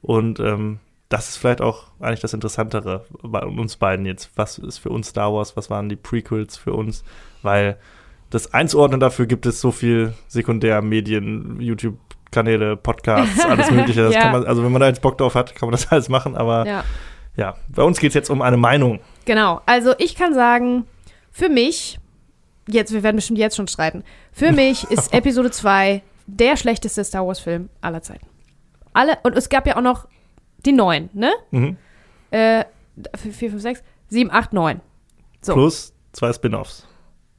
[0.03, 0.79] Und ähm,
[1.11, 4.31] das ist vielleicht auch eigentlich das Interessantere bei uns beiden jetzt.
[4.37, 5.57] Was ist für uns Star Wars?
[5.57, 7.05] Was waren die Prequels für uns?
[7.43, 7.77] Weil
[8.31, 14.05] das Einzuordnen dafür gibt es so viel Sekundärmedien, YouTube-Kanäle, Podcasts, alles Mögliche.
[14.05, 14.21] Das Ja.
[14.23, 16.37] kann man, also wenn man da jetzt Bock drauf hat, kann man das alles machen,
[16.37, 16.85] aber Ja.
[17.37, 19.01] ja, bei uns geht es jetzt um eine Meinung.
[19.25, 20.85] Genau, also ich kann sagen,
[21.33, 21.99] für mich,
[22.69, 27.27] jetzt, wir werden bestimmt jetzt schon streiten, für mich ist Episode 2 der schlechteste Star
[27.27, 28.27] Wars-Film aller Zeiten.
[28.93, 30.07] Alle, und es gab ja auch noch
[30.65, 31.33] die neuen, ne?
[31.51, 31.77] Mhm.
[32.31, 32.65] Äh,
[33.17, 34.81] 4, 5, 6, 7, 8, 9.
[35.41, 35.55] So.
[35.55, 36.87] Plus zwei Spin-offs.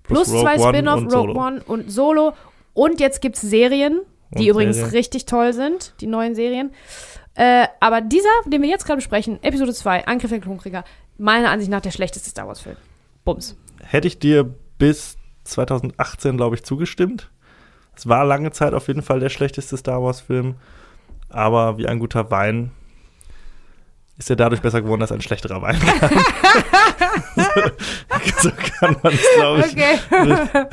[0.03, 1.47] Plus Rogue zwei One Spin-off, und Rogue Solo.
[1.47, 2.33] One und Solo.
[2.73, 4.01] Und jetzt gibt es Serien,
[4.31, 4.93] die Und übrigens Serien.
[4.93, 6.71] richtig toll sind, die neuen Serien.
[7.35, 10.83] Äh, aber dieser, den wir jetzt gerade besprechen, Episode 2, Angriff der Klonkrieger,
[11.17, 12.77] meiner Ansicht nach der schlechteste Star Wars-Film.
[13.23, 13.55] Bums.
[13.83, 17.29] Hätte ich dir bis 2018, glaube ich, zugestimmt.
[17.95, 20.55] Es war lange Zeit auf jeden Fall der schlechteste Star Wars-Film.
[21.29, 22.71] Aber wie ein guter Wein
[24.17, 26.09] ist er dadurch besser geworden, dass ein schlechterer Wein kam.
[27.35, 29.71] so, so kann man es, glaube ich.
[29.71, 30.65] Okay.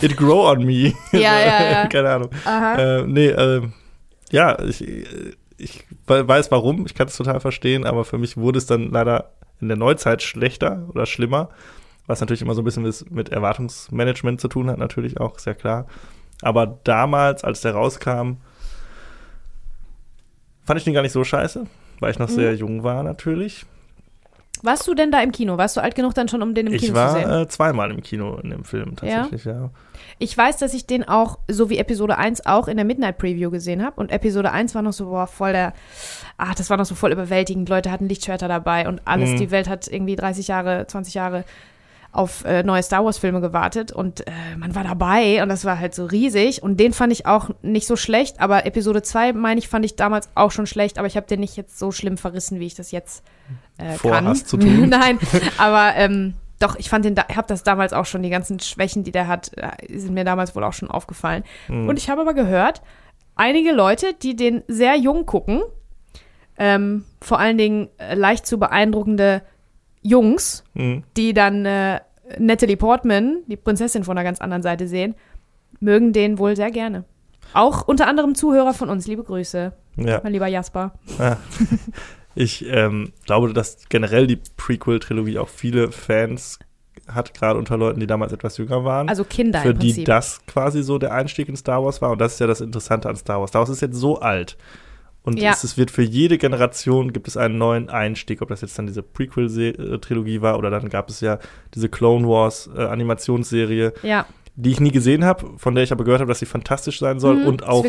[0.00, 0.94] It grow on me.
[1.12, 1.86] Ja, ja, ja.
[1.92, 2.30] Keine Ahnung.
[2.44, 2.74] Aha.
[2.76, 3.62] Äh, nee, äh,
[4.30, 4.82] ja, ich,
[5.58, 8.90] ich we- weiß warum, ich kann es total verstehen, aber für mich wurde es dann
[8.90, 9.30] leider
[9.60, 11.50] in der Neuzeit schlechter oder schlimmer,
[12.06, 15.46] was natürlich immer so ein bisschen mit, mit Erwartungsmanagement zu tun hat, natürlich auch, ist
[15.46, 15.86] ja klar.
[16.42, 18.38] Aber damals, als der rauskam,
[20.64, 21.66] fand ich den gar nicht so scheiße,
[22.00, 22.34] weil ich noch Mhm.
[22.34, 23.64] sehr jung war natürlich.
[24.62, 25.58] Warst du denn da im Kino?
[25.58, 27.28] Warst du alt genug dann schon, um den im Ich Kino zu sehen?
[27.28, 29.68] war äh, zweimal im Kino in dem Film tatsächlich, ja.
[30.18, 33.50] Ich weiß, dass ich den auch, so wie Episode 1, auch in der Midnight Preview
[33.50, 34.00] gesehen habe.
[34.00, 35.74] Und Episode 1 war noch so, boah, voll der,
[36.38, 37.68] ach, das war noch so voll überwältigend.
[37.68, 39.30] Leute hatten Lichtschwerter dabei und alles.
[39.32, 39.36] Mhm.
[39.38, 41.44] Die Welt hat irgendwie 30 Jahre, 20 Jahre
[42.14, 45.94] auf äh, neue Star Wars-Filme gewartet und äh, man war dabei und das war halt
[45.94, 46.62] so riesig.
[46.62, 49.96] Und den fand ich auch nicht so schlecht, aber Episode 2, meine ich, fand ich
[49.96, 52.74] damals auch schon schlecht, aber ich habe den nicht jetzt so schlimm verrissen, wie ich
[52.74, 53.24] das jetzt
[53.78, 53.98] äh, kann.
[53.98, 54.88] Vorhast zu tun.
[54.88, 55.18] Nein,
[55.58, 59.04] aber ähm, doch, ich fand den, da, habe das damals auch schon, die ganzen Schwächen,
[59.04, 61.42] die der hat, äh, sind mir damals wohl auch schon aufgefallen.
[61.68, 61.88] Mhm.
[61.88, 62.80] Und ich habe aber gehört,
[63.34, 65.62] einige Leute, die den sehr jung gucken,
[66.56, 69.42] ähm, vor allen Dingen äh, leicht zu beeindruckende
[70.04, 71.02] Jungs, Mhm.
[71.16, 72.00] die dann äh,
[72.38, 75.14] Natalie Portman, die Prinzessin von einer ganz anderen Seite sehen,
[75.80, 77.04] mögen den wohl sehr gerne.
[77.52, 79.06] Auch unter anderem Zuhörer von uns.
[79.06, 80.20] Liebe Grüße, ja.
[80.22, 80.92] mein lieber Jasper.
[81.18, 81.38] Ja.
[82.36, 86.58] Ich ähm, glaube, dass generell die Prequel-Trilogie auch viele Fans
[87.06, 89.08] hat, gerade unter Leuten, die damals etwas jünger waren.
[89.08, 92.10] Also Kinder für die das quasi so der Einstieg in Star Wars war.
[92.10, 93.50] Und das ist ja das Interessante an Star Wars.
[93.50, 94.56] Star Wars ist jetzt so alt.
[95.24, 95.52] Und Ja.
[95.52, 98.86] es, es wird für jede Generation gibt es einen neuen Einstieg, ob das jetzt dann
[98.86, 101.38] diese Prequel-Trilogie war oder dann gab es ja
[101.74, 106.04] diese Clone Wars äh, Animationsserie, ja, die ich nie gesehen habe, von der ich aber
[106.04, 107.84] gehört habe, dass sie fantastisch sein soll Mhm, und auch.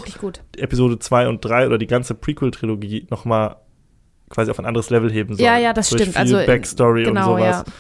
[0.57, 3.57] Episode 2 und 3 oder die ganze Prequel-Trilogie nochmal
[4.29, 5.45] quasi auf ein anderes Level heben soll.
[5.45, 6.15] Ja, ja, das Durch stimmt.
[6.15, 7.63] Viel Also, Backstory genau, und sowas.
[7.67, 7.73] ja.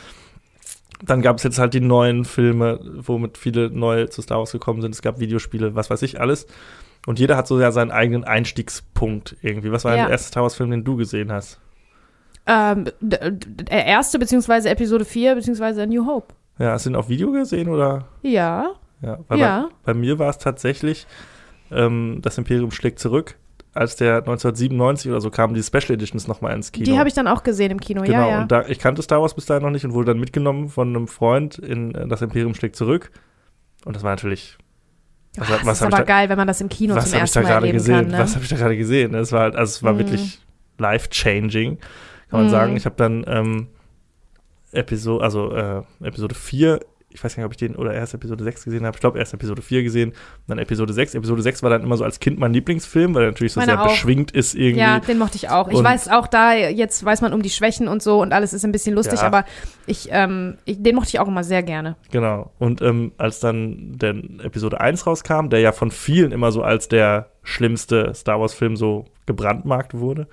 [1.03, 4.81] Dann gab es jetzt halt die neuen Filme, womit viele neu zu Star Wars gekommen
[4.81, 4.93] sind.
[4.93, 6.45] Es gab Videospiele, was weiß ich alles.
[7.05, 9.71] Und jeder hat so ja seinen eigenen Einstiegspunkt irgendwie.
[9.71, 10.03] Was war Ja.
[10.03, 11.59] der erste Star Wars-Film, den du gesehen hast?
[12.47, 16.33] Ähm, der erste, beziehungsweise Episode 4, beziehungsweise A New Hope.
[16.59, 18.05] Ja, hast du ihn auf Video gesehen oder?
[18.21, 19.69] Ja, Ja, ja.
[19.83, 21.05] Bei, bei mir war es tatsächlich,
[21.71, 23.35] ähm, das Imperium schlägt zurück.
[23.73, 26.85] Als der 1997 oder so kam, die Special Editions nochmal ins Kino.
[26.85, 28.41] Die habe ich dann auch gesehen im Kino, Genau, ja, ja.
[28.43, 30.87] und da, ich kannte Star Wars bis dahin noch nicht und wurde dann mitgenommen von
[30.95, 33.11] einem Freund in äh, Das Imperium schlägt zurück.
[33.83, 34.57] Und das war natürlich.
[35.37, 36.97] Was, Ach, das was ist habe ich, aber da- geil, wenn man das im Kino
[36.99, 37.95] zum ersten Mal erleben gesehen?
[37.95, 38.07] kann.
[38.11, 38.19] Ne?
[38.19, 39.13] Was habe ich da gerade gesehen?
[39.15, 39.97] Es war, also es war Mhm.
[39.99, 40.39] wirklich
[40.77, 41.77] life-changing,
[42.29, 42.49] kann man Mhm.
[42.51, 42.77] sagen.
[42.77, 43.67] Ich habe dann ähm,
[44.71, 46.79] Episode, also äh, Episode 4,
[47.15, 48.95] ich weiß gar nicht, ob ich den oder erst Episode 6 gesehen habe.
[48.97, 50.13] Ich glaube, erst Episode 4 gesehen,
[50.47, 51.15] dann Episode 6.
[51.15, 53.73] Episode 6 war dann immer so als Kind mein Lieblingsfilm, weil er natürlich so Meiner
[53.73, 53.87] sehr auch.
[53.87, 54.81] beschwingt ist irgendwie.
[54.81, 55.69] Ja, den mochte ich auch.
[55.69, 58.53] Ich Und- weiß auch da, jetzt weiß man um die Schwächen und so und alles
[58.53, 59.25] ist ein bisschen lustig, Ja.
[59.27, 59.45] aber
[59.87, 61.95] ich, ähm, ich, den mochte ich auch immer sehr gerne.
[62.11, 62.51] Genau.
[62.59, 64.09] Und ähm, als dann der
[64.43, 69.05] Episode 1 rauskam, der ja von vielen immer so als der schlimmste Star Wars-Film so
[69.25, 70.27] gebrandmarkt wurde,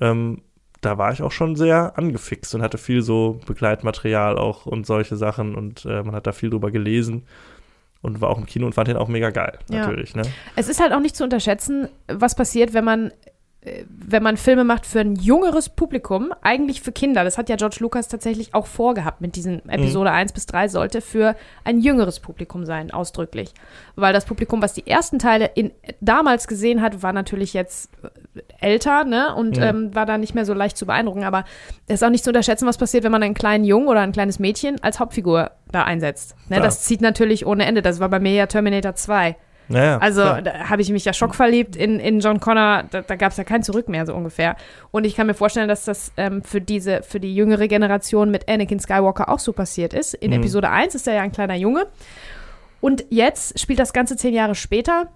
[0.00, 0.40] ähm,
[0.82, 5.16] da war ich auch schon sehr angefixt und hatte viel so Begleitmaterial auch und solche
[5.16, 7.24] Sachen und äh, man hat da viel drüber gelesen
[8.02, 9.78] und war auch im Kino und fand den auch mega geil, Ja.
[9.86, 10.14] natürlich.
[10.14, 10.22] Ne?
[10.56, 13.12] Es ist halt auch nicht zu unterschätzen, was passiert, wenn man,
[13.88, 17.22] wenn man Filme macht für ein jüngeres Publikum, eigentlich für Kinder.
[17.22, 21.00] Das hat ja George Lucas tatsächlich auch vorgehabt mit diesen Episode 1 bis 3 sollte
[21.00, 23.54] für ein jüngeres Publikum sein, ausdrücklich.
[23.94, 28.40] Weil das Publikum, was die ersten Teile in, damals gesehen hat, war natürlich jetzt äh,
[28.60, 29.32] älter, ne?
[29.36, 29.68] Und Ja.
[29.70, 31.22] ähm, war da nicht mehr so leicht zu beeindrucken.
[31.22, 31.44] Aber
[31.86, 34.12] es ist auch nicht zu unterschätzen, was passiert, wenn man einen kleinen Jungen oder ein
[34.12, 36.34] kleines Mädchen als Hauptfigur da einsetzt.
[36.48, 36.56] Ne?
[36.56, 36.62] Klar.
[36.62, 37.80] Das zieht natürlich ohne Ende.
[37.80, 39.36] Das war bei mir ja Terminator 2.
[39.68, 40.42] Naja, Also klar.
[40.42, 42.84] da habe ich mich ja schockverliebt in, in John Connor.
[42.90, 44.56] Da, da gab es ja kein Zurück mehr, so ungefähr.
[44.90, 48.48] Und ich kann mir vorstellen, dass das ähm, für diese, für die jüngere Generation mit
[48.48, 50.14] Anakin Skywalker auch so passiert ist.
[50.14, 50.38] In Mhm.
[50.38, 51.86] Episode 1 ist er ja ein kleiner Junge.
[52.80, 55.08] Und jetzt spielt das Ganze zehn Jahre später.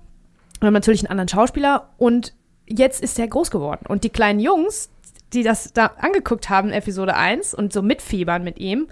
[0.61, 2.33] Wir haben natürlich einen anderen Schauspieler und
[2.67, 3.85] jetzt ist er groß geworden.
[3.89, 4.91] Und die kleinen Jungs,
[5.33, 8.87] die das da angeguckt haben, Episode 1 und so mitfiebern mit ihm,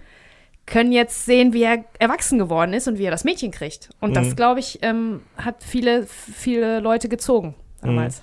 [0.66, 3.90] können jetzt sehen, wie er erwachsen geworden ist und wie er das Mädchen kriegt.
[4.00, 4.36] Und das, Mhm.
[4.36, 8.22] glaube ich, ähm, hat viele, viele Leute gezogen damals.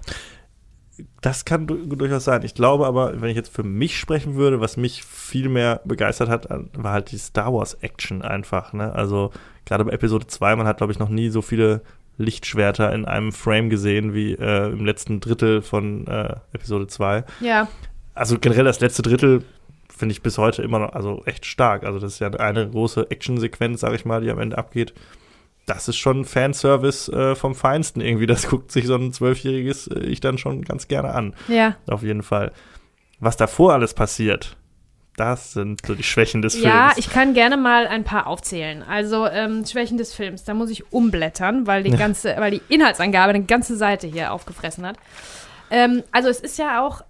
[1.21, 2.43] Das kann du durchaus sein.
[2.43, 6.29] Ich glaube aber, wenn ich jetzt für mich sprechen würde, was mich viel mehr begeistert
[6.29, 8.73] hat, war halt die Star Wars Action einfach.
[8.73, 8.93] Ne?
[8.93, 9.31] Also
[9.65, 11.81] gerade bei Episode 2, man hat, glaube ich, noch nie so viele
[12.17, 17.23] Lichtschwerter in einem Frame gesehen wie äh, im letzten Drittel von äh, Episode 2.
[17.39, 17.67] Ja,
[18.13, 19.43] Also generell das letzte Drittel
[20.01, 21.83] finde ich bis heute immer noch also echt stark.
[21.83, 24.95] Also das ist ja eine große Actionsequenz, sage ich mal, die am Ende abgeht.
[25.67, 28.25] Das ist schon Fanservice äh, vom Feinsten irgendwie.
[28.25, 31.35] Das guckt sich so ein zwölfjähriges äh, ich dann schon ganz gerne an.
[31.47, 31.75] ja.
[31.85, 32.51] Auf jeden Fall.
[33.19, 34.57] Was davor alles passiert,
[35.17, 36.65] das sind so die Schwächen des Films.
[36.65, 38.81] Ja, ich kann gerne mal ein paar aufzählen.
[38.81, 43.29] Also ähm, Schwächen des Films, da muss ich umblättern, weil die ganze, weil die Inhaltsangabe
[43.29, 44.97] eine ganze Seite hier aufgefressen hat.
[45.69, 47.03] Ähm, also es ist ja auch,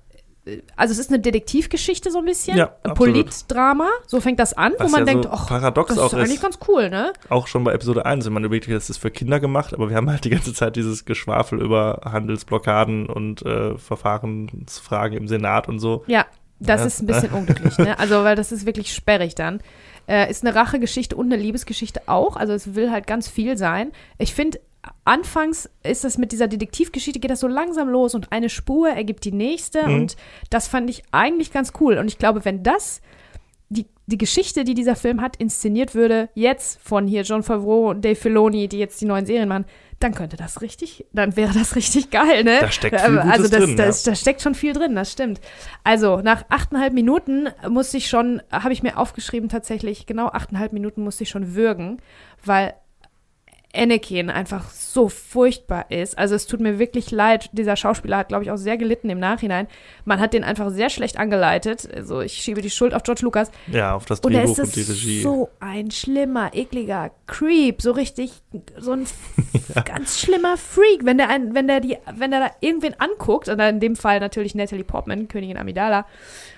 [0.75, 2.95] also es ist eine Detektivgeschichte so ein bisschen, Ja, ein.
[2.95, 6.07] Politdrama, so fängt das an, Was wo man ja denkt, so ach, paradox das auch
[6.13, 6.41] ist eigentlich ist.
[6.41, 7.13] ganz cool, ne?
[7.29, 9.95] auch schon bei Episode 1, wenn man überlegt, das ist für Kinder gemacht, aber wir
[9.97, 15.79] haben halt die ganze Zeit dieses Geschwafel über Handelsblockaden und äh, Verfahrensfragen im Senat und
[15.79, 16.03] so.
[16.07, 16.25] Ja,
[16.59, 16.87] das Ja.
[16.87, 17.97] ist ein bisschen unglücklich, ne?
[17.99, 19.61] Also, weil das ist wirklich sperrig dann.
[20.07, 22.35] Äh, ist eine Rachegeschichte und eine Liebesgeschichte auch.
[22.35, 23.91] Also, es will halt ganz viel sein.
[24.17, 24.59] Ich finde,
[25.05, 29.25] anfangs ist das mit dieser Detektivgeschichte, geht das so langsam los und eine Spur ergibt
[29.25, 29.87] die nächste.
[29.87, 29.95] Mhm.
[29.95, 30.15] Und
[30.49, 31.97] das fand ich eigentlich ganz cool.
[31.97, 33.01] Und ich glaube, wenn das
[33.69, 38.03] die, die Geschichte, die dieser Film hat, inszeniert würde, jetzt von hier John Favreau und
[38.03, 39.65] Dave Filoni, die jetzt die neuen Serien machen,
[39.99, 42.57] dann könnte das richtig, dann wäre das richtig geil, ne?
[42.59, 45.11] Da steckt viel Äh, also Gutes das, drin, das, da steckt schon viel drin, das
[45.11, 45.39] stimmt.
[45.83, 51.03] Also nach achteinhalb Minuten musste ich schon, habe ich mir aufgeschrieben tatsächlich, genau achteinhalb Minuten
[51.03, 52.01] musste ich schon würgen,
[52.43, 52.73] weil
[53.75, 56.17] Anakin einfach so furchtbar ist.
[56.17, 57.49] Also es tut mir wirklich leid.
[57.53, 59.67] Dieser Schauspieler hat, glaube ich, auch sehr gelitten im Nachhinein.
[60.05, 61.89] Man hat den einfach sehr schlecht angeleitet.
[61.93, 63.51] Also ich schiebe die Schuld auf George Lucas.
[63.67, 65.21] Ja, auf das Und Drehbuch ist und die Regie.
[65.21, 68.31] so ein schlimmer, ekliger Creep, so richtig,
[68.77, 69.05] so ein
[69.85, 73.69] ganz schlimmer Freak, wenn der ein, wenn der die, wenn der da irgendwen anguckt, oder
[73.69, 76.05] in dem Fall natürlich Natalie Portman, Königin Amidala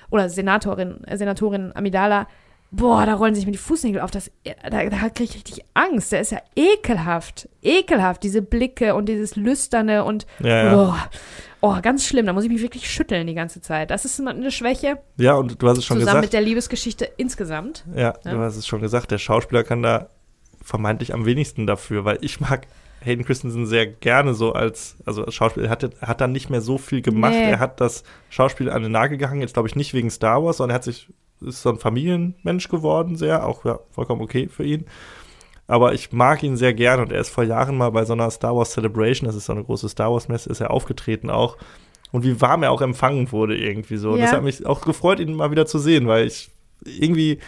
[0.09, 2.27] oder Senatorin, äh, Senatorin Amidala,
[2.73, 4.11] boah, da rollen sich mir die Fußnägel auf.
[4.11, 6.11] Das, da, da kriege ich richtig Angst.
[6.11, 7.47] Der ist ja ekelhaft.
[7.61, 10.75] Ekelhaft, diese Blicke und dieses Lüsterne und Ja, ja.
[10.75, 11.09] boah.
[11.61, 12.25] Oh, ganz schlimm.
[12.25, 13.89] Da muss ich mich wirklich schütteln die ganze Zeit.
[13.91, 16.33] Das ist eine Schwäche, Ja, und du hast es schon zusammen mit gesagt.
[16.33, 17.85] der Liebesgeschichte insgesamt.
[17.95, 18.31] Ja, Ja.
[18.33, 19.11] du hast es schon gesagt.
[19.11, 20.09] Der Schauspieler kann da
[20.61, 22.67] vermeintlich am wenigsten dafür, weil ich mag
[23.01, 25.67] Hayden Christensen sehr gerne so als, also als Schauspieler.
[25.67, 27.33] Er hat, hat dann nicht mehr so viel gemacht.
[27.33, 27.51] Nee.
[27.51, 29.41] Er hat das Schauspiel an den Nagel gehangen.
[29.41, 31.09] Jetzt glaube ich nicht wegen Star Wars, sondern er hat sich,
[31.43, 33.47] ist so ein Familienmensch geworden, sehr.
[33.47, 34.85] Auch ja, vollkommen okay für ihn.
[35.67, 38.29] Aber ich mag ihn sehr gerne und er ist vor Jahren mal bei so einer
[38.29, 41.57] Star Wars Celebration, das ist so eine große Star Wars Messe, ist er aufgetreten auch.
[42.11, 44.15] Und wie warm er auch empfangen wurde irgendwie so.
[44.15, 44.23] Ja.
[44.23, 46.51] Das hat mich auch gefreut, ihn mal wieder zu sehen, weil ich
[46.85, 47.39] irgendwie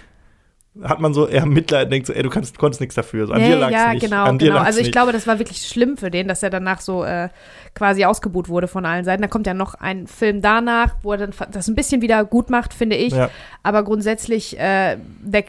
[0.84, 3.28] hat man so eher Mitleid und denkt so, ey, du kannst, konntest nichts dafür.
[3.28, 4.04] So, an Nee, dir lag's ja, nicht.
[4.04, 4.60] genau, an dir genau.
[4.60, 4.92] Also ich nicht.
[4.94, 7.30] glaube, das war wirklich schlimm für den, dass er danach so äh,
[7.74, 9.22] quasi ausgebuht wurde von allen Seiten.
[9.22, 12.50] Da kommt ja noch ein Film danach, wo er dann das ein bisschen wieder gut
[12.50, 13.14] macht, finde ich.
[13.14, 13.30] Ja.
[13.64, 15.46] Aber grundsätzlich, äh, der,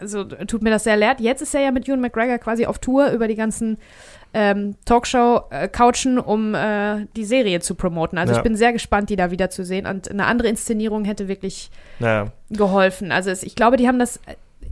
[0.00, 1.20] also tut mir das sehr leid.
[1.20, 3.78] Jetzt ist er ja mit Ewan McGregor quasi auf Tour über die ganzen
[4.34, 8.18] ähm, Talkshow-Couchen, um äh, die Serie zu promoten.
[8.18, 8.38] Also Ja.
[8.38, 9.86] ich bin sehr gespannt, die da wieder zu sehen.
[9.86, 11.70] Und eine andere Inszenierung hätte wirklich
[12.00, 13.12] Naja, geholfen.
[13.12, 14.20] Also es, ich glaube, die haben das,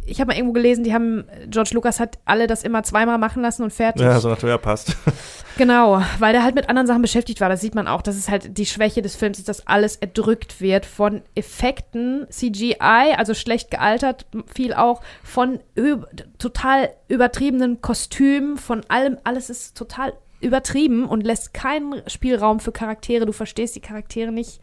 [0.07, 3.43] ich habe mal irgendwo gelesen, die haben, George Lucas hat alle das immer zweimal machen
[3.43, 4.03] lassen und fertig.
[4.03, 4.97] ja, so nach ja passt.
[5.59, 7.51] Genau, weil der halt mit anderen Sachen beschäftigt war.
[7.51, 8.01] Das sieht man auch.
[8.01, 13.15] Das ist halt die Schwäche des Films, ist, dass alles erdrückt wird von Effekten, CGI,
[13.17, 16.07] also schlecht gealtert, viel auch von üb
[16.39, 23.27] total übertriebenen Kostümen, von allem, alles ist total übertrieben und lässt keinen Spielraum für Charaktere.
[23.27, 24.61] Du verstehst die Charaktere nicht.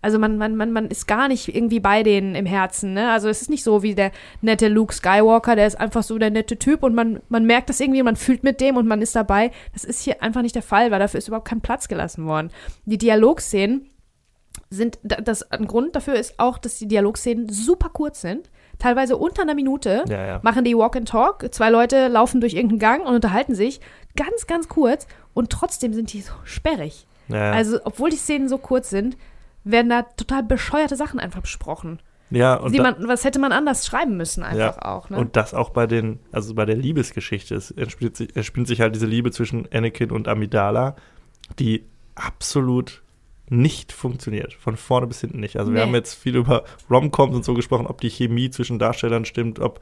[0.00, 3.10] Also man, man, man, man ist gar nicht irgendwie bei denen im Herzen, ne?
[3.10, 4.12] Also es ist nicht so wie der
[4.42, 7.80] nette Luke Skywalker, der ist einfach so der nette Typ und man, man merkt das
[7.80, 9.50] irgendwie, man fühlt mit dem und man ist dabei.
[9.72, 12.50] Das ist hier einfach nicht der Fall, weil dafür ist überhaupt kein Platz gelassen worden.
[12.84, 13.90] Die Dialogszenen
[14.70, 18.50] sind, da- das, ein Grund dafür ist auch, dass die Dialogszenen super kurz sind.
[18.78, 20.40] Teilweise unter einer Minute Ja, ja.
[20.44, 21.52] machen die Walk and Talk.
[21.52, 23.80] Zwei Leute laufen durch irgendeinen Gang und unterhalten sich.
[24.14, 25.08] Ganz, ganz kurz.
[25.34, 27.06] Und trotzdem sind die so sperrig.
[27.28, 29.16] Ja, Also, obwohl die Szenen so kurz sind,
[29.64, 32.00] werden da total bescheuerte Sachen einfach besprochen.
[32.30, 35.10] ja und, man, was hätte man anders schreiben müssen, einfach auch.
[35.10, 35.16] Ne?
[35.18, 37.54] und das auch bei den, also bei der Liebesgeschichte.
[37.54, 40.96] Es entspinnt sich, entspinnt sich halt diese Liebe zwischen Anakin und Amidala,
[41.58, 43.02] die absolut
[43.50, 44.52] nicht funktioniert.
[44.52, 45.56] Von vorne bis hinten nicht.
[45.58, 45.86] Also wir Nee.
[45.86, 49.80] haben jetzt viel über Romcoms und so gesprochen, ob die Chemie zwischen Darstellern stimmt, ob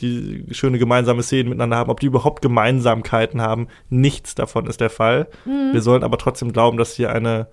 [0.00, 3.68] die schöne gemeinsame Szenen miteinander haben, ob die überhaupt Gemeinsamkeiten haben.
[3.90, 5.28] Nichts davon ist der Fall.
[5.44, 5.72] Mhm.
[5.72, 7.48] Wir sollen aber trotzdem glauben, dass hier eine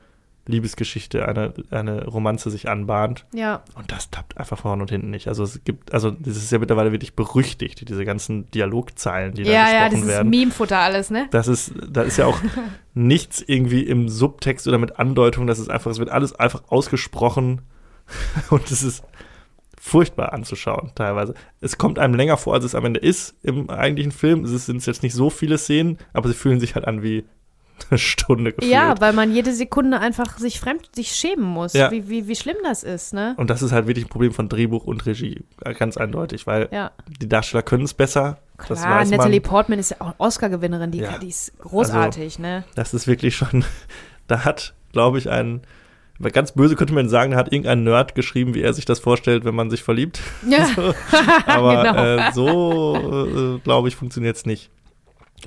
[0.47, 3.25] Liebesgeschichte, eine, eine Romanze sich anbahnt.
[3.33, 5.27] ja, Und das klappt einfach vorne und hinten nicht.
[5.27, 9.51] Also es gibt, also das ist ja mittlerweile wirklich berüchtigt, diese ganzen Dialogzeilen, die da
[9.51, 10.29] ja, ja, gesprochen dieses werden.
[10.29, 11.27] Meme-Futter alles, ne?
[11.31, 12.39] Das ist, da ist ja auch
[12.93, 17.61] nichts irgendwie im Subtext oder mit Andeutung, das ist einfach, es wird alles einfach ausgesprochen
[18.49, 19.03] und es ist
[19.79, 21.33] furchtbar anzuschauen, teilweise.
[21.59, 24.45] Es kommt einem länger vor, als es am Ende ist im eigentlichen Film.
[24.45, 27.25] Es sind jetzt nicht so viele Szenen, aber sie fühlen sich halt an wie
[27.89, 28.71] eine Stunde gefühlt.
[28.71, 31.91] Ja, weil man jede Sekunde einfach sich fremd, sich schämen muss, Ja.
[31.91, 33.33] wie, wie, wie schlimm das ist, ne?
[33.37, 35.43] Und das ist halt wirklich ein Problem von Drehbuch und Regie,
[35.77, 36.91] ganz eindeutig, weil Ja,
[37.21, 38.37] die Darsteller können es besser.
[38.57, 39.49] klar, Natalie man.
[39.49, 41.17] Portman ist ja auch Oscar-Gewinnerin, die, Ja.
[41.17, 42.63] die ist großartig, ne?
[42.75, 43.63] Das ist wirklich schon,
[44.27, 45.61] da hat, glaube ich, ein,
[46.33, 49.43] ganz böse könnte man sagen, da hat irgendein Nerd geschrieben, wie er sich das vorstellt,
[49.43, 50.19] wenn man sich verliebt.
[50.47, 50.93] Ja, So.
[51.47, 52.03] Aber Genau.
[52.03, 54.69] äh, so, äh, glaube ich, funktioniert es nicht.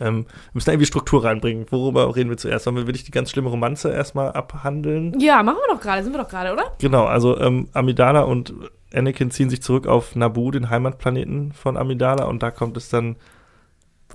[0.00, 1.66] Ähm, wir müssen da irgendwie Struktur reinbringen.
[1.70, 2.64] Worüber reden wir zuerst?
[2.64, 5.18] Sollen wir wirklich die ganz schlimme Romanze erstmal abhandeln?
[5.20, 6.72] ja machen wir doch gerade, sind wir doch gerade, oder?
[6.78, 8.54] Genau, also ähm, Amidala und
[8.94, 13.16] Anakin ziehen sich zurück auf Nabu, den Heimatplaneten von Amidala, und da kommt es dann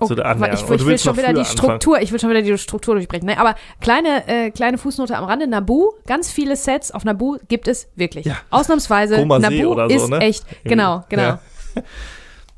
[0.06, 0.54] zu der Annäherung.
[0.54, 1.58] Oh, ich, du ich will schon wieder die anfangen.
[1.58, 3.26] Struktur, ich will schon wieder die Struktur durchbrechen.
[3.26, 3.38] Ne?
[3.38, 7.88] Aber kleine, äh, kleine Fußnote am Rande, Nabu, ganz viele Sets auf Nabu gibt es
[7.96, 8.26] wirklich.
[8.26, 8.36] Ja.
[8.50, 10.18] Ausnahmsweise, Koma oder so, ist ne?
[10.20, 11.22] echt, genau, genau.
[11.22, 11.40] Ja.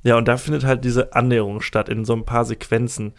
[0.02, 3.14] ja, und da findet halt diese Annäherung statt in so ein paar Sequenzen.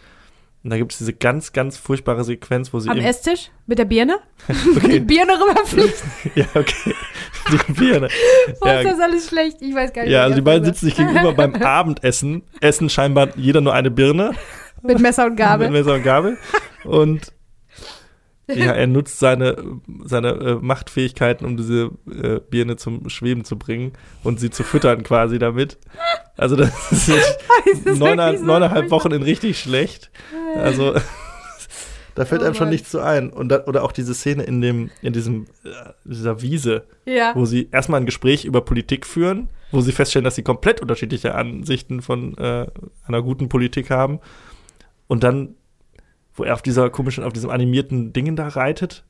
[0.62, 3.84] Und da gibt es diese ganz, ganz furchtbare Sequenz, wo sie Am Esstisch mit der
[3.84, 4.16] Birne,
[4.48, 6.02] die okay, Birne rüberfliegt.
[6.34, 6.94] ja, okay,
[7.52, 8.08] die Birne.
[8.62, 9.58] Oh, Ja, ist das alles schlecht?
[9.60, 10.12] Ich weiß gar nicht.
[10.12, 14.32] ja, also die beiden sitzen sich gegenüber beim Abendessen, essen scheinbar jeder nur eine Birne
[14.82, 15.68] Mit Messer und Gabel.
[15.68, 16.38] mit Messer und Gabel
[16.84, 17.32] und
[18.46, 19.56] ja, er nutzt seine,
[20.04, 23.92] seine äh, Machtfähigkeiten, um diese äh, Birne zum Schweben zu bringen
[24.22, 25.78] und sie zu füttern quasi damit.
[26.36, 28.90] Also das ist Das ist neuneinhalb, so neuneinhalb.
[28.90, 30.10] Wochen in richtig schlecht.
[30.56, 30.94] Also
[32.14, 33.30] da fällt Oh einem schon nichts zu ein.
[33.30, 35.68] Und da, oder auch diese Szene in dem, in diesem, äh,
[36.04, 37.32] dieser Wiese, Ja.
[37.34, 41.34] wo sie erstmal ein Gespräch über Politik führen, wo sie feststellen, dass sie komplett unterschiedliche
[41.34, 42.66] Ansichten von äh,
[43.06, 44.20] einer guten Politik haben.
[45.06, 45.54] Und dann,
[46.34, 49.04] wo er auf dieser komischen, auf diesem animierten Dingen da reitet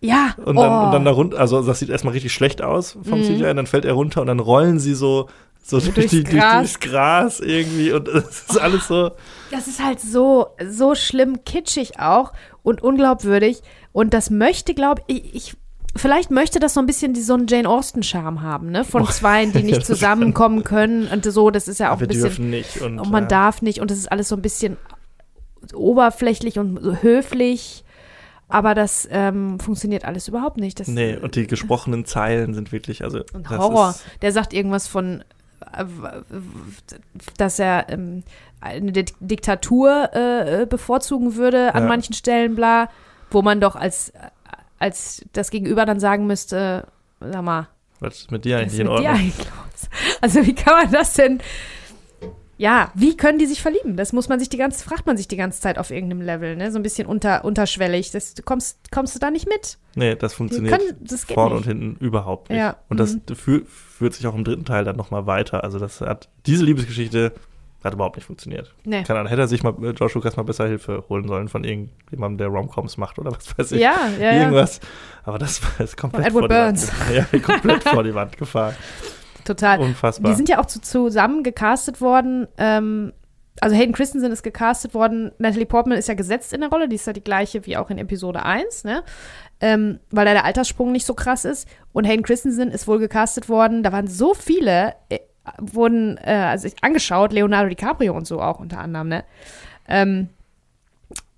[0.00, 0.34] Ja.
[0.44, 0.86] und dann, oh.
[0.86, 3.24] und dann da runter, also das sieht erstmal richtig schlecht aus vom Mhm.
[3.24, 5.28] CGI, und dann fällt er runter und dann rollen sie so
[5.68, 6.58] so durch, Durchs die, Gras.
[6.58, 9.10] durchs Gras irgendwie und es ist alles so.
[9.50, 12.32] Das ist halt so, so schlimm kitschig auch
[12.62, 13.62] und unglaubwürdig.
[13.92, 15.56] Und das möchte, glaube ich, ich,
[15.96, 18.84] vielleicht möchte das so ein bisschen die, so einen Jane Austen-Charme haben, ne?
[18.84, 21.50] Von Boah, Zweien, die ja, nicht das zusammenkommen können und so.
[21.50, 22.22] Das ist ja auch wir ein bisschen.
[22.22, 24.76] dürfen nicht und, Und man äh, darf nicht und es ist alles so ein bisschen
[25.74, 27.82] oberflächlich und so höflich.
[28.48, 30.78] Aber das ähm, funktioniert alles überhaupt nicht.
[30.78, 33.22] Das, Nee, und die gesprochenen Zeilen sind wirklich, also.
[33.32, 33.90] das Horror.
[33.90, 35.24] Ist, Der sagt irgendwas von,
[37.36, 38.22] dass er ähm,
[38.60, 41.88] eine Di- Diktatur äh, äh, bevorzugen würde an Ja.
[41.88, 42.88] manchen Stellen, bla,
[43.30, 44.12] wo man doch als,
[44.78, 46.86] als das Gegenüber dann sagen müsste,
[47.20, 47.68] sag mal,
[48.00, 49.08] was ist mit dir eigentlich in Ordnung?
[49.14, 49.46] eigentlich?
[50.20, 51.40] Also wie kann man das denn?
[52.58, 53.96] Ja, wie können die sich verlieben?
[53.98, 56.56] Das muss man sich die ganze, fragt man sich die ganze Zeit auf irgendeinem Level,
[56.56, 56.72] ne?
[56.72, 58.10] So ein bisschen unter, unterschwellig.
[58.12, 59.76] Das, du kommst, kommst du da nicht mit?
[59.94, 62.58] Nee, das funktioniert können, das vorne und hinten überhaupt nicht.
[62.58, 63.34] Ja, Und das mhm.
[63.34, 63.66] fü
[63.96, 65.64] führt sich auch im dritten Teil dann nochmal weiter.
[65.64, 67.32] Also das hat, diese Liebesgeschichte
[67.82, 68.74] hat überhaupt nicht funktioniert.
[68.84, 69.02] Nee.
[69.04, 71.64] Keine Ahnung, hätte er sich mal, äh, George Lucas mal besser Hilfe holen sollen von
[71.64, 73.80] irgendjemandem, der Romcoms macht oder was weiß ich.
[73.80, 74.32] Ja, ja.
[74.32, 74.80] Irgendwas.
[75.24, 76.88] Aber das war jetzt komplett Edward vor die Burns.
[76.88, 77.10] Wand.
[77.32, 78.74] Ja, komplett vor die Wand gefahren.
[79.44, 79.78] Total.
[79.80, 80.30] Unfassbar.
[80.30, 82.48] Die sind ja auch zu, zusammen gecastet worden.
[82.58, 83.12] Ähm,
[83.60, 85.32] also Hayden Christensen ist gecastet worden.
[85.38, 86.88] Natalie Portman ist ja gesetzt in der Rolle.
[86.88, 89.02] Die ist ja die gleiche wie auch in Episode 1, ne?
[89.60, 91.66] Ähm, weil da der Alterssprung nicht so krass ist.
[91.92, 93.82] Und Hayden Christensen ist wohl gecastet worden.
[93.82, 95.20] Da waren so viele, äh,
[95.58, 99.24] wurden äh, also angeschaut, Leonardo DiCaprio und so auch unter anderem, ne?
[99.88, 100.28] Ähm,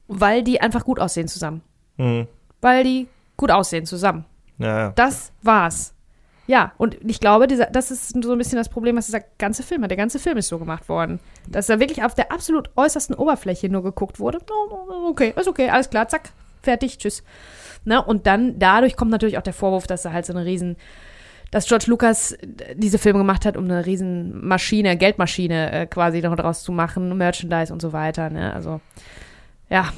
[0.08, 1.62] weil die einfach gut aussehen zusammen.
[1.96, 2.26] Hm.
[2.60, 4.24] Weil die gut aussehen zusammen.
[4.58, 4.92] Ja, ja.
[4.96, 5.94] Das war's.
[6.48, 9.62] Ja, und ich glaube, dieser, das ist so ein bisschen das Problem, was dieser ganze
[9.62, 9.90] Film hat.
[9.90, 11.20] Der ganze Film ist so gemacht worden.
[11.46, 14.38] Dass da wirklich auf der absolut äußersten Oberfläche nur geguckt wurde.
[14.50, 16.30] Oh, Okay, ist okay, alles klar, zack,
[16.62, 17.22] fertig, tschüss.
[17.88, 18.02] Ne?
[18.02, 20.76] Und dann, dadurch kommt natürlich auch der Vorwurf, dass er halt so eine riesen,
[21.50, 22.36] dass George Lucas
[22.74, 27.16] diese Filme gemacht hat, um eine riesen Maschine, Geldmaschine äh, quasi noch draus zu machen,
[27.16, 28.30] Merchandise und so weiter.
[28.30, 28.52] Ne?
[28.52, 28.80] Also,
[29.70, 29.92] ja,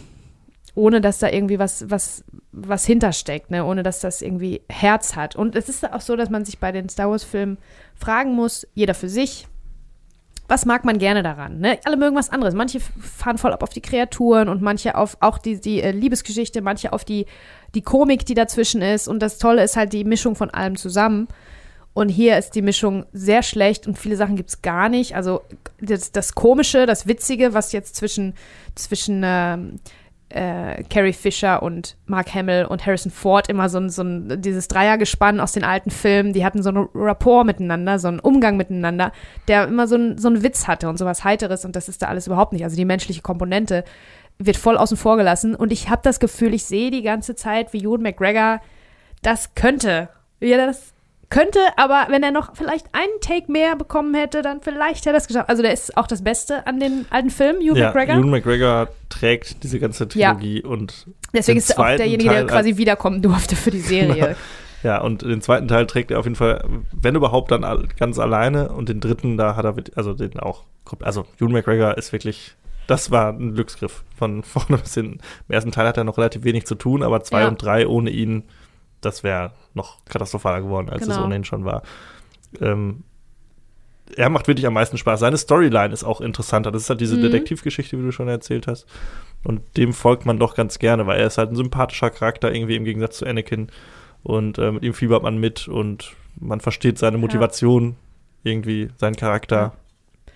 [0.75, 3.65] ohne dass da irgendwie was, was, was hintersteckt, ne?
[3.65, 5.37] ohne dass das irgendwie Herz hat.
[5.37, 7.59] Und es ist auch so, dass man sich bei den Star Wars-Filmen
[7.97, 9.49] fragen muss, jeder für sich,
[10.51, 11.61] was mag man gerne daran?
[11.61, 11.79] Ne?
[11.85, 12.55] Alle mögen was anderes.
[12.55, 16.61] Manche fahren voll ab auf die Kreaturen und manche auf auch die, die äh, Liebesgeschichte,
[16.61, 17.27] manche auf die,
[17.75, 19.09] die Komik, die dazwischen ist.
[19.09, 21.29] Und das Tolle ist halt die Mischung von allem zusammen.
[21.93, 25.17] Und hier ist die Mischung sehr schlecht und viele Sachen gibt es gar nicht.
[25.17, 25.43] Also
[25.81, 28.35] das, das Komische, das Witzige, was jetzt zwischen,
[28.77, 29.81] zwischen ähm,
[30.31, 34.69] äh, Carrie Fisher und Mark Hamill und Harrison Ford immer so ein, so ein dieses
[34.69, 39.13] Dreiergespann aus den alten Filmen, die hatten so einen Rapport miteinander, so einen Umgang miteinander,
[39.49, 42.07] der immer so, ein, so einen Witz hatte und sowas Heiteres und das ist da
[42.07, 42.63] alles überhaupt nicht.
[42.63, 43.85] Also die menschliche Komponente
[44.47, 47.73] wird voll außen vor gelassen und ich habe das Gefühl, ich sehe die ganze Zeit,
[47.73, 48.61] wie Ewan McGregor
[49.23, 50.09] das könnte.
[50.39, 50.95] Wie er das
[51.29, 55.19] könnte, aber wenn er noch vielleicht einen Take mehr bekommen hätte, dann vielleicht hätte er
[55.19, 55.49] es geschafft.
[55.49, 58.17] Also der ist auch das Beste an den alten Filmen, Ewan ja, McGregor.
[58.17, 60.33] Ewan McGregor trägt diese ganze Ja.
[60.33, 64.37] Trilogie und Deswegen ist er auch derjenige, der Teil- quasi wiederkommen durfte für die Serie.
[64.83, 68.71] Ja, und den zweiten Teil trägt er auf jeden Fall, wenn überhaupt, dann ganz alleine.
[68.73, 70.65] Und den dritten, da hat er, also den auch,
[71.03, 72.57] also Ewan McGregor ist wirklich,
[72.91, 75.21] das war ein Glücksgriff von vorne bis hinten.
[75.49, 77.49] Im ersten Teil hat er noch relativ wenig zu tun, aber zwei Ja.
[77.49, 78.45] und drei ohne ihn,
[79.01, 81.25] das wäre noch katastrophaler geworden, als es Genau.
[81.25, 81.83] ohnehin schon war.
[82.61, 83.05] Ähm,
[84.17, 85.21] er macht wirklich am meisten Spaß.
[85.21, 86.73] Seine Storyline ist auch interessanter.
[86.73, 87.23] Das ist halt diese Mhm.
[87.23, 88.87] Detektivgeschichte, wie du schon erzählt hast.
[89.45, 92.75] Und dem folgt man doch ganz gerne, weil er ist halt ein sympathischer Charakter, irgendwie
[92.75, 93.69] im Gegensatz zu Anakin.
[94.25, 97.97] Und äh, mit ihm fiebert man mit und man versteht seine Motivation,
[98.43, 99.57] irgendwie seinen Charakter.
[99.57, 99.73] Ja.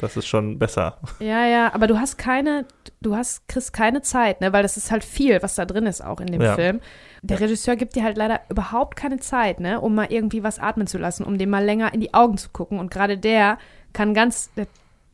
[0.00, 0.98] Das ist schon besser.
[1.20, 2.66] Ja, ja, aber du hast keine,
[3.00, 6.04] du hast, kriegst keine Zeit, ne, weil das ist halt viel, was da drin ist
[6.04, 6.54] auch in dem Ja.
[6.54, 6.80] Film.
[7.22, 10.86] Der Regisseur gibt dir halt leider überhaupt keine Zeit, ne, um mal irgendwie was atmen
[10.86, 12.78] zu lassen, um dem mal länger in die Augen zu gucken.
[12.78, 13.58] Und gerade der
[13.92, 14.66] kann ganz, der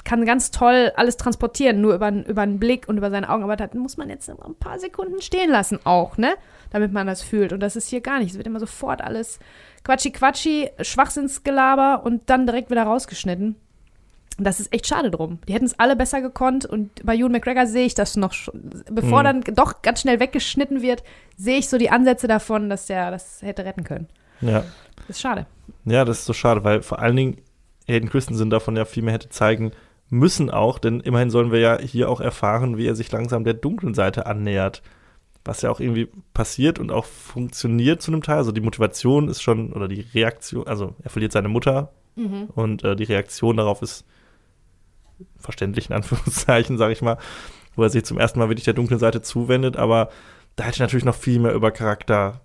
[0.03, 3.45] kann ganz toll alles transportieren, nur über, einen- über einen Blick und über seine Augen.
[3.45, 6.35] Aber da muss man jetzt immer ein paar Sekunden stehen lassen auch, ne,
[6.71, 7.53] damit man das fühlt.
[7.53, 8.31] Und das ist hier gar nicht.
[8.31, 9.39] Es wird immer sofort alles
[9.85, 13.57] quatschi quatschi, Schwachsinnsgelaber und dann direkt wieder rausgeschnitten.
[14.39, 15.39] Und das ist echt schade drum.
[15.49, 18.33] Die hätten es alle besser gekonnt und bei Ewan McGregor sehe ich das noch.
[18.91, 19.25] Bevor Mhm.
[19.25, 21.03] dann doch ganz schnell weggeschnitten wird,
[21.37, 24.09] sehe ich so die Ansätze davon, dass der das hätte retten können.
[24.41, 24.65] Ja.
[24.97, 25.47] Das ist schade.
[25.85, 27.37] Ja, das ist so schade, weil vor allen Dingen
[27.87, 29.73] Hayden Christensen davon ja viel mehr hätte zeigen
[30.09, 33.55] müssen auch, denn immerhin sollen wir ja hier auch erfahren, wie er sich langsam der
[33.55, 34.83] dunklen Seite annähert.
[35.45, 38.37] Was ja auch irgendwie passiert und auch funktioniert zu einem Teil.
[38.39, 41.93] Also die Motivation ist schon, oder die Reaktion, also er verliert seine Mutter
[42.55, 44.05] und äh, die Reaktion darauf ist
[45.39, 47.19] verständlich in Anführungszeichen, sage ich mal,
[47.77, 50.11] wo er sich zum ersten Mal wirklich der dunklen Seite zuwendet, aber
[50.57, 52.41] da hätte natürlich noch viel mehr über Charakter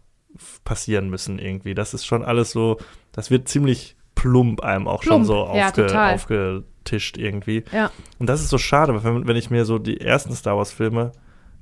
[0.63, 1.73] passieren müssen irgendwie.
[1.73, 2.77] Das ist schon alles so,
[3.11, 6.13] das wird ziemlich plump einem auch Plump, schon so ja, aufge, total.
[6.15, 7.63] aufgetischt irgendwie.
[7.71, 7.91] Ja.
[8.19, 11.11] Und das ist so schade, weil wenn, wenn ich mir so die ersten Star Wars-Filme,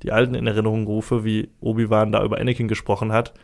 [0.02, 3.34] die alten in Erinnerung rufe, wie Obi-Wan da über Anakin gesprochen hat,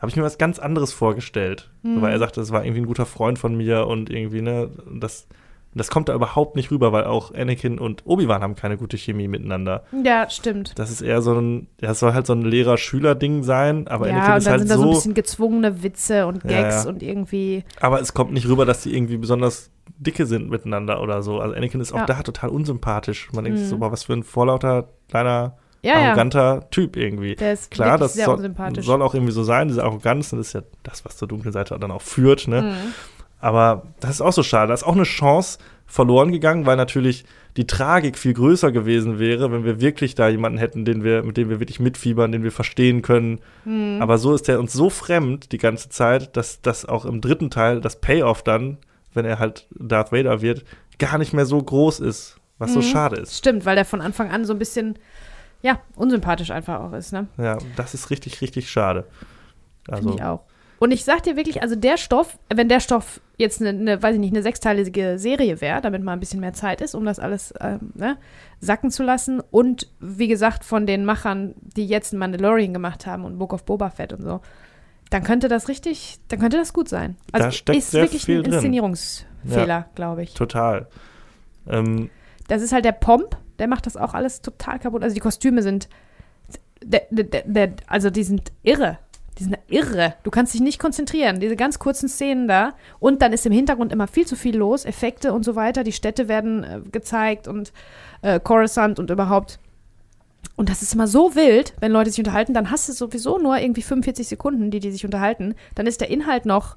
[0.00, 1.70] habe ich mir was ganz anderes vorgestellt.
[1.82, 2.00] Mhm.
[2.00, 5.26] Weil er sagte, das war irgendwie ein guter Freund von mir und irgendwie, ne, das,
[5.74, 9.28] das kommt da überhaupt nicht rüber, weil auch Anakin und Obi-Wan haben keine gute Chemie
[9.28, 9.84] miteinander.
[10.04, 10.78] Ja, stimmt.
[10.78, 14.14] Das ist eher so ein, ja, es soll halt so ein Lehrer-Schüler-Ding sein, aber ja,
[14.14, 16.50] Anakin und ist dann halt sind da so ein so, bisschen gezwungene Witze und Ja,
[16.62, 16.90] Gags ja.
[16.90, 17.64] und irgendwie.
[17.80, 21.38] aber es kommt nicht rüber, dass die irgendwie besonders dicke sind miteinander oder so.
[21.40, 22.06] Also Anakin ist auch Ja.
[22.06, 23.28] da total unsympathisch.
[23.32, 23.80] Man denkt sich so, Mhm.
[23.80, 26.06] boah, was für ein vorlauter, kleiner, Ja, ja.
[26.08, 27.36] arroganter Typ irgendwie.
[27.36, 28.84] Der ist Klar, das sehr soll, unsympathisch.
[28.86, 31.78] soll auch irgendwie so sein, diese Arroganz, das ist ja das, was zur dunklen Seite
[31.78, 32.62] dann auch führt, ne?
[32.62, 32.94] Mhm.
[33.40, 34.68] Aber das ist auch so schade.
[34.68, 37.24] Da ist auch eine Chance verloren gegangen, weil natürlich
[37.56, 41.36] die Tragik viel größer gewesen wäre, wenn wir wirklich da jemanden hätten, den wir, mit
[41.36, 43.40] dem wir wirklich mitfiebern, den wir verstehen können.
[43.64, 43.98] Mhm.
[44.00, 47.50] Aber so ist er uns so fremd die ganze Zeit, dass das auch im dritten
[47.50, 48.78] Teil das Payoff dann,
[49.14, 50.64] wenn er halt Darth Vader wird,
[51.00, 52.84] gar nicht mehr so groß ist, was so Mhm.
[52.84, 53.36] schade ist.
[53.36, 54.96] Stimmt, weil der von Anfang an so ein bisschen,
[55.62, 57.26] ja, unsympathisch einfach auch ist, ne?
[57.36, 59.06] Ja, das ist richtig, richtig schade.
[59.86, 60.42] Finde Also, ich auch.
[60.78, 64.14] Und ich sag dir wirklich, also der Stoff, wenn der Stoff jetzt eine, eine weiß
[64.14, 67.18] ich nicht, eine sechsteilige Serie wäre, damit mal ein bisschen mehr Zeit ist, um das
[67.18, 68.16] alles ähm, ne,
[68.60, 69.40] sacken zu lassen.
[69.50, 73.90] Und wie gesagt, von den Machern, die jetzt Mandalorian gemacht haben und Book of Boba
[73.90, 74.40] Fett und so,
[75.10, 77.16] dann könnte das richtig, dann könnte das gut sein.
[77.32, 78.44] Also Da steckt ist sehr wirklich viel ein.
[78.52, 80.34] Inszenierungsfehler, glaube ich.
[80.34, 80.86] total.
[81.68, 82.10] Ähm,
[82.48, 85.02] Das ist halt der Pomp, der macht das auch alles total kaputt.
[85.02, 85.88] Also die Kostüme sind,
[86.82, 88.98] der, der, der, also die sind irre.
[89.40, 90.14] Die sind irre.
[90.22, 91.40] Du kannst dich nicht konzentrieren.
[91.40, 92.74] Diese ganz kurzen Szenen da.
[92.98, 94.84] Und dann ist im Hintergrund immer viel zu viel los.
[94.84, 95.82] Effekte und so weiter.
[95.82, 97.72] Die Städte werden äh, gezeigt und
[98.20, 99.58] äh, Coruscant und überhaupt.
[100.56, 102.52] Und das ist immer so wild, wenn Leute sich unterhalten.
[102.52, 105.54] Dann hast du sowieso nur irgendwie 45 Sekunden, die die sich unterhalten.
[105.74, 106.76] Dann ist der Inhalt noch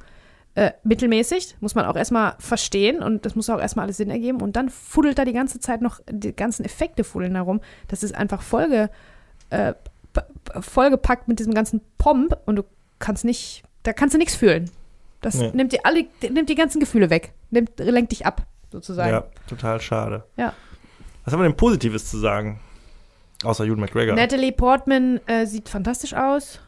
[0.56, 4.40] äh, mittelmäßig, muss man auch erstmal verstehen und das muss auch erstmal alles Sinn ergeben
[4.40, 7.60] und dann fuddelt da die ganze Zeit noch, die ganzen Effekte fuddeln herum.
[7.88, 8.92] Das ist einfach Folge,
[9.50, 9.74] äh,
[10.60, 12.64] vollgepackt mit diesem ganzen Pomp und du
[13.00, 14.70] kannst nicht, da kannst du nichts fühlen.
[15.22, 15.52] Das Nee.
[15.54, 19.12] nimmt dir alle, nimmt die ganzen Gefühle weg, nimmt, lenkt dich ab, sozusagen.
[19.12, 20.24] ja, total schade.
[20.38, 20.54] Ja.
[21.24, 22.60] Was haben wir denn Positives zu sagen?
[23.44, 24.16] Außer Ewan McGregor.
[24.16, 26.60] Natalie Portman äh, sieht fantastisch aus.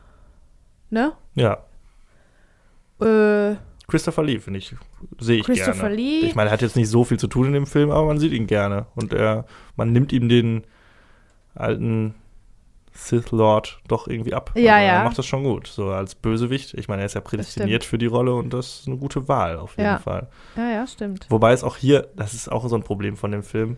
[0.90, 1.12] Ne?
[1.36, 1.64] Ja.
[3.02, 3.56] Äh,
[3.88, 4.74] Christopher Lee, finde ich,
[5.20, 5.96] sehe ich Christopher gerne.
[5.96, 6.20] Lee.
[6.22, 8.20] Ich meine, er hat jetzt nicht so viel zu tun in dem Film, aber man
[8.20, 8.88] sieht ihn gerne.
[8.96, 9.46] Und er,
[9.76, 10.64] man nimmt ihm den
[11.54, 12.16] alten
[12.98, 14.52] Sith Lord doch irgendwie ab.
[14.56, 14.94] Ja, also ja.
[14.94, 15.68] Er macht das schon gut.
[15.68, 16.74] So als Bösewicht.
[16.76, 19.58] Ich meine, er ist ja prädestiniert für die Rolle und das ist eine gute Wahl
[19.58, 20.00] auf jeden Ja.
[20.00, 20.28] Fall.
[20.56, 21.26] ja, ja, stimmt.
[21.30, 23.78] Wobei es auch hier, das ist auch so ein Problem von dem Film.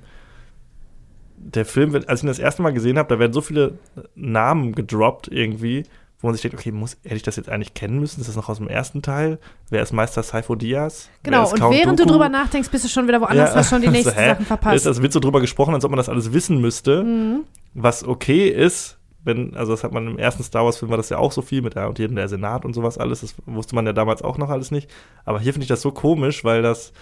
[1.38, 3.77] Der Film, wird- als ich ihn das erste Mal gesehen habe, da werden so viele
[4.15, 5.84] Namen gedroppt irgendwie,
[6.19, 8.19] wo man sich denkt, okay, muss, hätte ich das jetzt eigentlich kennen müssen?
[8.22, 9.38] Ist das noch aus dem ersten Teil?
[9.69, 11.10] Wer ist Meister Saifo Diaz?
[11.22, 12.14] Genau, ist und Count während du Dooku?
[12.14, 14.30] drüber nachdenkst, bist du schon wieder woanders, hast schon die So, nächsten hä?
[14.30, 14.85] Sachen Ist, verpasst.
[14.88, 17.44] das wird so drüber gesprochen, als ob man das alles wissen müsste, Mhm.
[17.76, 18.97] was okay ist,
[19.28, 21.62] wenn, also das hat man im ersten Star Wars-Film war das ja auch so viel
[21.62, 24.38] mit der und jedem der Senat und sowas alles, das wusste man ja damals auch
[24.40, 24.90] noch alles nicht.
[25.26, 26.94] Aber hier finde ich das so komisch, weil das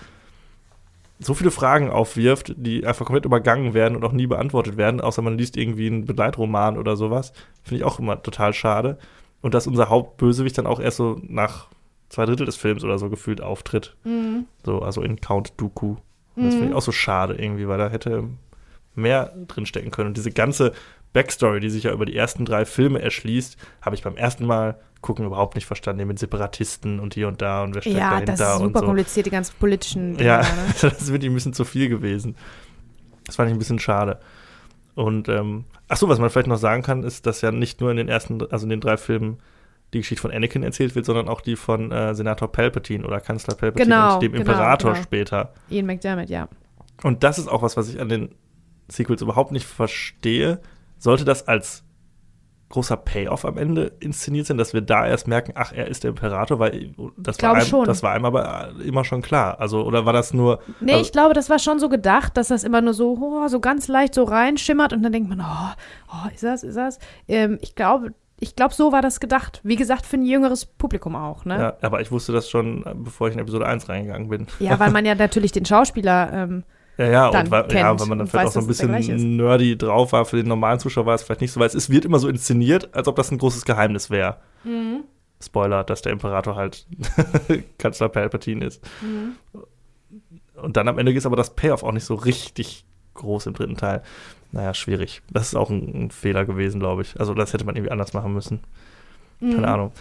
[1.19, 5.21] so viele Fragen aufwirft, die einfach komplett übergangen werden und auch nie beantwortet werden, außer
[5.21, 7.31] man liest irgendwie einen Begleitroman oder sowas.
[7.63, 8.97] Finde ich auch immer total schade.
[9.41, 11.67] Und dass unser Hauptbösewicht dann auch erst so nach
[12.09, 13.95] zwei Drittel des Films oder so gefühlt auftritt.
[14.03, 14.45] Mhm.
[14.65, 15.95] So, also in Count Dooku.
[16.35, 18.25] Und Das finde ich auch so schade irgendwie, weil da hätte
[18.95, 20.09] mehr drinstecken können.
[20.09, 20.73] Und diese ganze
[21.15, 24.77] Backstory, die sich ja über die ersten drei Filme erschließt, habe ich beim ersten Mal
[24.99, 26.05] gucken überhaupt nicht verstanden.
[26.07, 28.79] Mit Separatisten und hier und da und wer steckt Ja, das dahinter ist und super
[28.81, 28.85] so.
[28.87, 30.27] kompliziert, die ganzen politischen Dinge.
[30.27, 30.45] Ja, Ne?
[30.81, 32.35] das ist wirklich ein bisschen zu viel gewesen.
[33.25, 34.19] Das fand ich ein bisschen schade.
[34.93, 37.91] Und, ähm, ach so, was man vielleicht noch sagen kann, ist, dass ja nicht nur
[37.91, 39.37] in den ersten, also in den drei Filmen
[39.93, 43.55] die Geschichte von Anakin erzählt wird, sondern auch die von äh, Senator Palpatine oder Kanzler
[43.55, 45.03] Palpatine Genau, und dem genau, Imperator genau.
[45.03, 45.53] später.
[45.69, 46.49] Ian McDermott, ja.
[47.03, 48.29] Und das ist auch was, was ich an den
[48.87, 50.59] Sequels überhaupt nicht verstehe.
[50.97, 51.83] Sollte das als
[52.69, 56.09] großer Payoff am Ende inszeniert sein, dass wir da erst merken, ach, er ist der
[56.09, 57.85] Imperator, weil das, war einem, schon.
[57.85, 59.59] das war einem aber immer schon klar.
[59.59, 60.59] Also, oder war das nur.
[60.79, 63.47] Nee, also, ich glaube, das war schon so gedacht, dass das immer nur so, oh,
[63.47, 65.73] so ganz leicht so reinschimmert und dann denkt man, oh,
[66.11, 66.99] oh ist das, ist das?
[67.27, 69.61] Ähm, ich glaube, ich glaube, so war das gedacht.
[69.63, 71.57] Wie gesagt, für ein jüngeres Publikum auch, ne?
[71.57, 74.47] ja, aber ich wusste das schon, bevor ich in Episode 1 reingegangen bin.
[74.59, 76.63] Ja, weil man ja natürlich den Schauspieler, ähm,
[76.97, 79.77] Ja, ja, und weil, ja, weil man dann vielleicht weiß, auch so ein bisschen nerdy
[79.77, 80.25] drauf war.
[80.25, 82.93] Für den normalen Zuschauer war es vielleicht nicht so, weil es wird immer so inszeniert,
[82.95, 84.37] als ob das ein großes Geheimnis wäre.
[84.63, 85.03] Mhm.
[85.43, 86.85] Spoiler, dass der Imperator halt
[87.77, 88.81] Kanzler Palpatine ist.
[89.01, 89.35] Mhm.
[90.61, 92.85] Und dann am Ende ist aber das Payoff auch nicht so richtig
[93.15, 94.01] groß im dritten Teil.
[94.53, 95.21] Naja, schwierig.
[95.29, 97.19] Das ist auch ein, ein Fehler gewesen, glaube ich.
[97.19, 98.61] Also das hätte man irgendwie anders machen müssen.
[99.41, 99.65] Keine Mhm.
[99.65, 99.91] Ahnung.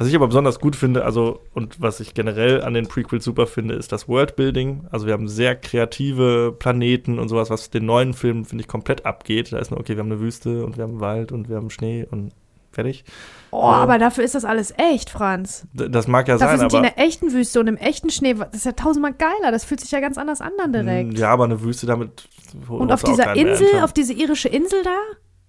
[0.00, 3.46] Was ich aber besonders gut finde, also und was ich generell an den Prequels super
[3.46, 4.86] finde, ist das Worldbuilding.
[4.90, 9.04] Also wir haben sehr kreative Planeten und sowas, was den neuen Filmen, finde ich, komplett
[9.04, 9.52] abgeht.
[9.52, 11.68] Da ist nur, okay, wir haben eine Wüste und wir haben Wald und wir haben
[11.68, 12.32] Schnee und
[12.72, 13.04] fertig.
[13.50, 13.72] Oh, Ja.
[13.76, 15.66] aber dafür ist das alles echt, Franz.
[15.74, 16.94] Das mag ja Dafür sein, sind die in aber.
[16.96, 18.32] der echten Wüste und im echten Schnee.
[18.32, 19.52] Das ist ja tausendmal geiler.
[19.52, 21.18] Das fühlt sich ja ganz anders an dann direkt.
[21.18, 22.26] Ja, aber eine Wüste damit.
[22.68, 24.96] Und auf dieser Insel, auf diese irische Insel da,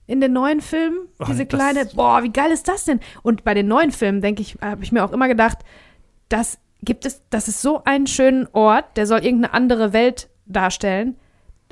[0.08, 3.00] in den neuen Filmen, Oh, diese kleine, boah, wie geil ist das denn?
[3.24, 5.60] Und bei den neuen Filmen, denke ich, habe ich mir auch immer gedacht,
[6.30, 11.16] das gibt es, das ist so einen schönen Ort, der soll irgendeine andere Welt darstellen,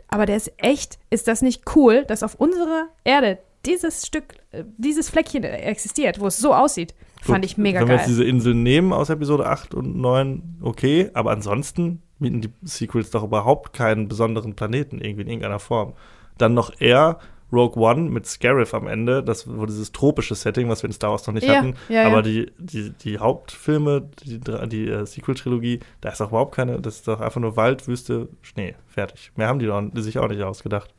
[0.07, 4.63] aber der ist echt, ist das nicht cool, dass auf unserer Erde dieses Stück, äh,
[4.77, 8.05] dieses Fleckchen existiert, wo es so aussieht, fand ich mega Wenn wir geil.
[8.05, 13.11] jetzt diese Insel nehmen aus Episode 8 und 9, okay, aber ansonsten bieten die Sequels
[13.11, 15.93] doch überhaupt keinen besonderen Planeten irgendwie in irgendeiner Form.
[16.37, 17.19] Dann noch eher
[17.51, 21.11] Rogue One mit Scarif am Ende, das war dieses tropische Setting, was wir in Star
[21.11, 21.75] Wars noch nicht Ja, hatten.
[21.89, 22.21] ja, aber ja.
[22.21, 27.07] die, die, die Hauptfilme, die, die äh, Sequel-Trilogie, da ist doch überhaupt keine, das ist
[27.07, 29.31] doch einfach nur Wald, Wüste, Schnee, fertig.
[29.35, 30.93] Mehr haben die doch sich auch nicht ausgedacht.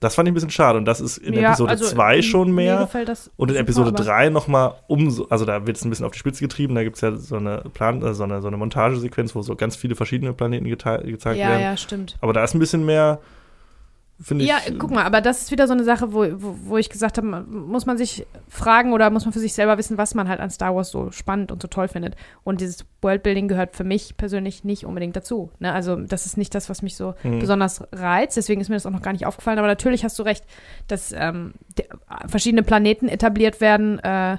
[0.00, 1.34] Das fand ich ein bisschen schade und das ist in.
[1.34, 3.04] Ja, Episode also, 2 schon Mir mehr.
[3.04, 6.12] das Und in Episode aber- 3 nochmal umso, also da wird es ein bisschen auf
[6.12, 8.56] die Spitze getrieben, da gibt es ja so eine Plan, äh, so eine, so eine
[8.56, 11.04] Montagesequenz, wo so ganz viele verschiedene Planeten gezeigt
[11.36, 11.62] Ja, werden.
[11.62, 12.16] ja, stimmt.
[12.20, 13.18] Aber da ist ein bisschen mehr,
[14.20, 14.50] finde ich.
[14.50, 17.18] Ja, guck mal, aber das ist wieder so eine Sache, wo, wo, wo ich gesagt
[17.18, 20.40] habe, muss man sich fragen oder muss man für sich selber wissen, was man halt
[20.40, 22.16] an Star Wars so spannend und so toll findet.
[22.44, 25.50] Und dieses Worldbuilding gehört für mich persönlich nicht unbedingt dazu.
[25.60, 25.72] Ne?
[25.72, 27.38] Also das ist nicht das, was mich so Mhm.
[27.38, 28.36] besonders reizt.
[28.36, 29.58] Deswegen ist mir das auch noch gar nicht aufgefallen.
[29.58, 30.44] Aber natürlich hast du recht,
[30.88, 31.86] dass ähm, der,
[32.26, 33.98] verschiedene Planeten etabliert werden.
[34.00, 34.38] Äh,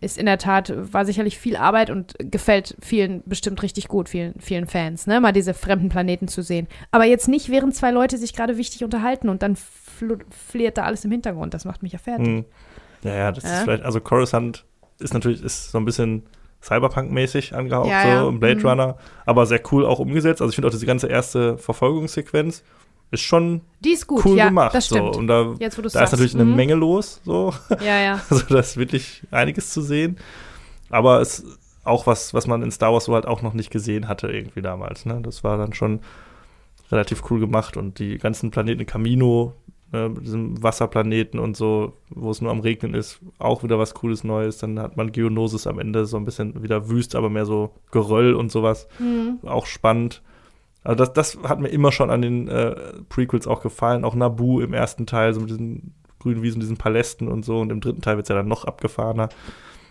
[0.00, 4.34] ist in der Tat, war sicherlich viel Arbeit und gefällt vielen bestimmt richtig gut, vielen,
[4.40, 5.20] vielen Fans, ne?
[5.20, 6.66] Mal diese fremden Planeten zu sehen.
[6.90, 10.82] Aber jetzt nicht, während zwei Leute sich gerade wichtig unterhalten und dann fl fliert da
[10.82, 11.54] alles im Hintergrund.
[11.54, 12.26] Das macht mich ja fertig.
[12.26, 12.44] Hm.
[13.02, 13.58] Ja, ja, das Ja.
[13.58, 14.64] ist vielleicht, also Coruscant
[14.98, 16.24] ist natürlich ist so ein bisschen
[16.62, 18.30] Cyberpunk-mäßig angehaucht, Ja, so ja.
[18.30, 18.66] Blade Mhm.
[18.66, 18.96] Runner,
[19.26, 20.40] aber sehr cool auch umgesetzt.
[20.40, 22.62] Also ich finde auch diese ganze erste Verfolgungssequenz
[23.10, 24.74] ist schon ist gut, cool ja, gemacht.
[24.74, 25.14] das stimmt.
[25.14, 25.20] So.
[25.20, 26.56] Und da, Jetzt, da ist natürlich eine mhm.
[26.56, 27.52] Menge los, so.
[27.80, 28.20] Ja, ja.
[28.30, 30.16] Also da ist wirklich einiges zu sehen.
[30.90, 33.70] Aber es ist auch was, was man in Star Wars so halt auch noch nicht
[33.70, 35.06] gesehen hatte irgendwie damals.
[35.06, 35.20] Ne?
[35.22, 36.00] Das war dann schon
[36.90, 39.54] relativ cool gemacht und die ganzen Planeten Camino,
[39.92, 43.94] äh, mit diesem Wasserplaneten und so, wo es nur am Regnen ist, auch wieder was
[43.94, 44.58] Cooles Neues.
[44.58, 48.34] Dann hat man Geonosis am Ende so ein bisschen wieder wüst, aber mehr so Geröll
[48.34, 48.88] und sowas.
[48.98, 49.38] Mhm.
[49.44, 50.22] Auch spannend.
[50.84, 52.74] Also das, das hat mir immer schon an den äh,
[53.08, 54.04] Prequels auch gefallen.
[54.04, 57.58] Auch Naboo im ersten Teil, so mit diesen grünen Wiesen, diesen Palästen und so.
[57.58, 59.28] Und im dritten Teil wird es ja dann noch abgefahrener.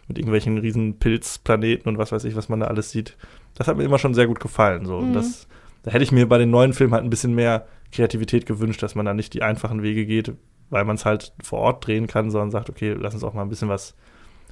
[0.08, 3.18] Mit irgendwelchen riesen Pilzplaneten und was weiß ich, was man da alles sieht.
[3.56, 4.86] Das hat mir immer schon sehr gut gefallen.
[4.86, 4.98] So.
[4.98, 5.14] Und Mhm.
[5.14, 5.48] das,
[5.84, 8.96] da hätte ich mir bei den neuen Filmen halt ein bisschen mehr Kreativität gewünscht, dass
[8.96, 10.34] man da nicht die einfachen Wege geht,
[10.70, 13.44] weil man es halt vor Ort drehen kann, sondern sagt, okay, lass uns auch mal
[13.44, 13.96] ein bisschen was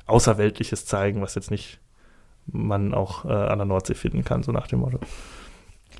[0.05, 1.79] Außerweltliches zeigen, was jetzt nicht
[2.47, 4.99] man auch äh, an der Nordsee finden kann, so nach dem Motto.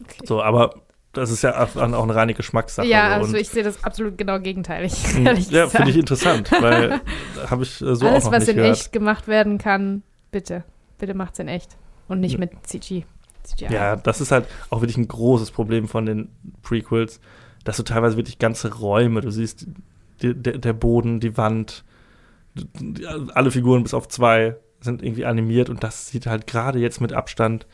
[0.01, 0.25] Okay.
[0.25, 0.73] So, aber
[1.13, 2.87] das ist ja auch eine reine Geschmackssache.
[2.87, 3.25] Ja, so.
[3.25, 4.93] also ich sehe das absolut genau gegenteilig.
[5.23, 7.01] ehrlich ja, finde ich interessant, weil
[7.49, 8.77] habe ich äh, so Alles, auch noch was nicht in gehört.
[8.77, 10.63] echt gemacht werden kann, bitte.
[10.97, 11.77] Bitte macht's in echt.
[12.07, 12.39] Und nicht Ja.
[12.39, 13.03] mit CG.
[13.43, 13.73] CGI.
[13.73, 16.29] Ja, das ist halt auch wirklich ein großes Problem von den
[16.61, 17.19] Prequels,
[17.63, 19.65] dass du teilweise wirklich ganze Räume, du siehst
[20.21, 21.83] die, der, der Boden, die Wand,
[22.53, 27.01] die, alle Figuren bis auf zwei sind irgendwie animiert und das sieht halt gerade jetzt
[27.01, 27.65] mit Abstand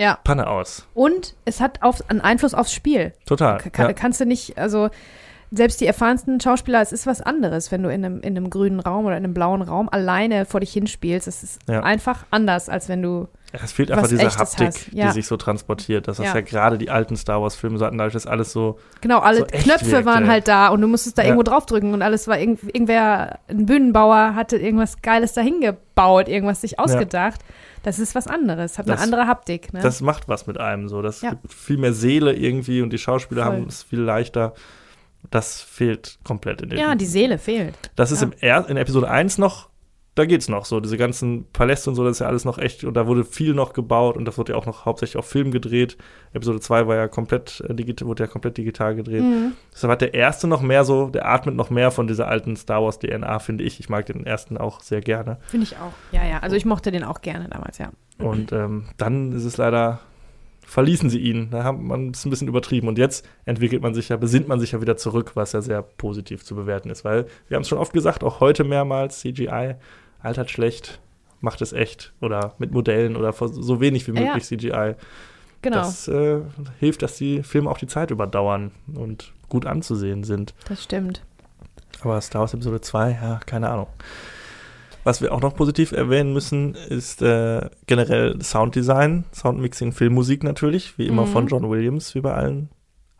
[0.00, 0.18] Ja.
[0.24, 0.86] Panne aus.
[0.94, 3.12] Und es hat auf, einen Einfluss aufs Spiel.
[3.26, 3.58] Total.
[3.58, 3.92] Kann, ja.
[3.92, 4.90] Kannst du nicht, also
[5.52, 8.80] selbst die erfahrensten Schauspieler, es ist was anderes, wenn du in einem, in einem grünen
[8.80, 11.28] Raum oder in einem blauen Raum alleine vor dich hinspielst.
[11.28, 11.82] Es ist Ja.
[11.84, 13.28] einfach anders, als wenn du.
[13.52, 14.92] Ja, Es fehlt einfach diese Echtes Haptik.
[14.92, 15.06] Ja.
[15.06, 16.08] die sich so transportiert.
[16.08, 16.34] Das ist Ja.
[16.34, 18.78] ja gerade die alten Star Wars-Filme so hatten, dadurch, dass alles so.
[19.02, 20.04] Genau, alle So Knöpfe wirkte.
[20.04, 21.28] waren halt da und du musstest da Ja.
[21.28, 26.60] irgendwo draufdrücken und alles war irgend, irgendwer, ein Bühnenbauer hatte irgendwas Geiles dahin gebaut, irgendwas
[26.60, 27.40] sich ausgedacht.
[27.86, 29.72] Das ist was anderes, hat Das- eine andere Haptik.
[29.72, 29.78] Ne?
[29.80, 31.02] Das macht was mit einem so.
[31.02, 31.30] Das Ja.
[31.30, 33.52] gibt viel mehr Seele irgendwie und die Schauspieler Voll.
[33.54, 34.54] haben es viel leichter.
[35.30, 36.78] Das fehlt komplett in den.
[36.80, 37.74] ja, die Seele fehlt.
[37.94, 38.26] das ist ja.
[38.26, 39.68] im er in Episode 1 noch,
[40.16, 40.80] da geht's noch so.
[40.80, 42.84] Diese ganzen Paläste und so, das ist ja alles noch echt.
[42.84, 45.50] Und da wurde viel noch gebaut und das wurde ja auch noch hauptsächlich auf Film
[45.50, 45.98] gedreht.
[46.32, 49.22] Episode 2 war ja komplett äh, digital, wurde ja komplett digital gedreht.
[49.22, 49.52] Mhm.
[49.74, 52.82] Deshalb hat der erste noch mehr so, der atmet noch mehr von dieser alten Star
[52.82, 53.78] Wars DNA, finde ich.
[53.78, 55.36] Ich mag den ersten auch sehr gerne.
[55.48, 55.92] Finde ich auch.
[56.12, 56.38] Ja, ja.
[56.38, 57.90] Also ich mochte den auch gerne damals, ja.
[58.16, 60.00] Und ähm, dann ist es leider,
[60.64, 61.50] verließen sie ihn.
[61.50, 62.88] Da hat man es ein bisschen übertrieben.
[62.88, 65.82] Und jetzt entwickelt man sich ja, besinnt man sich ja wieder zurück, was ja sehr
[65.82, 67.04] positiv zu bewerten ist.
[67.04, 69.74] Weil wir haben es schon oft gesagt, auch heute mehrmals, CGI
[70.22, 71.00] altert schlecht,
[71.40, 74.26] macht es echt oder mit Modellen oder so wenig wie Ja.
[74.26, 74.94] möglich CGI.
[75.62, 76.40] Genau, Das äh,
[76.78, 80.54] hilft, dass die Filme auch die Zeit überdauern und gut anzusehen sind.
[80.68, 81.22] das stimmt.
[82.02, 83.86] Aber Star Wars Episode 2, ja, keine Ahnung.
[85.02, 91.06] Was wir auch noch positiv erwähnen müssen, ist äh, generell Sounddesign, Soundmixing, Filmmusik natürlich, wie
[91.06, 91.30] immer Mhm.
[91.30, 92.68] von John Williams, wie bei allen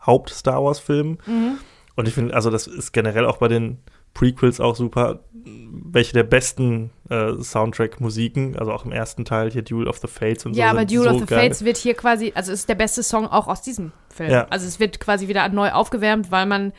[0.05, 1.17] Haupt-Star Wars-Filmen.
[1.25, 1.57] Mhm.
[1.95, 3.77] Und ich finde, also das ist generell auch bei den
[4.17, 9.87] Prequels auch super, welche der besten äh, Soundtrack-Musiken, also auch im ersten Teil hier Duel
[9.87, 10.59] of the Fates und so.
[10.59, 11.43] Ja, aber Duel so of the geil.
[11.43, 14.31] Fates wird hier quasi, also ist der beste Song auch aus diesem Film.
[14.31, 14.47] Ja.
[14.49, 16.73] Also es wird quasi wieder neu aufgewärmt, weil man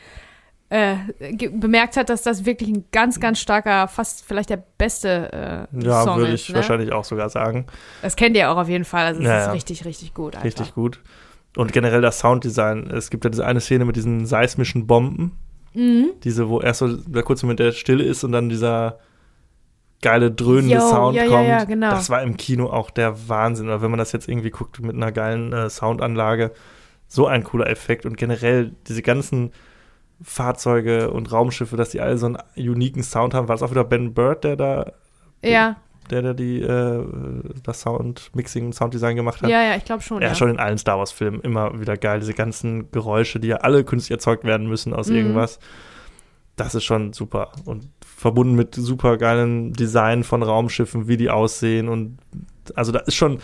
[0.69, 0.95] äh,
[1.51, 6.03] bemerkt hat, dass das wirklich ein ganz, ganz starker, fast vielleicht der beste äh, Ja,
[6.03, 6.41] Song würde ist.
[6.43, 6.55] ich ne?
[6.55, 7.65] wahrscheinlich auch sogar sagen.
[8.01, 9.05] Das kennt ihr auch auf jeden Fall.
[9.05, 9.51] Also es Ja, ist ja.
[9.53, 10.35] richtig, richtig gut.
[10.35, 10.45] Einfach.
[10.45, 10.99] Richtig gut.
[11.57, 12.91] Und generell das Sounddesign.
[12.91, 15.31] Es gibt ja diese eine Szene mit diesen seismischen Bomben.
[15.73, 16.11] Mhm.
[16.23, 18.99] Diese, wo erst so der kurze Moment der Stille ist und dann dieser
[20.01, 21.47] geile dröhnende Jo, Sound ja, ja, kommt.
[21.47, 21.91] ja, genau.
[21.91, 23.67] Das war im Kino auch der Wahnsinn.
[23.67, 26.51] Oder wenn man das jetzt irgendwie guckt mit einer geilen äh, Soundanlage,
[27.07, 28.05] so ein cooler Effekt.
[28.05, 29.51] Und generell diese ganzen
[30.21, 33.47] Fahrzeuge und Raumschiffe, dass die alle so einen uniken Sound haben.
[33.47, 34.91] War es auch wieder Ben Bird, der da,
[35.43, 35.77] Ja,
[36.11, 37.03] der, der die, äh,
[37.63, 39.49] das Sound-Mixing und Sounddesign gemacht hat?
[39.49, 40.21] ja, ja, ich glaube schon.
[40.21, 42.19] Ja, Ja, schon in allen Star Wars-Filmen immer wieder geil.
[42.19, 45.15] Diese ganzen Geräusche, die ja alle künstlich erzeugt werden müssen aus Mhm.
[45.15, 45.59] irgendwas.
[46.55, 47.51] Das ist schon super.
[47.65, 51.87] Und verbunden mit super geilen Design von Raumschiffen, wie die aussehen.
[51.87, 52.17] Und
[52.75, 53.39] also da ist schon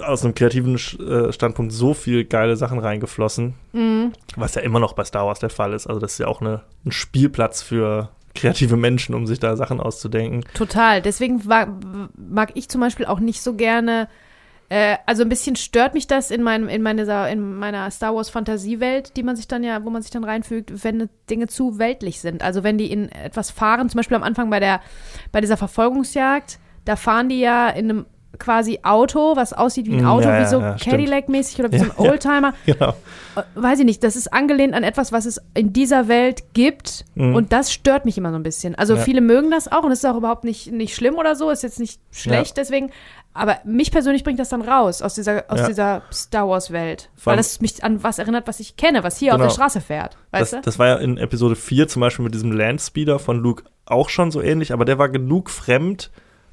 [0.00, 4.12] aus einem kreativen äh, Standpunkt so viel geile Sachen reingeflossen, Mhm.
[4.36, 5.86] was ja immer noch bei Star Wars der Fall ist.
[5.86, 9.80] Also das ist ja auch eine, ein Spielplatz für kreative Menschen, um sich da Sachen
[9.80, 10.44] auszudenken.
[10.54, 11.02] Total.
[11.02, 11.68] Deswegen wa-
[12.16, 14.08] mag ich zum Beispiel auch nicht so gerne.
[14.68, 18.30] Äh, also ein bisschen stört mich das in meinem in meine in meiner Star Wars
[18.30, 22.20] Fantasiewelt, die man sich dann ja, wo man sich dann reinfügt, wenn Dinge zu weltlich
[22.20, 22.42] sind.
[22.42, 24.80] Also wenn die in etwas fahren, zum Beispiel am Anfang bei der
[25.32, 28.06] bei dieser Verfolgungsjagd, da fahren die ja in einem
[28.40, 30.74] quasi Auto, was aussieht wie ein Mm, Auto, ja, wie so ja.
[30.76, 31.92] Cadillac-mäßig oder wie so ein.
[31.96, 32.54] Oldtimer.
[32.66, 32.94] Genau.
[33.36, 37.04] Äh, weiß ich nicht, das ist angelehnt an etwas, was es in dieser Welt gibt.
[37.14, 37.34] Mhm.
[37.36, 38.74] Und das stört mich immer so ein bisschen.
[38.74, 41.50] Also viele mögen das auch und es ist auch überhaupt nicht, nicht schlimm oder so,
[41.50, 42.90] ist jetzt nicht schlecht deswegen.
[43.32, 45.66] Aber mich persönlich bringt das dann raus aus dieser, aus Ja.
[45.68, 47.10] dieser Star Wars-Welt.
[47.22, 49.48] Weil das mich an was erinnert, was ich kenne, was hier auf Genau.
[49.48, 50.16] der Straße fährt.
[50.32, 50.64] Weißt Das, du?
[50.64, 54.32] das war ja in Episode 4 zum Beispiel mit diesem Landspeeder von Luke auch schon
[54.32, 56.10] so ähnlich, aber der war genug fremd,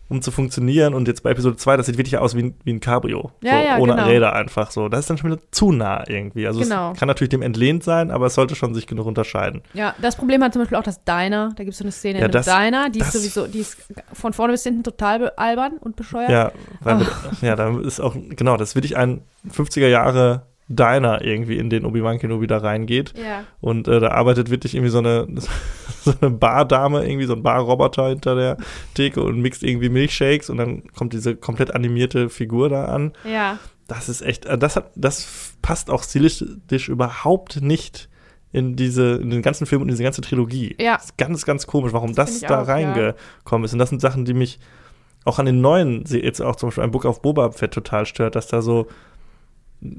[0.09, 0.93] um zu funktionieren.
[0.93, 3.31] Und jetzt bei Episode 2, das sieht wirklich aus wie ein, wie ein Cabrio.
[3.43, 4.07] Ja, so, ja, ohne genau.
[4.07, 4.89] Räder einfach so.
[4.89, 6.47] Das ist dann schon wieder zu nah irgendwie.
[6.47, 6.91] Also Genau.
[6.93, 9.61] es kann natürlich dem entlehnt sein, aber es sollte schon sich genug unterscheiden.
[9.73, 11.49] Ja, das Problem hat zum Beispiel auch das Diner.
[11.55, 13.77] Da gibt es so eine Szene Ja, in das- Diner, die ist sowieso, die ist
[14.13, 16.29] von vorne bis hinten total be- albern und bescheuert.
[16.29, 16.51] Ja,
[16.81, 17.07] weil wir,
[17.41, 21.85] ja, da ist auch, genau, das ist wirklich ein 50er Jahre Diner irgendwie, in den
[21.85, 23.13] Obi-Wan Kenobi da reingeht.
[23.17, 23.43] Ja.
[23.61, 25.25] Und äh, da arbeitet wirklich irgendwie so eine,
[26.07, 28.57] so eine Bardame, irgendwie so ein Barroboter hinter der
[28.93, 33.13] Theke und mixt irgendwie Milchshakes und dann kommt diese komplett animierte Figur da an.
[33.23, 33.59] Ja.
[33.87, 38.09] Das ist echt, äh, das hat, das passt auch stilistisch überhaupt nicht
[38.51, 40.75] in diese, in den ganzen Film und in diese ganze Trilogie.
[40.79, 40.95] Ja.
[40.95, 42.73] Das ist ganz, ganz komisch, warum das, ich da auch, ja.
[42.73, 43.73] reingekommen ist.
[43.73, 44.59] Und das sind Sachen, die mich
[45.25, 48.35] auch an den neuen, jetzt auch zum Beispiel ein Book of Boba Fett total stört,
[48.35, 48.87] dass da so,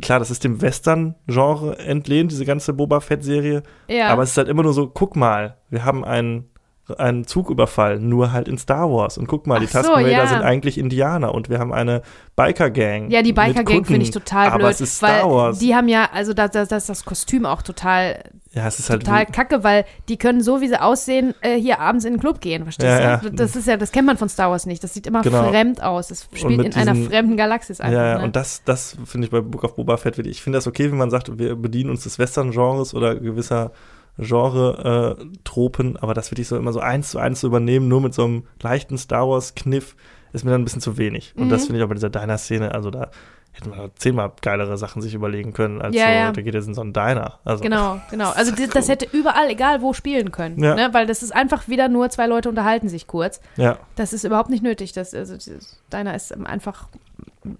[0.02, 4.08] klar, das ist dem Western-Genre entlehnt, diese ganze Boba Fett-Serie, Ja.
[4.08, 6.50] aber es ist halt immer nur so, guck mal, wir haben einen,
[6.96, 9.18] einen Zugüberfall, nur halt in Star Wars.
[9.18, 10.26] Und guck mal, die Ach so, Tusken Raider ja.
[10.26, 12.02] sind eigentlich Indianer und wir haben eine
[12.36, 13.10] Biker-Gang.
[13.10, 14.60] Ja, die Biker-Gang finde ich total blöd.
[14.60, 15.58] Aber es ist weil Star Wars.
[15.58, 18.88] Die haben ja, also da, da, das ist das Kostüm auch total, ja, es ist
[18.90, 22.14] halt total wie- kacke, weil die können so, wie sie aussehen, äh, hier abends in
[22.14, 23.26] den Club gehen, verstehst Ja, du?
[23.26, 23.32] ja.
[23.34, 24.82] Das ist ja, das kennt man von Star Wars nicht.
[24.82, 25.48] Das sieht immer Genau.
[25.50, 26.08] fremd aus.
[26.08, 27.92] Das spielt in einer diesen- fremden Galaxis einfach.
[27.98, 28.24] Ja, ja, ne?
[28.24, 30.36] und das, das finde ich bei Book of Boba Fett wirklich.
[30.36, 33.72] Ich finde das okay, wenn man sagt, wir bedienen uns des Western-Genres oder gewisser
[34.18, 38.24] Genre-Tropen, aber das wirklich so immer so eins zu eins zu übernehmen, nur mit so
[38.24, 39.96] einem leichten Star Wars-Kniff,
[40.32, 41.32] ist mir dann ein bisschen zu wenig.
[41.36, 41.66] Und das Mhm.
[41.66, 43.10] finde ich auch bei dieser Diner-Szene, also da
[43.52, 46.32] hätte man zehnmal geilere Sachen sich überlegen können, als Ja, so, ja.
[46.32, 47.38] da geht jetzt in so einen Diner.
[47.44, 48.30] Also, Genau, genau.
[48.30, 50.62] Also das, das hätte überall, egal wo, spielen können.
[50.62, 50.74] Ja.
[50.76, 50.90] Ne?
[50.92, 53.40] Weil das ist einfach wieder nur zwei Leute unterhalten sich kurz.
[53.56, 54.92] Ja, Das ist überhaupt nicht nötig.
[54.92, 56.88] Das, also, das, deiner ist einfach,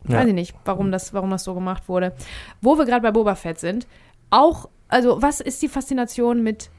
[0.05, 2.13] weiß ich nicht, warum das, warum das so gemacht wurde.
[2.61, 3.89] Wo wir gerade bei Boba Fett sind,
[4.31, 6.71] auch, also was ist die Faszination mit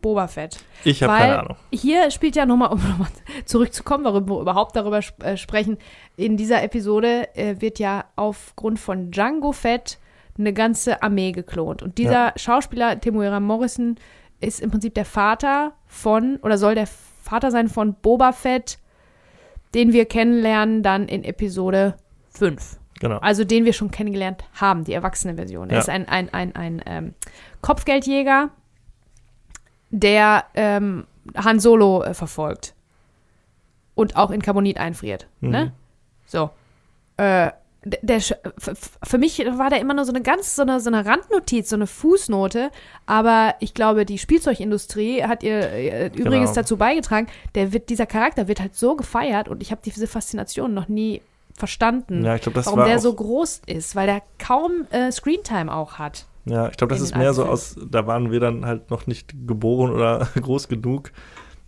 [0.00, 0.58] Boba Fett?
[0.84, 1.56] ich habe keine Ahnung.
[1.72, 3.08] Hier spielt ja nochmal, um nochmal
[3.44, 5.78] zurückzukommen, warum wir überhaupt darüber sp äh, sprechen.
[6.16, 9.98] In dieser Episode äh, wird ja aufgrund von Django Fett
[10.38, 11.82] eine ganze Armee geklont.
[11.82, 13.96] Und dieser Schauspieler, Temuera Morrison,
[14.40, 16.88] ist im Prinzip der Vater von, oder soll der
[17.22, 18.78] Vater sein von Boba Fett,
[19.74, 21.96] den wir kennenlernen dann in Episode
[22.30, 22.78] 5.
[23.00, 23.18] Genau.
[23.18, 25.68] Also den wir schon kennengelernt haben, die erwachsene Version.
[25.70, 25.80] Er Ja.
[25.80, 27.14] ist ein, ein, ein, ein ähm,
[27.62, 28.50] Kopfgeldjäger,
[29.90, 31.06] der ähm,
[31.36, 32.74] Han Solo äh, verfolgt
[33.94, 35.26] und auch in Carbonit einfriert.
[35.40, 35.50] Mhm.
[35.50, 35.72] Ne?
[36.26, 36.50] So.
[37.16, 37.50] Äh,
[37.82, 41.06] der, der für mich war der immer nur so eine ganz so eine, so eine
[41.06, 42.70] Randnotiz, so eine Fußnote,
[43.06, 46.54] aber ich glaube, die Spielzeugindustrie hat ihr äh, übrigens Genau.
[46.54, 50.74] dazu beigetragen, der wird dieser Charakter wird halt so gefeiert und ich habe diese Faszination
[50.74, 51.22] noch nie
[51.60, 55.94] verstanden, Ja, das warum war der so groß ist, weil der kaum äh, Screentime auch
[55.98, 56.26] hat.
[56.46, 59.34] Ja, ich glaube, das ist mehr so aus, da waren wir dann halt noch nicht
[59.46, 61.12] geboren oder groß genug.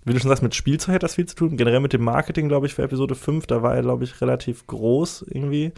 [0.05, 1.57] Wie du schon sagst, mit Spielzeug hat das viel zu tun.
[1.57, 4.67] Generell mit dem Marketing, glaube ich, für Episode 5, da war er, glaube ich, relativ
[4.67, 5.73] groß irgendwie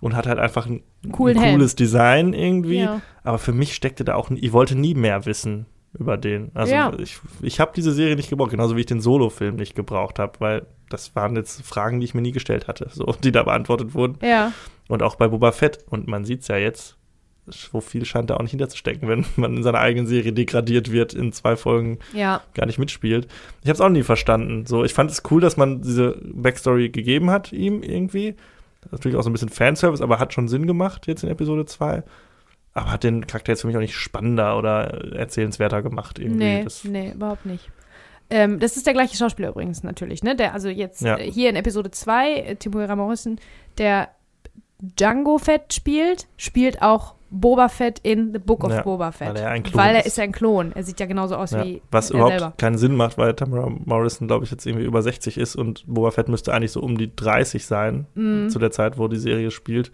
[0.00, 1.54] und hat halt einfach ein, ein Helm.
[1.54, 2.80] cooles Design irgendwie.
[2.80, 3.00] Ja.
[3.22, 5.66] Aber für mich steckte da auch, ich wollte nie mehr wissen
[5.98, 6.50] über den.
[6.54, 6.92] Also Ja.
[6.98, 10.32] ich, ich habe diese Serie nicht gebraucht, genauso wie ich den Solo-Film nicht gebraucht habe,
[10.40, 13.94] weil das waren jetzt Fragen, die ich mir nie gestellt hatte, so, die da beantwortet
[13.94, 14.18] wurden.
[14.22, 14.52] Ja,
[14.88, 15.84] Und auch bei Boba Fett.
[15.88, 16.96] Und man sieht es ja jetzt,
[17.46, 21.12] so viel scheint da auch nicht hinterzustecken, wenn man in seiner eigenen Serie degradiert wird,
[21.14, 23.26] in zwei Folgen ja, gar nicht mitspielt.
[23.62, 24.64] Ich habe es auch nie verstanden.
[24.66, 28.34] So, ich fand es cool, dass man diese Backstory gegeben hat, ihm irgendwie.
[28.90, 32.02] Natürlich auch so ein bisschen Fanservice, aber hat schon Sinn gemacht jetzt in Episode 2.
[32.74, 36.38] Aber hat den Charakter jetzt für mich auch nicht spannender oder erzählenswerter gemacht irgendwie.
[36.38, 37.70] nee, Das, nee, überhaupt nicht.
[38.30, 40.34] Ähm, das ist der gleiche Schauspieler übrigens natürlich, ne?
[40.34, 41.18] Der, also jetzt Ja.
[41.18, 43.38] äh, hier in Episode 2, äh, Timuera Morrison,
[43.76, 44.08] der
[44.80, 49.28] Django Fett spielt, spielt auch Boba Fett in The Book of Ja, Boba Fett.
[49.28, 50.18] weil er ein Klon Weil er ist.
[50.18, 50.72] ein Klon.
[50.72, 52.54] Er sieht ja genauso aus ja, wie was er überhaupt selber.
[52.58, 56.10] keinen Sinn macht, weil Tamara Morrison, glaube ich, jetzt irgendwie über 60 ist und Boba
[56.10, 58.48] Fett müsste eigentlich so um die 30 sein, Mhm.
[58.50, 59.92] zu der Zeit, wo die Serie spielt.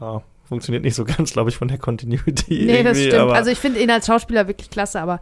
[0.00, 2.64] Ja, funktioniert nicht so ganz, glaube ich, von der Continuity.
[2.66, 3.32] Nee, das stimmt.
[3.32, 5.20] Also ich finde ihn als Schauspieler wirklich klasse, aber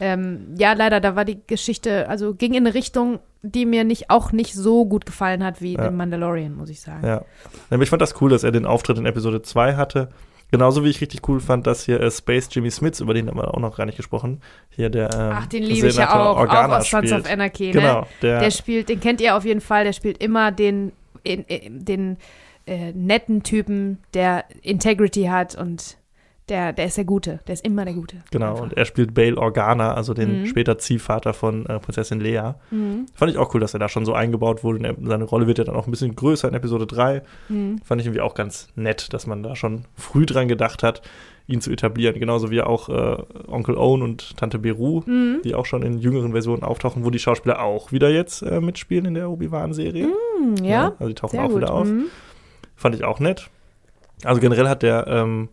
[0.00, 4.10] ähm, ja, leider, da war die Geschichte, also ging in eine Richtung, die mir nicht
[4.10, 5.88] auch nicht so gut gefallen hat wie Ja.
[5.88, 7.06] The Mandalorian, muss ich sagen.
[7.06, 7.24] ja.
[7.70, 10.08] Aber ich fand das cool, dass er den Auftritt in Episode 2 hatte.
[10.50, 13.36] Genauso wie ich richtig cool fand, dass hier äh, Space Jimmy Smith, über den haben
[13.36, 14.40] wir auch noch gar nicht gesprochen,
[14.70, 17.66] hier der ähm, Ach, den liebe ich ja auch, auch Organa aus Sons of Anarchy,
[17.66, 17.72] ne?
[17.72, 20.92] Genau, der, Der spielt, den kennt ihr auf jeden Fall, der spielt immer den,
[21.22, 22.16] in, in, den
[22.68, 25.96] äh, netten Typen, der Integrity hat und
[26.48, 28.16] der, der ist der Gute, der ist immer der Gute.
[28.30, 28.62] genau, Einfach.
[28.62, 30.46] und er spielt Bail Organa, also den Mhm.
[30.46, 32.58] später Ziehvater von äh, Prinzessin Leia.
[32.70, 33.04] Mhm.
[33.14, 34.94] Fand ich auch cool, dass er da schon so eingebaut wurde.
[34.94, 37.22] Und Seine Rolle wird ja dann auch ein bisschen größer in Episode 3.
[37.50, 37.80] Mhm.
[37.84, 41.02] Fand ich irgendwie auch ganz nett, dass man da schon früh dran gedacht hat,
[41.48, 42.18] ihn zu etablieren.
[42.18, 43.16] Genauso wie auch äh,
[43.46, 45.40] Onkel Owen und Tante Beru, Mhm.
[45.44, 49.04] die auch schon in jüngeren Versionen auftauchen, wo die Schauspieler auch wieder jetzt äh, mitspielen
[49.04, 50.06] in der Obi-Wan-Serie.
[50.06, 51.56] Mhm, ja, Also die tauchen sehr auch gut.
[51.58, 51.86] wieder auf.
[52.78, 53.50] Fand ich auch nett.
[54.24, 55.48] Also generell hat der ähm,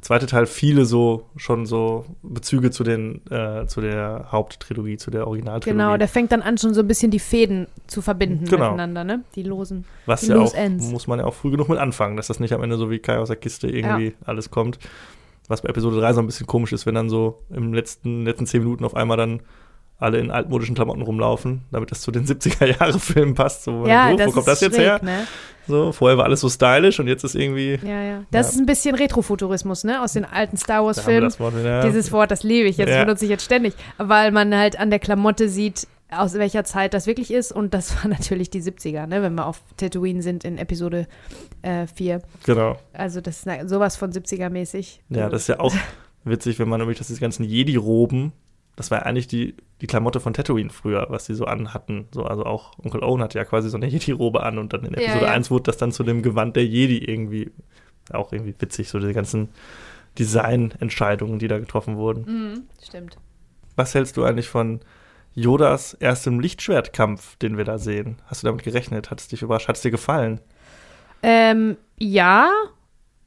[0.00, 5.26] zweite Teil viele so schon so Bezüge zu den äh, zu der Haupttrilogie, zu der
[5.26, 5.78] Originaltrilogie.
[5.78, 8.66] Genau, der fängt dann an, schon so ein bisschen die Fäden zu verbinden Genau.
[8.72, 9.22] miteinander, ne?
[9.36, 9.84] Die losen.
[10.06, 10.90] Was die ja auch, Ends.
[10.90, 12.98] muss man ja auch früh genug mit anfangen, dass das nicht am Ende so wie
[12.98, 14.78] Kai aus der Kiste irgendwie alles kommt.
[15.48, 18.46] Was bei Episode 3 so ein bisschen komisch ist, wenn dann so im letzten, letzten
[18.46, 19.40] zehn Minuten auf einmal dann
[19.98, 23.64] alle in altmodischen Klamotten rumlaufen, damit das zu den 70er-Jahre-Filmen passt.
[23.64, 25.00] So, wo Ja, das wo kommt das jetzt schräg, her?
[25.02, 25.26] ne?
[25.66, 27.78] So, vorher war alles so stylisch und jetzt ist irgendwie.
[27.82, 28.24] Ja, ja.
[28.30, 28.52] Das Ja.
[28.52, 30.02] ist ein bisschen Retrofuturismus, ne?
[30.02, 31.22] Aus den alten Star Wars-Filmen.
[31.24, 31.80] das wieder.
[31.82, 33.02] Dieses Wort, das liebe ich, jetzt Ja.
[33.04, 37.06] benutze ich jetzt ständig, weil man halt an der Klamotte sieht, aus welcher Zeit das
[37.06, 37.50] wirklich ist.
[37.50, 39.22] Und das war natürlich die 70er, ne?
[39.22, 41.06] wenn wir auf Tatooine sind in Episode
[41.62, 42.20] äh, 4.
[42.44, 42.76] Genau.
[42.92, 44.98] Also das ist sowas von 70er-mäßig.
[45.08, 45.74] Ja, das ist ja auch
[46.24, 48.32] witzig, wenn man nämlich, dass diese ganzen Jedi-Roben,
[48.76, 52.08] das war ja eigentlich die, die Klamotte von Tatooine früher, was die so anhatten.
[52.12, 54.94] So, also auch Onkel Owen hatte ja quasi so eine Jedi-Robe an und dann in
[54.94, 55.32] Ja, Episode ja.
[55.32, 57.50] 1 wurde das dann zu dem Gewand der Jedi irgendwie
[58.12, 59.48] auch irgendwie witzig, so diese ganzen
[60.18, 62.24] Designentscheidungen, die da getroffen wurden.
[62.26, 63.16] Mhm, stimmt.
[63.76, 64.80] Was hältst du eigentlich von
[65.34, 68.16] Yodas erstem Lichtschwertkampf, den wir da sehen?
[68.26, 69.10] Hast du damit gerechnet?
[69.10, 69.68] Hat es dich überrascht?
[69.68, 70.40] Hat es dir gefallen?
[71.22, 72.50] Ähm, ja,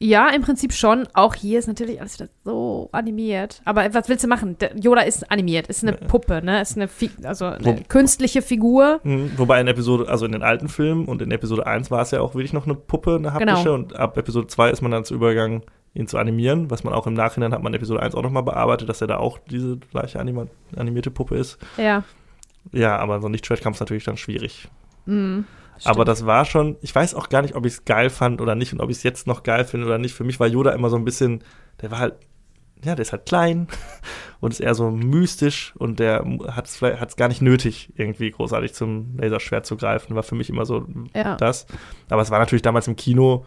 [0.00, 1.08] ja, im Prinzip schon.
[1.14, 3.60] Auch hier ist natürlich alles wieder so animiert.
[3.64, 4.56] Aber was willst du machen?
[4.58, 5.94] Der Yoda ist animiert, ist eine.
[5.94, 6.60] Puppe, ne?
[6.60, 9.00] Ist eine, Fi also eine künstliche Figur.
[9.02, 12.12] Mhm, Wobei in Episode, also in den alten Filmen und in Episode 1 war es
[12.12, 13.64] ja auch wirklich noch eine Puppe, eine haptische.
[13.64, 13.74] Genau.
[13.74, 15.62] Und ab Episode 2 ist man dann zu übergegangen,
[15.94, 18.44] ihn zu animieren, was man auch im Nachhinein hat man in Episode 1 auch nochmal
[18.44, 20.46] bearbeitet, dass er da auch diese gleiche anima
[20.76, 21.58] animierte Puppe ist.
[21.76, 22.04] Ja.
[22.72, 24.68] Ja, aber so ein Lichtschwertkampf ist natürlich dann schwierig.
[25.06, 25.44] Mhm,
[25.84, 28.54] Aber das war schon, ich weiß auch gar nicht, ob ich es geil fand oder
[28.54, 30.14] nicht und ob ich es jetzt noch geil finde oder nicht.
[30.14, 31.42] Für mich war Yoda immer so ein bisschen,
[31.80, 32.14] der war halt,
[32.84, 33.66] ja, der ist halt klein
[34.40, 38.30] und ist eher so mystisch und der hat es vielleicht hat's gar nicht nötig, irgendwie
[38.30, 40.14] großartig zum Laserschwert zu greifen.
[40.14, 41.36] War für mich immer so Ja.
[41.36, 41.66] das.
[42.08, 43.44] Aber es war natürlich damals im Kino,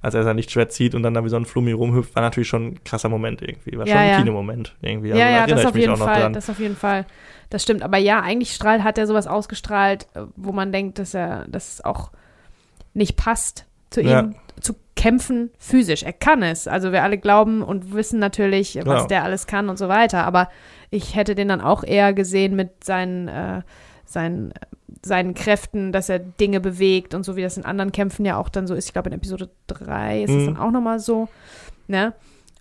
[0.00, 2.48] als er sein Lichtschwert zieht und dann da wie so ein Flummi rumhüpft, war natürlich
[2.48, 3.76] schon ein krasser Moment irgendwie.
[3.76, 4.18] War Ja, schon ein ja.
[4.18, 5.12] Kinomoment irgendwie.
[5.12, 6.20] Also ja, ja, das auf jeden Fall.
[6.20, 6.32] dran.
[6.32, 7.04] Das auf jeden Fall.
[7.50, 7.82] Das stimmt.
[7.82, 11.72] Aber ja, eigentlich strahlt, hat er sowas ausgestrahlt, äh, wo man denkt, dass er, dass
[11.74, 12.10] es auch
[12.94, 14.30] nicht passt zu ihm Ja.
[14.60, 16.02] zu kämpfen physisch.
[16.02, 16.66] Er kann es.
[16.68, 19.06] Also wir alle glauben und wissen natürlich, was Genau.
[19.06, 20.24] der alles kann und so weiter.
[20.24, 20.48] Aber
[20.90, 23.62] ich hätte den dann auch eher gesehen mit seinen, äh,
[24.04, 24.52] seinen
[25.04, 28.48] seinen Kräften, dass er Dinge bewegt und so, wie das in anderen Kämpfen ja auch
[28.48, 28.86] dann so ist.
[28.86, 30.46] Ich glaube, in Episode 3 ist es Mhm.
[30.46, 31.28] dann auch nochmal so.
[31.88, 32.14] Ne?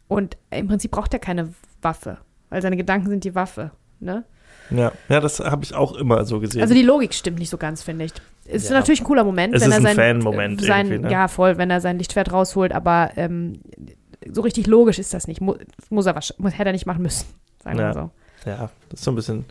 [0.07, 2.17] Und im Prinzip braucht er keine Waffe,
[2.49, 3.71] weil seine Gedanken sind die Waffe.
[3.99, 4.23] Ne?
[4.69, 6.61] Ja, ja das habe ich auch immer so gesehen.
[6.61, 8.11] Also die Logik stimmt nicht so ganz, finde ich.
[8.45, 8.77] Es ist Ja.
[8.79, 11.11] natürlich ein cooler Moment, Es wenn ist er ein sein, Fan-Moment sein ne?
[11.11, 13.59] ja voll, wenn er sein Lichtschwert rausholt, aber ähm,
[14.29, 15.39] so richtig logisch ist das nicht.
[15.41, 15.55] Mu
[15.89, 17.25] muss er muss, hätte er nicht machen müssen,
[17.63, 17.87] sagen Ja.
[17.87, 18.49] wir so.
[18.49, 19.45] ja, das ist so ein bisschen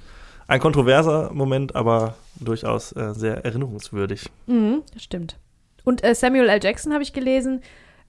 [0.49, 4.29] ein kontroverser Moment, aber durchaus äh, sehr erinnerungswürdig.
[4.47, 5.39] Mhm, das stimmt.
[5.85, 6.61] Und äh, Samuel L.
[6.63, 7.63] Jackson habe ich gelesen,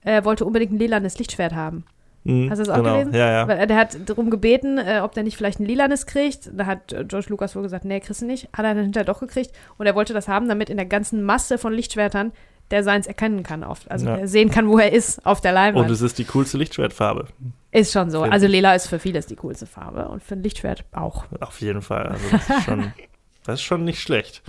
[0.04, 1.84] äh, wollte unbedingt ein lilanes Lichtschwert haben.
[2.24, 2.92] Mhm, Hast du das auch genau.
[2.92, 3.14] gelesen?
[3.14, 3.48] Ja, ja.
[3.48, 6.50] Weil, äh, der hat darum gebeten, äh, ob der nicht vielleicht ein lilanes kriegt.
[6.52, 8.48] Da hat äh, George Lucas wohl gesagt, nee, kriegst du nicht.
[8.52, 9.52] Hat er dann hinterher doch gekriegt.
[9.78, 12.32] Und er wollte das haben, damit in der ganzen Masse von Lichtschwertern
[12.70, 13.64] der seins erkennen kann.
[13.64, 14.26] Auf, also Ja.
[14.26, 15.86] sehen kann, wo er ist auf der Leinwand.
[15.86, 17.26] Und es ist die coolste Lichtschwertfarbe.
[17.70, 18.22] Ist schon so.
[18.22, 21.24] Also lila ist für vieles die coolste Farbe und für ein Lichtschwert auch.
[21.40, 22.06] Auf jeden Fall.
[22.06, 22.92] Also das ist schon,
[23.44, 24.42] das ist schon nicht schlecht.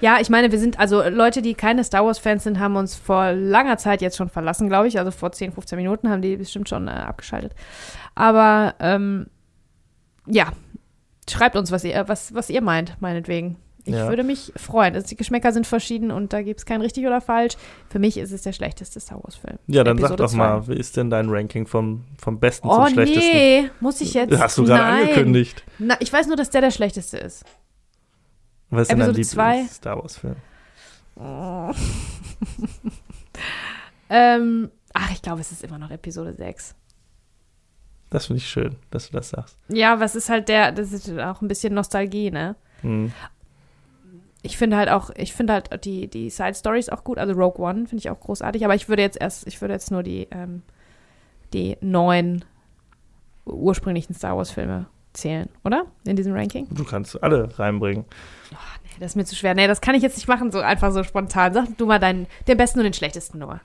[0.00, 3.32] Ja, ich meine, wir sind, also Leute, die keine Star Wars-Fans sind, haben uns vor
[3.32, 4.96] langer Zeit jetzt schon verlassen, glaube ich.
[4.98, 7.52] Also vor 10, 15 Minuten haben die bestimmt schon äh, abgeschaltet.
[8.14, 9.26] Aber ähm,
[10.26, 10.52] ja,
[11.30, 13.56] schreibt uns, was ihr, was, was ihr meint, meinetwegen.
[13.84, 14.08] Ich Ja.
[14.08, 14.94] würde mich freuen.
[14.94, 17.54] Also die Geschmäcker sind verschieden und da gibt es kein richtig oder falsch.
[17.88, 19.58] Für mich ist es der schlechteste Star Wars-Film.
[19.66, 20.36] Ja, dann sag Episode doch zwei.
[20.36, 23.32] mal, wie ist denn dein Ranking vom, vom besten Oh zum schlechtesten?
[23.32, 24.38] nee, muss ich jetzt?
[24.38, 25.64] Hast du gerade angekündigt.
[25.78, 27.44] Na, ich weiß nur, dass der der schlechteste ist.
[28.70, 29.42] Was ist denn dein Episode?
[29.42, 30.36] Lieblings-Star Wars-Film?
[34.10, 36.74] ähm, ach, ich glaube, es ist immer noch Episode 6.
[38.10, 39.58] Das finde ich schön, dass du das sagst.
[39.68, 42.56] Ja, was ist halt der, das ist auch ein bisschen Nostalgie, ne?
[42.80, 43.12] Hm.
[44.42, 47.62] Ich finde halt auch, ich finde halt die, die Side Stories auch gut, also Rogue
[47.62, 50.28] One finde ich auch großartig, aber ich würde jetzt erst, ich würde jetzt nur die,
[50.30, 50.62] ähm,
[51.52, 52.44] die neun
[53.44, 55.86] ursprünglichen Star Wars Filme zählen, oder?
[56.04, 56.66] In diesem Ranking?
[56.70, 58.04] Du kannst alle reinbringen.
[58.50, 58.56] Nee,
[59.00, 59.54] das ist mir zu schwer.
[59.54, 61.52] Nee, das kann ich jetzt nicht machen, so einfach so spontan.
[61.52, 63.60] Sag du mal deinen, den besten und den schlechtesten nur.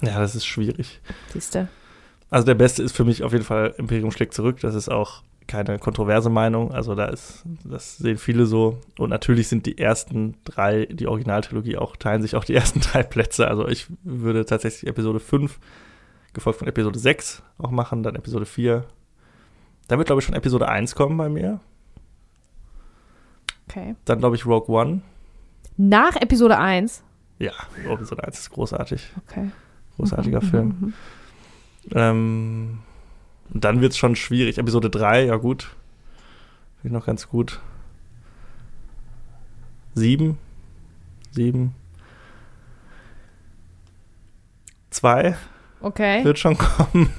[0.00, 1.00] Ja, das ist schwierig.
[1.32, 1.68] Siehst du?
[2.32, 4.58] Also der beste ist für mich auf jeden Fall Imperium schlägt zurück.
[4.60, 6.72] Das ist auch keine kontroverse Meinung.
[6.72, 8.78] Also da ist, das sehen viele so.
[8.98, 13.02] Und natürlich sind die ersten drei, die Originaltrilogie auch, teilen sich auch die ersten drei
[13.02, 13.48] Plätze.
[13.48, 15.58] Also ich würde tatsächlich Episode 5,
[16.32, 18.84] gefolgt von Episode 6 auch machen, dann Episode 4.
[19.88, 21.60] Dann wird, glaube ich, schon Episode 1 kommen bei mir.
[23.68, 23.94] Okay.
[24.06, 25.02] Dann, glaube ich, Rogue One.
[25.76, 27.02] Nach Episode 1.
[27.38, 27.52] Ja,
[27.88, 29.12] Episode 1 ist großartig.
[29.28, 29.50] Okay.
[29.96, 30.66] Großartiger Mhm, Film.
[30.68, 30.94] mhm, mhm.
[31.90, 32.78] Ähm,
[33.52, 34.58] und dann wird es schon schwierig.
[34.58, 35.64] Episode 3, ja gut.
[36.80, 37.60] Finde ich noch ganz gut.
[39.94, 40.38] 7.
[41.32, 41.74] 7.
[44.90, 45.36] 2
[45.80, 46.24] Okay.
[46.24, 47.10] wird schon kommen.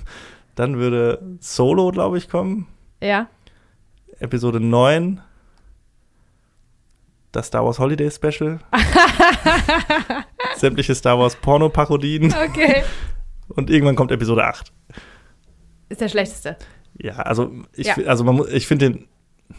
[0.56, 2.68] Dann würde Solo, glaube ich, kommen.
[3.02, 3.28] Ja.
[4.20, 5.22] Episode 9.
[7.32, 8.60] Das Star Wars Holiday Special.
[10.56, 12.34] Sämtliche Star Wars Porno-Parodien.
[12.50, 12.84] Okay.
[13.50, 14.72] Und irgendwann kommt Episode 8.
[15.90, 16.58] Ist der schlechteste.
[16.98, 17.96] Ja, also ich, Ja.
[18.08, 19.08] also man, ich finde den,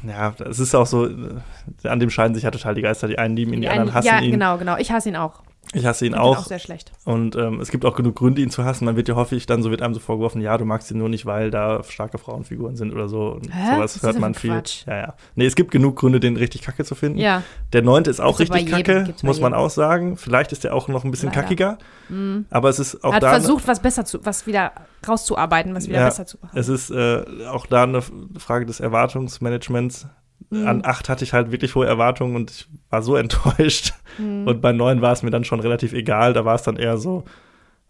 [0.08, 1.40] ja, es ist auch so, äh,
[1.84, 3.08] an dem scheiden sich ja total die Geister.
[3.08, 4.30] Die einen lieben ihn, die, anderen einen- hassen ja, ihn.
[4.32, 4.76] genau, genau.
[4.78, 5.42] Ich hasse ihn auch.
[5.72, 6.38] Ich hasse ihn Ich auch.
[6.38, 6.92] auch sehr schlecht.
[7.04, 8.84] Und ähm, es gibt auch genug Gründe, ihn zu hassen.
[8.84, 11.08] Man wird ja häufig dann, so wird einem so vorgeworfen, ja, du magst ihn nur
[11.08, 13.28] nicht, weil da starke Frauenfiguren sind oder so.
[13.32, 13.66] Und Hä?
[13.76, 14.50] sowas Was ist hört das man viel.
[14.52, 14.86] Quatsch?
[14.86, 15.14] Ja, ja.
[15.34, 17.18] Nee, es gibt genug Gründe, den richtig kacke zu finden.
[17.18, 17.42] Ja.
[17.72, 20.16] Der neunte ist auch richtig kacke, muss man auch sagen.
[20.16, 21.42] Vielleicht ist der auch noch ein bisschen Leider.
[21.42, 21.78] kackiger.
[22.08, 22.46] Mhm.
[22.50, 23.30] Aber es ist auch Hat da.
[23.30, 24.72] versucht, was besser zu, was wieder
[25.08, 26.56] rauszuarbeiten, was wieder Ja, besser zu machen.
[26.58, 28.02] Es ist äh, auch da eine
[28.38, 30.06] Frage des Erwartungsmanagements.
[30.50, 30.66] Mhm.
[30.66, 33.92] An 8 hatte ich halt wirklich hohe Erwartungen und ich war so enttäuscht.
[34.18, 34.46] Mhm.
[34.46, 36.32] Und bei 9 war es mir dann schon relativ egal.
[36.32, 37.24] Da war es dann eher so,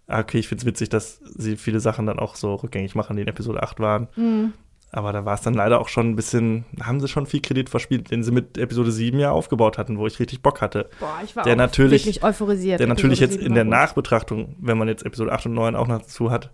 [0.06, 3.16] ah, okay, ich finde es witzig, dass sie viele Sachen dann auch so rückgängig machen,
[3.16, 4.08] die in Episode 8 waren.
[4.16, 4.52] Mhm.
[4.92, 7.68] Aber da war es dann leider auch schon ein bisschen, haben sie schon viel Kredit
[7.68, 10.88] verspielt, den sie mit Episode 7 ja aufgebaut hatten, wo ich richtig Bock hatte.
[11.00, 12.78] Boah, ich war der natürlich- wirklich euphorisiert.
[12.78, 13.64] Der natürlich Episode jetzt in der.
[13.64, 16.50] Nachbetrachtung, wenn man jetzt Episode 8 und 9 auch noch dazu hat,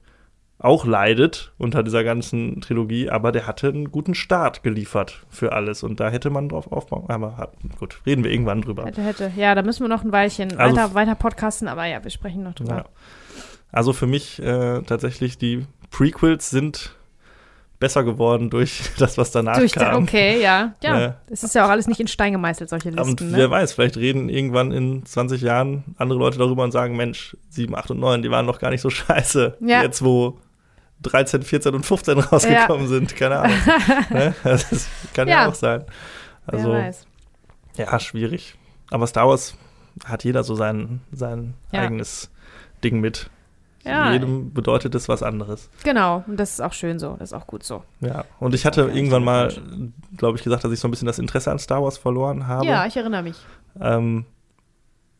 [0.60, 5.82] auch leidet unter dieser ganzen Trilogie, aber der hatte einen guten Start geliefert für alles
[5.82, 7.04] und da hätte man drauf aufbauen.
[7.08, 8.84] Aber gut, reden wir irgendwann drüber.
[8.84, 9.32] Hätte, hätte.
[9.36, 12.42] Ja, da müssen wir noch ein Weilchen Also- weiter, weiter podcasten, aber ja, wir sprechen
[12.42, 12.76] noch drüber.
[12.76, 12.84] Ja.
[13.72, 16.94] Also für mich äh, tatsächlich die Prequels sind
[17.78, 20.02] besser geworden durch das, was danach Durch, kam.
[20.02, 20.74] okay, ja.
[20.82, 21.16] Ja, Ja.
[21.30, 23.32] es ist ja auch alles nicht in Stein gemeißelt, solche Und Listen.
[23.32, 23.50] wer Ne?
[23.50, 27.92] weiß, vielleicht reden irgendwann in 20 Jahren andere Leute darüber und sagen, Mensch, 7, 8
[27.92, 29.56] und 9, die waren doch gar nicht so scheiße.
[29.60, 29.82] Ja.
[29.82, 30.36] Jetzt, wo
[31.02, 33.56] 13, 14 und 15 rausgekommen sind, keine Ahnung.
[34.10, 34.34] ne?
[34.44, 35.42] Das kann ja.
[35.42, 35.48] Ja.
[35.48, 35.84] auch sein.
[36.46, 36.74] Also,
[37.76, 38.56] ja, schwierig.
[38.90, 39.56] Aber Star Wars
[40.04, 41.82] hat jeder so sein, sein Ja.
[41.82, 42.30] eigenes
[42.82, 43.30] Ding mit.
[43.84, 44.12] Ja.
[44.12, 45.70] Jedem bedeutet es was anderes.
[45.84, 47.82] Genau, und das ist auch schön so, das ist auch gut so.
[48.00, 49.50] Ja, und ich hatte irgendwann mal,
[50.18, 52.66] glaube ich, gesagt, dass ich so ein bisschen das Interesse an Star Wars verloren habe.
[52.66, 53.36] Ja, ich erinnere mich.
[53.80, 54.26] Ähm,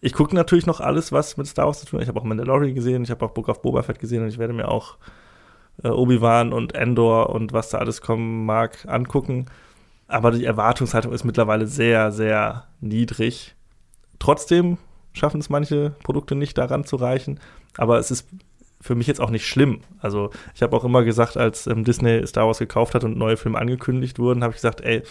[0.03, 2.03] ich gucke natürlich noch alles, was mit Star Wars zu tun hat.
[2.03, 4.37] Ich habe auch Mandalorian gesehen, ich habe auch Book of Boba Fett gesehen und ich
[4.39, 4.97] werde mir auch
[5.83, 9.47] äh, Obi-Wan und Endor und was da alles kommen mag angucken.
[10.09, 13.55] Aber die Erwartungshaltung ist mittlerweile sehr, sehr niedrig.
[14.19, 14.79] Trotzdem
[15.13, 17.39] schaffen es manche Produkte nicht, daran zu reichen.
[17.77, 18.29] Aber es ist
[18.81, 19.81] für mich jetzt auch nicht schlimm.
[20.01, 23.37] Also ich habe auch immer gesagt, als ähm, Disney Star Wars gekauft hat und neue
[23.37, 25.03] Filme angekündigt wurden, habe ich gesagt, ey,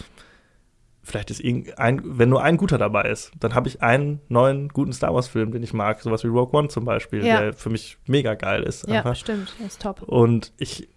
[1.10, 4.92] vielleicht ist irgendein, wenn nur ein guter dabei ist, dann habe ich einen neuen guten
[4.92, 7.40] Star Wars Film, den ich mag, sowas wie Rogue One zum Beispiel, Ja.
[7.40, 8.86] der für mich mega geil ist.
[8.88, 9.16] Ja, einfach.
[9.16, 10.02] stimmt, ist top.
[10.02, 10.88] Und ich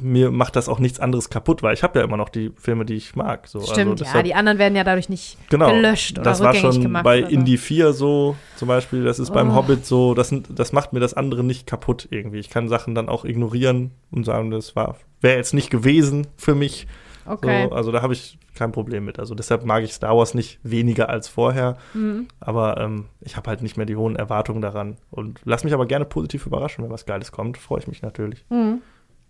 [0.00, 2.84] mir macht das auch nichts anderes kaputt, weil ich habe ja immer noch die Filme,
[2.84, 3.46] die ich mag.
[3.46, 3.60] So.
[3.60, 6.80] Stimmt, also ja, die anderen werden ja dadurch nicht genau, gelöscht oder das war schon
[6.82, 7.04] gemacht.
[7.04, 7.34] bei oder so.
[7.34, 9.54] Indie 4 so zum Beispiel, das ist beim Oh.
[9.54, 12.38] Hobbit so, das, das macht mir das andere nicht kaputt irgendwie.
[12.38, 16.54] Ich kann Sachen dann auch ignorieren und sagen, das war wäre jetzt nicht gewesen für
[16.54, 16.86] mich.
[17.32, 17.66] Okay.
[17.68, 19.18] So, also da habe ich kein Problem mit.
[19.18, 22.28] Also deshalb mag ich Star Wars nicht weniger als vorher, Mhm.
[22.40, 24.96] aber ähm, ich habe halt nicht mehr die hohen Erwartungen daran.
[25.10, 27.58] Und lass mich aber gerne positiv überraschen, wenn was Geiles kommt.
[27.58, 28.44] Freue ich mich natürlich.
[28.50, 28.82] Mhm.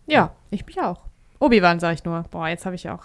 [0.06, 1.02] Ja, ich mich auch.
[1.40, 2.24] Obi-Wan, sag ich nur.
[2.32, 3.04] Boah, jetzt habe ich auch.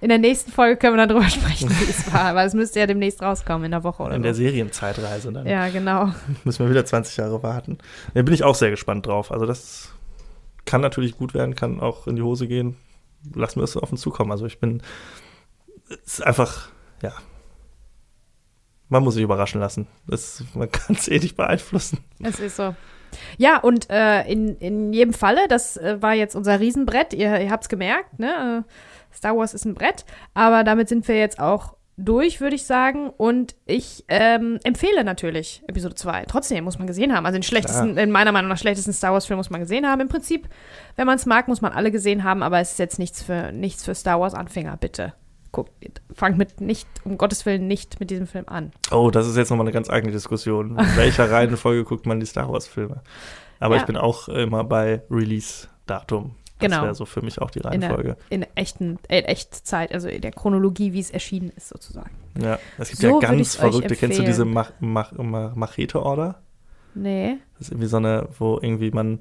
[0.00, 2.80] In der nächsten Folge können wir dann drüber sprechen, wie es war, weil es müsste
[2.80, 4.32] ja demnächst rauskommen in der Woche oder In der.
[4.32, 6.08] Serienzeitreise dann Ja, genau.
[6.44, 7.76] müssen wir wieder 20 Jahre warten.
[8.14, 9.30] Da bin ich auch sehr gespannt drauf.
[9.30, 9.92] Also das
[10.64, 12.76] kann natürlich gut werden, kann auch in die Hose gehen.
[13.32, 14.30] Lassen wir es auf uns zukommen.
[14.30, 14.82] Also ich bin,
[15.88, 16.68] es ist einfach,
[17.02, 17.12] ja,
[18.88, 19.86] man muss sich überraschen lassen.
[20.06, 21.98] Das, man kann es eh nicht beeinflussen.
[22.22, 22.74] Es ist so.
[23.38, 27.50] Ja, und äh, in, in jedem Falle, das äh, war jetzt unser Riesenbrett, ihr, ihr
[27.50, 28.64] habt es gemerkt, ne?
[28.64, 32.64] Äh, Star Wars ist ein Brett, aber damit sind wir jetzt auch durch, würde ich
[32.64, 33.10] sagen.
[33.10, 36.24] Und ich ähm, empfehle natürlich Episode 2.
[36.26, 37.24] Trotzdem muss man gesehen haben.
[37.26, 40.00] Also den schlechtesten, in meiner Meinung nach schlechtesten Star Wars-Film muss man gesehen haben.
[40.00, 40.48] Im Prinzip,
[40.96, 43.52] wenn man es mag, muss man alle gesehen haben, aber es ist jetzt nichts für,
[43.52, 45.14] nichts für Star Wars-Anfänger, bitte.
[45.52, 45.70] Guckt,
[46.12, 48.72] fangt mit nicht, um Gottes Willen, nicht mit diesem Film an.
[48.90, 50.70] Oh, das ist jetzt nochmal eine ganz eigene Diskussion.
[50.76, 53.02] In welcher Reihenfolge guckt man die Star Wars-Filme?
[53.60, 53.80] Aber Ja.
[53.80, 56.34] ich bin auch immer bei Release-Datum.
[56.68, 56.84] Das Genau.
[56.84, 58.16] wäre so für mich auch die In der, Reihenfolge.
[58.30, 62.10] in echten, äh, Echtzeit, also in der Chronologie, wie es erschienen ist, sozusagen.
[62.40, 63.96] Ja, es gibt So ja ganz verrückte.
[63.96, 64.44] Kennst du diese.
[64.44, 66.40] Mach, Mach, Mach, Machete-Order?
[66.94, 67.38] Nee.
[67.58, 69.20] Das ist irgendwie so eine, wo irgendwie man,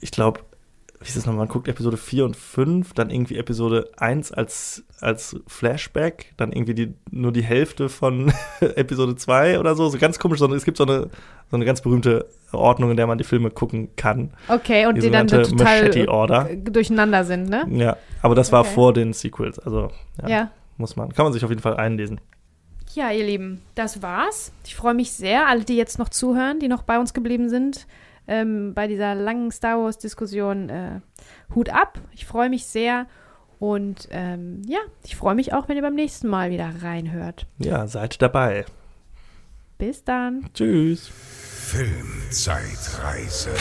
[0.00, 0.40] ich glaube,
[1.04, 4.84] wie ist das nochmal, man guckt Episode 4 und 5, dann irgendwie Episode 1 als,
[5.00, 10.18] als Flashback, dann irgendwie die, nur die Hälfte von Episode 2 oder so, so ganz
[10.18, 11.10] komisch, sondern es gibt so eine,
[11.50, 14.30] so eine ganz berühmte Ordnung, in der man die Filme gucken kann.
[14.48, 15.90] Okay, und Die die, dann total
[16.56, 17.66] durcheinander sind, ne?
[17.70, 18.70] Ja, aber das war Okay.
[18.74, 19.90] vor den Sequels, also
[20.22, 20.50] ja, Ja.
[20.78, 22.18] muss man, kann man sich auf jeden Fall einlesen.
[22.94, 24.52] Ja, ihr Lieben, das war's.
[24.64, 27.86] Ich freue mich sehr, alle, die jetzt noch zuhören, die noch bei uns geblieben sind,
[28.26, 30.68] ähm, bei dieser langen Star Wars-Diskussion.
[30.68, 31.00] Äh,
[31.54, 32.00] Hut ab.
[32.12, 33.06] Ich freue mich sehr.
[33.58, 37.46] Und ähm, ja, ich freue mich auch, wenn ihr beim nächsten Mal wieder reinhört.
[37.58, 38.64] Ja, seid dabei.
[39.78, 40.50] Bis dann.
[40.52, 41.08] Tschüss.
[41.08, 43.54] Filmzeitreise.